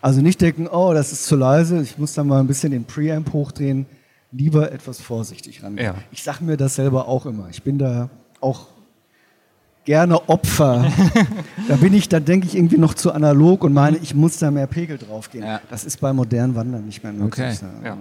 [0.00, 2.84] Also nicht denken, oh, das ist zu leise, ich muss da mal ein bisschen den
[2.84, 3.86] Preamp hochdrehen
[4.32, 5.86] lieber etwas vorsichtig rangehen.
[5.86, 5.94] Ja.
[6.10, 7.48] Ich sage mir das selber auch immer.
[7.50, 8.08] Ich bin da
[8.40, 8.66] auch
[9.84, 10.90] gerne Opfer.
[11.68, 14.50] da bin ich, da denke ich irgendwie noch zu analog und meine, ich muss da
[14.50, 15.44] mehr Pegel draufgehen.
[15.44, 15.60] Ja.
[15.70, 17.58] Das ist bei modernen Wandern nicht mehr möglich.
[17.62, 17.66] Okay.
[17.84, 17.96] Ja.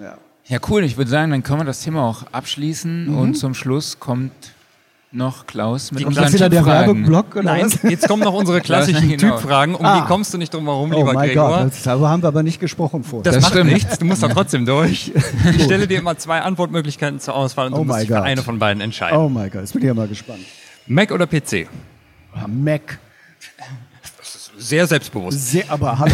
[0.00, 0.18] Ja.
[0.46, 0.82] Ja, cool.
[0.82, 4.32] Ich würde sagen, dann können wir das Thema auch abschließen und zum Schluss kommt
[5.14, 6.64] noch Klaus mit Die- unseren Das ist wieder der.
[6.64, 7.82] Werbeblock oder Nein, was?
[7.82, 9.36] jetzt kommen noch unsere klassischen Genau.
[9.36, 9.74] Typfragen.
[9.74, 10.00] Um Ah.
[10.00, 11.48] die kommst du nicht drum herum, Oh lieber mein Gregor.
[11.48, 13.22] Gott, das, darüber haben wir aber nicht gesprochen vorher.
[13.24, 13.72] Das, Das macht stimmt.
[13.72, 15.12] nichts, du musst da trotzdem durch.
[15.56, 18.22] Ich stelle dir immer zwei Antwortmöglichkeiten zur Auswahl und du Oh musst my dich für
[18.22, 19.18] eine von beiden entscheiden.
[19.18, 20.40] oh mein Gott, jetzt bin ich ja mal gespannt.
[20.86, 21.68] Mac oder PC?
[22.34, 22.98] Ah, Mac.
[24.58, 25.50] Sehr selbstbewusst.
[25.50, 26.12] Sehr, aber hallo.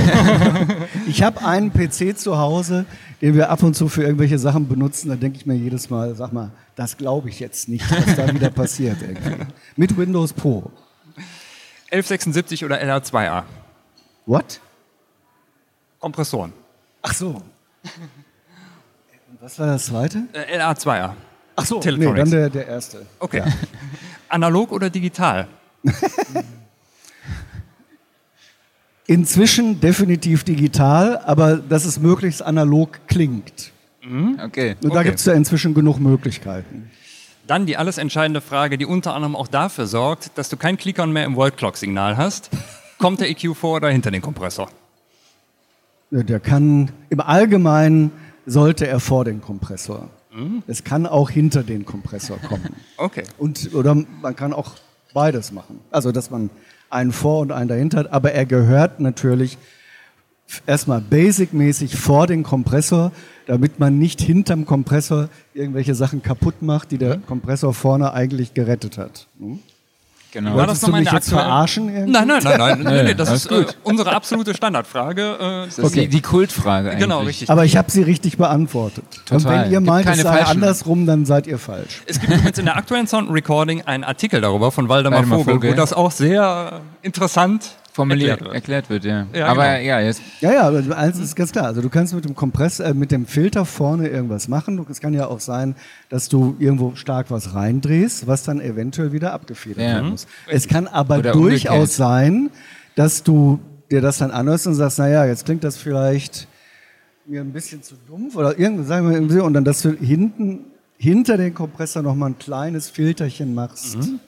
[1.07, 2.87] ich habe einen PC zu Hause,
[3.21, 5.09] den wir ab und zu für irgendwelche Sachen benutzen.
[5.11, 8.33] Da denke ich mir jedes Mal, sag mal, das glaube ich jetzt nicht, was da
[8.33, 9.03] wieder passiert.
[9.03, 9.47] Irgendwie.
[9.75, 10.71] Mit Windows Pro.
[11.91, 13.43] 1176 oder LR2A?
[14.27, 14.61] What?
[15.99, 16.53] Kompressoren.
[17.03, 17.43] Ach so.
[19.41, 20.29] Was war das zweite?
[20.33, 21.15] Äh, LA2A.
[21.57, 23.05] Ach so, nee, dann der, der erste.
[23.19, 23.43] Okay.
[24.29, 25.49] Analog oder digital?
[29.09, 33.73] Inzwischen definitiv digital, aber dass es möglichst analog klingt.
[34.45, 34.77] Okay.
[34.83, 35.09] Und da Okay.
[35.09, 36.91] gibt es ja inzwischen genug Möglichkeiten.
[37.47, 41.13] Dann die alles entscheidende Frage, die unter anderem auch dafür sorgt, dass du kein Click-on
[41.13, 42.51] mehr im World Clock-Signal hast.
[42.99, 44.69] Kommt der EQ vor oder hinter den Kompressor?
[46.11, 48.11] Ja, Der kann im Allgemeinen
[48.47, 50.09] sollte er vor den Kompressor.
[50.67, 52.75] Es kann auch hinter den Kompressor kommen.
[52.97, 53.25] Okay.
[53.39, 54.73] Und, oder man kann auch
[55.15, 55.81] beides machen.
[55.91, 56.51] Also, dass man
[56.91, 58.13] einen vor und einen dahinter hat.
[58.13, 59.59] Aber er gehört natürlich
[60.67, 63.13] erstmal basic-mäßig vor den Kompressor,
[63.49, 68.99] damit man nicht hinterm Kompressor irgendwelche Sachen kaputt macht, die der Kompressor vorne eigentlich gerettet
[68.99, 69.27] hat.
[69.41, 69.59] Hm?
[70.31, 70.51] Genau.
[70.51, 72.13] War Wolltest du mich jetzt verarschen irgendwie?
[72.13, 72.79] Nein, nein, nein, nein.
[72.85, 75.23] nee, nee, das alles ist äh, unsere absolute Standardfrage.
[75.23, 77.03] Äh, Das ist die, die Kultfrage eigentlich.
[77.03, 77.49] Genau, richtig.
[77.49, 79.05] Aber ich habe sie richtig beantwortet.
[79.31, 79.65] Und Total.
[79.65, 82.03] wenn ihr meint, es sei andersrum, dann seid ihr falsch.
[82.05, 85.55] Es gibt übrigens in der aktuellen Sound Recording einen Artikel darüber von Waldemar, Waldemar Vogel,
[85.55, 85.71] Vogel.
[85.73, 89.05] wo das auch sehr interessant Formuliert erklärt erklärt wird.
[89.05, 89.39] wird, ja.
[89.39, 89.87] Ja, Aber genau.
[89.87, 91.67] ja, jetzt Ja, ja, aber eins ist ganz klar.
[91.67, 94.85] Also du kannst mit dem Kompress, äh, mit dem Filter vorne irgendwas machen.
[94.91, 95.75] Es kann ja auch sein,
[96.09, 99.95] dass du irgendwo stark was reindrehst, was dann eventuell wieder abgefedert Ja.
[99.97, 100.27] werden muss.
[100.47, 101.91] Es kann aber Oder durchaus umgekehrt.
[101.91, 102.51] sein,
[102.95, 103.61] dass du
[103.91, 106.47] dir das dann anhörst und sagst, naja, jetzt klingt das vielleicht
[107.27, 110.61] mir ein bisschen zu dumpf oder irgendwas, sagen wir irgendwie, und dann, dass du hinten
[110.97, 113.97] hinter den Kompressor nochmal ein kleines Filterchen machst.
[113.99, 114.19] Mhm.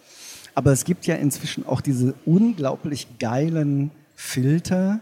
[0.55, 5.01] Aber es gibt ja inzwischen auch diese unglaublich geilen Filter.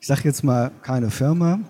[0.00, 1.60] Ich sage jetzt mal keine Firma,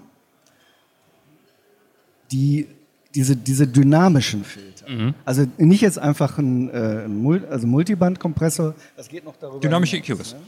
[2.30, 2.66] die
[3.14, 4.86] diese, diese dynamischen Filter.
[5.24, 9.58] Also nicht jetzt einfach ein, äh, ein Mul also Multiband-Kompressor, das geht noch darüber.
[9.58, 10.34] Dynamische EQs.
[10.34, 10.40] ne?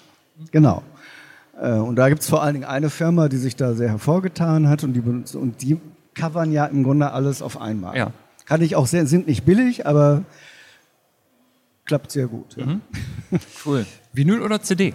[0.52, 0.82] Genau.
[1.60, 4.68] Äh, Und da gibt es vor allen Dingen eine Firma, die sich da sehr hervorgetan
[4.68, 5.80] hat und die, und die
[6.14, 7.96] covern ja im Grunde alles auf einmal.
[7.96, 8.12] Ja.
[8.44, 10.22] Kann ich auch sehr, sind nicht billig, aber
[11.88, 12.56] klappt sehr gut.
[12.56, 12.78] Ja.
[13.64, 13.84] cool.
[14.12, 14.94] Vinyl oder CD?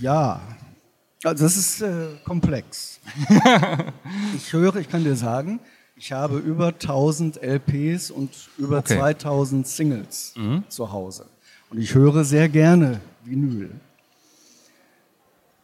[0.00, 0.40] Ja,
[1.22, 2.98] also das ist äh, komplex.
[4.36, 5.60] ich höre, ich kann dir sagen,
[5.96, 8.96] ich habe über 1000 LPs und über Okay.
[8.98, 10.34] 2000 Singles
[10.68, 11.26] zu Hause.
[11.70, 13.70] Und ich höre sehr gerne Vinyl.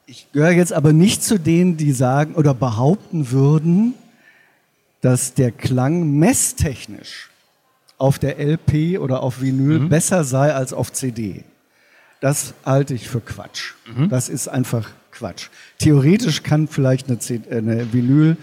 [0.07, 3.94] Ich gehöre jetzt aber nicht zu denen, die sagen oder behaupten würden,
[5.01, 7.30] dass der Klang messtechnisch
[8.01, 11.44] auf der LP oder auf Vinyl besser sei als auf CD.
[12.20, 13.74] Das halte ich für Quatsch.
[14.09, 15.48] Das ist einfach Quatsch.
[15.78, 18.36] Theoretisch kann vielleicht eine, C äh, eine Vinyl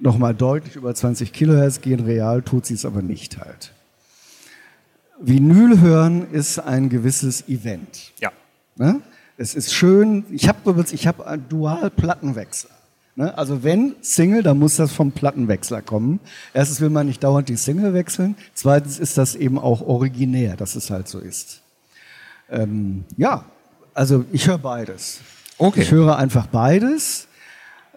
[0.00, 3.72] noch mal deutlich über 20 Kilohertz gehen, real tut sie es aber nicht halt.
[5.20, 8.12] Vinyl hören ist ein gewisses Event.
[8.20, 8.32] Ja.
[8.74, 9.00] Ne?
[9.38, 10.24] Es ist schön.
[10.30, 12.75] Ich habe übrigens, ich habe einen Dual-Plattenwechsler.
[13.16, 13.36] Ne?
[13.36, 16.20] Also wenn Single, dann muss das vom Plattenwechsler kommen.
[16.54, 18.36] Erstens will man nicht dauernd die Single wechseln.
[18.54, 21.62] Zweitens ist das eben auch originär, dass es halt so ist.
[22.50, 23.44] Ähm, ja,
[23.94, 25.20] also ich höre beides.
[25.58, 25.80] Okay.
[25.80, 27.26] Ich höre einfach beides.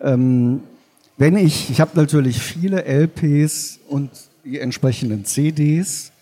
[0.02, 0.64] Ähm,
[1.18, 4.10] wenn ich, ich habe natürlich viele LPs und
[4.46, 6.14] die entsprechenden CDs.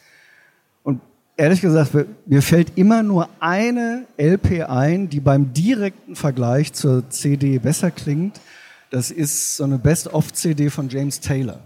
[0.82, 1.02] Und
[1.38, 1.92] ehrlich gesagt,
[2.26, 8.42] mir fällt immer nur eine LP ein, die beim direkten Vergleich zur CD besser klingt.
[8.90, 11.60] Das ist so eine Best-of-CD von James Taylor.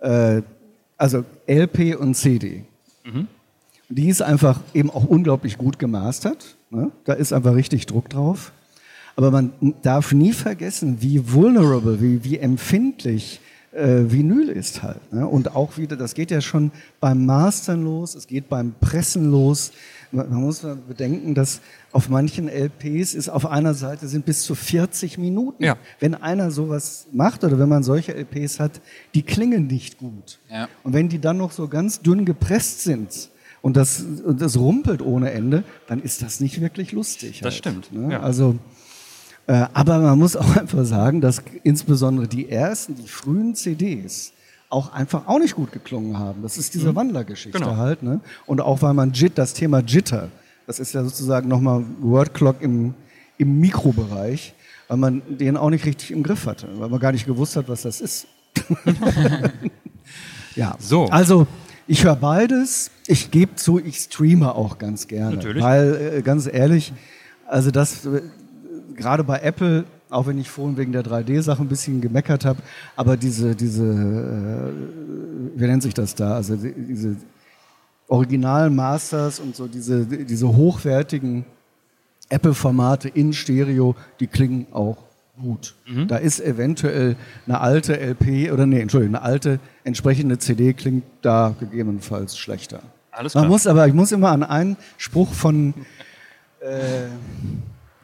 [0.00, 0.42] Äh,
[0.96, 2.64] also LP und CD.
[3.88, 6.56] Die ist einfach eben auch unglaublich gut gemastert.
[6.70, 6.90] Ne?
[7.04, 8.52] Da ist einfach richtig Druck drauf.
[9.16, 9.52] Aber man
[9.82, 13.40] darf nie vergessen, wie vulnerable, wie, wie empfindlich
[13.72, 15.12] äh, Vinyl ist halt.
[15.12, 15.26] Ne?
[15.26, 19.72] Und auch wieder, das geht ja schon beim Mastern los, es geht beim Pressen los.
[20.12, 21.60] Man, man muss bedenken, dass
[21.92, 25.62] auf manchen LPs ist auf einer Seite sind bis zu 40 Minuten.
[25.62, 25.76] Ja.
[26.00, 28.80] Wenn einer sowas macht oder wenn man solche LPs hat,
[29.14, 30.40] die klingen nicht gut.
[30.50, 30.68] Ja.
[30.82, 33.30] Und wenn die dann noch so ganz dünn gepresst sind
[33.62, 37.40] und das, und das rumpelt ohne Ende, dann ist das nicht wirklich lustig.
[37.40, 38.14] Das halt, stimmt, Ne?
[38.14, 38.20] ja.
[38.20, 38.56] Also,
[39.46, 44.32] aber man muss auch einfach sagen, dass insbesondere die ersten, die frühen CDs
[44.68, 46.42] auch einfach auch nicht gut geklungen haben.
[46.42, 47.76] Das ist diese Wandlergeschichte Genau.
[47.76, 48.02] halt.
[48.04, 48.20] Ne?
[48.46, 50.28] Und auch weil man Jit, das Thema Jitter,
[50.66, 52.94] das ist ja sozusagen nochmal Wordclock im,
[53.36, 54.54] im Mikrobereich,
[54.86, 57.68] weil man den auch nicht richtig im Griff hatte, weil man gar nicht gewusst hat,
[57.68, 58.28] was das ist.
[60.54, 61.06] ja, So.
[61.06, 61.46] also
[61.86, 62.90] ich höre beides.
[63.08, 65.36] Ich gebe zu, ich streame auch ganz gerne.
[65.36, 65.62] Natürlich.
[65.62, 66.92] Weil, äh, ganz ehrlich,
[67.48, 68.22] also das, äh,
[69.00, 72.60] gerade bei Apple, auch wenn ich vorhin wegen der 3D-Sache ein bisschen gemeckert habe,
[72.96, 76.34] aber diese, diese, äh, wie nennt sich das da?
[76.34, 77.16] Also die- diese
[78.08, 81.44] Original Masters und so diese, diese hochwertigen
[82.28, 84.96] Apple-Formate in Stereo, die klingen auch
[85.40, 85.74] gut.
[85.86, 86.08] Mhm.
[86.08, 87.16] Da ist eventuell
[87.46, 92.80] eine alte LP oder nee, Entschuldigung, eine alte entsprechende CD klingt da gegebenenfalls schlechter.
[93.12, 93.50] Alles Man klar.
[93.50, 95.72] muss aber, ich muss immer an einen Spruch von
[96.60, 97.06] äh,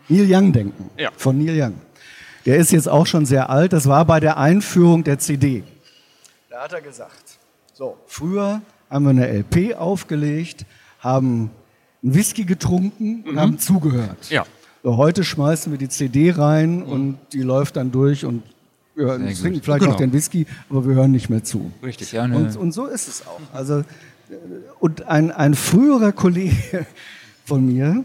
[0.09, 0.91] Neil Young denken.
[0.99, 1.11] Ja.
[1.16, 1.74] Von Neil Young.
[2.45, 3.73] Der ist jetzt auch schon sehr alt.
[3.73, 5.65] Das war bei der Einführung der CD.
[6.51, 7.39] Da hat er gesagt,
[7.74, 10.65] so, früher haben wir eine LP aufgelegt,
[11.01, 11.51] haben
[12.03, 14.28] einen Whisky getrunken und haben zugehört.
[14.31, 14.35] Mhm.
[14.35, 14.47] Ja.
[14.83, 18.43] So, heute schmeißen wir die CD rein und die läuft dann durch und
[18.95, 19.91] wir hören- trinken vielleicht Genau.
[19.93, 21.70] noch den Whisky, aber wir hören nicht mehr zu.
[21.83, 22.12] Richtig.
[22.12, 23.41] Ja eine, Und, und so ist es auch.
[23.53, 23.85] Also, äh,
[24.78, 26.87] und ein, ein früherer Kollege
[27.45, 28.05] von mir,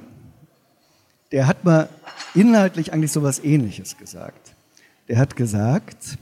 [1.31, 1.89] der hat mal
[2.33, 4.53] inhaltlich eigentlich sowas ähnliches gesagt.
[5.07, 6.17] Der hat gesagt,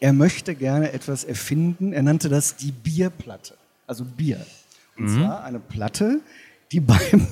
[0.00, 1.92] er möchte gerne etwas erfinden.
[1.92, 3.54] Er nannte das die Bierplatte.
[3.86, 4.44] Also Bier.
[4.96, 6.20] Und zwar eine Platte,
[6.72, 7.26] die beim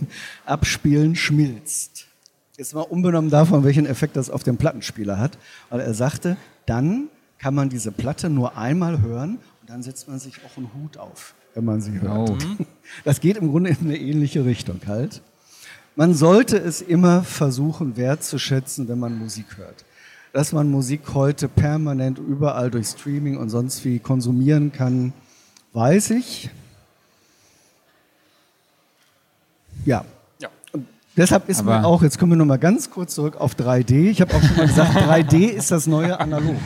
[0.45, 2.07] Abspielen schmilzt.
[2.57, 5.39] Jetzt mal unbenommen davon, welchen Effekt das auf den Plattenspieler hat.
[5.71, 6.37] Weil er sagte,
[6.67, 7.09] dann
[7.39, 10.97] kann man diese Platte nur einmal hören und dann setzt man sich auch einen Hut
[10.97, 12.31] auf, wenn man sie hört.
[12.31, 12.39] Oh.
[13.05, 15.23] Das geht im Grunde in eine ähnliche Richtung halt.
[15.95, 19.85] Man sollte es immer versuchen wertzuschätzen, wenn man Musik hört.
[20.33, 25.13] Dass man Musik heute permanent überall durch Streaming und sonst wie konsumieren kann,
[25.75, 26.49] weiß ich.
[29.85, 30.05] Ja.
[30.41, 30.49] Ja.
[30.73, 30.87] Und
[31.17, 34.11] deshalb ist mir Aber- auch, jetzt kommen wir nochmal ganz kurz zurück auf 3D.
[34.11, 36.57] Ich habe auch schon mal gesagt, 3D ist das neue Analog.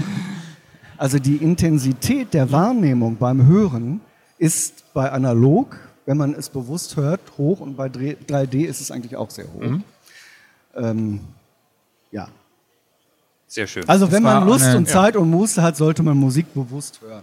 [0.96, 4.00] Also die Intensität der Wahrnehmung beim Hören
[4.38, 5.76] ist bei analog,
[6.06, 9.60] wenn man es bewusst hört, hoch und bei 3D ist es eigentlich auch sehr hoch.
[9.60, 9.84] Mhm.
[10.74, 11.20] Ähm,
[12.12, 12.28] ja.
[13.48, 13.88] Sehr schön.
[13.88, 17.22] Also wenn man Lust eine- und Zeit und Muße hat, sollte man Musik bewusst hören.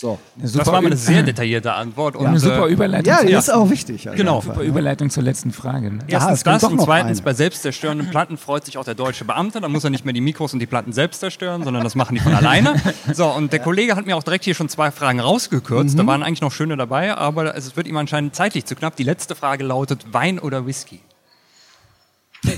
[0.00, 0.18] So.
[0.34, 2.16] eine das super, war mal eine sehr detaillierte Antwort.
[2.16, 3.12] Und, eine super äh, Überleitung.
[3.12, 4.08] Ja, das ist auch wichtig.
[4.08, 4.40] also Genau.
[4.40, 4.62] super?
[4.62, 5.90] Überleitung zur letzten Frage.
[5.90, 5.98] Ne?
[6.08, 7.24] Ja, Erstens kommt das doch und zweitens eine.
[7.26, 9.60] bei selbstzerstörenden Platten freut sich auch der deutsche Beamte.
[9.60, 12.14] Da muss er nicht mehr die Mikros und die Platten selbst zerstören, sondern das machen
[12.14, 12.76] die von alleine.
[13.12, 15.94] So, und der Kollege hat mir auch direkt hier schon zwei Fragen rausgekürzt.
[15.94, 15.98] Mhm.
[15.98, 18.96] Da waren eigentlich noch schöne dabei, aber es wird ihm anscheinend zeitlich zu knapp.
[18.96, 21.00] Die letzte Frage lautet: Wein oder Whisky?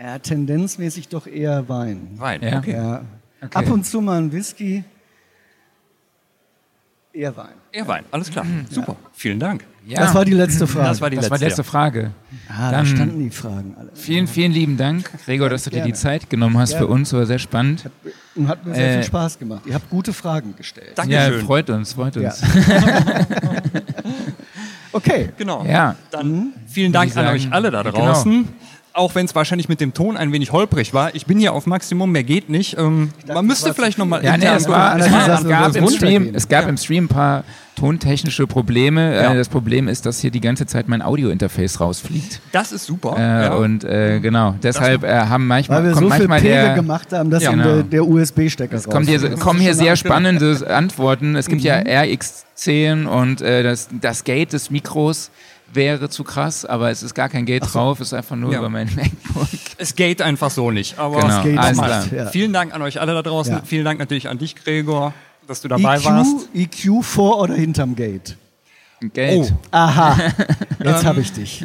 [0.00, 2.12] Ja, tendenzmäßig doch eher Wein.
[2.18, 2.40] Wein.
[2.42, 2.58] Ja.
[2.58, 2.72] Okay.
[2.72, 3.02] Ja.
[3.40, 3.58] Okay.
[3.58, 4.82] Ab und zu mal ein Whisky,
[7.12, 7.54] eher Wein.
[7.72, 8.04] Eher Wein.
[8.10, 8.44] Alles klar.
[8.70, 8.96] Super.
[9.12, 9.64] Vielen Dank.
[9.86, 10.88] Ja, Das war die letzte Frage.
[10.88, 11.30] Das war die das letzte.
[11.30, 12.10] war die letzte Frage.
[12.48, 13.90] ah, da Dann- standen die Fragen alle.
[13.94, 16.92] Vielen, vielen lieben Dank, Gregor, dass du dir die Zeit genommen hast für Gerne.
[16.94, 17.12] uns.
[17.12, 17.88] War sehr spannend.
[18.34, 19.62] Und hat mir sehr Äh, viel Spaß gemacht.
[19.66, 20.92] Ihr habt gute Fragen gestellt.
[20.96, 21.38] Dankeschön.
[21.40, 22.30] Ja, freut uns, freut Ja.
[22.30, 22.42] uns.
[24.92, 25.28] Okay.
[25.36, 25.64] Genau.
[25.64, 25.94] Ja.
[26.10, 28.24] Dann vielen Dank an euch alle da genau.
[28.98, 31.14] Auch wenn es wahrscheinlich mit dem Ton ein wenig holprig war.
[31.14, 32.76] Ich bin hier auf Maximum, mehr geht nicht.
[32.76, 34.02] Ähm, man müsste vielleicht viel.
[34.04, 37.04] nochmal Ja, nee, es, war, es, war, es gab, im Stream, es gab im Stream
[37.04, 37.44] ein paar
[37.76, 39.14] tontechnische Probleme.
[39.14, 39.32] Ja.
[39.32, 42.40] Äh, das Problem ist, dass hier die ganze Zeit mein Audio-Interface rausfliegt.
[42.50, 43.14] Das ist super.
[43.16, 43.54] Äh, ja.
[43.54, 47.12] Und äh, genau, deshalb äh, haben manchmal, Weil wir kommt so viel Pegel der, gemacht
[47.12, 47.64] haben, dass Ja, genau.
[47.64, 51.36] der, der USB-Stecker Es kommen hier, kommen hier ist sehr eine spannende Antworten.
[51.36, 55.30] Es gibt ja RX10 und äh, das, das Gate des Mikros
[55.72, 58.58] wäre zu krass, aber es ist gar kein Gate drauf, es ist einfach nur Ja.
[58.58, 59.48] über mein MacBook.
[59.76, 60.98] es geht einfach so nicht.
[60.98, 62.06] Aber Genau, geht alles klar.
[62.12, 62.26] Ja.
[62.26, 63.52] vielen Dank an euch alle da draußen.
[63.54, 63.62] Ja.
[63.64, 65.12] Vielen Dank natürlich an dich, Gregor,
[65.46, 66.48] dass du dabei warst.
[66.54, 68.36] EQ, EQ vor oder hinterm Gate?
[69.12, 69.52] Gate.
[69.52, 70.16] Oh, Aha,
[70.84, 71.64] jetzt habe ich dich.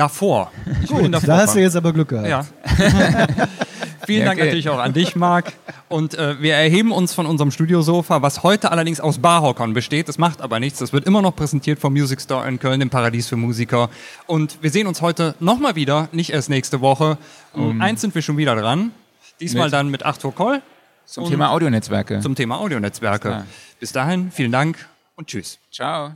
[0.00, 0.50] Davor.
[0.82, 2.28] Ich Gut, davor da hast du jetzt aber Glück gehabt.
[2.28, 2.44] Ja.
[4.06, 4.46] Vielen Ja, Dank okay.
[4.46, 5.52] natürlich auch an dich, Marc.
[5.88, 10.08] Und äh, wir erheben uns von unserem Studiosofa, was heute allerdings aus Barhockern besteht.
[10.08, 10.78] Das macht aber nichts.
[10.78, 13.90] Das wird immer noch präsentiert vom Music Store in Köln, dem Paradies für Musiker.
[14.26, 17.18] Und wir sehen uns heute nochmal wieder, nicht erst nächste Woche.
[17.52, 18.92] Um eins sind wir schon wieder dran.
[19.38, 20.62] Diesmal Mit- dann mit Arthur Koll
[21.04, 22.20] Zum Thema Audionetzwerke.
[22.20, 23.44] zum Thema Audionetzwerke.
[23.78, 24.76] Bis dahin, vielen Dank
[25.16, 25.58] und tschüss.
[25.70, 26.12] Ciao.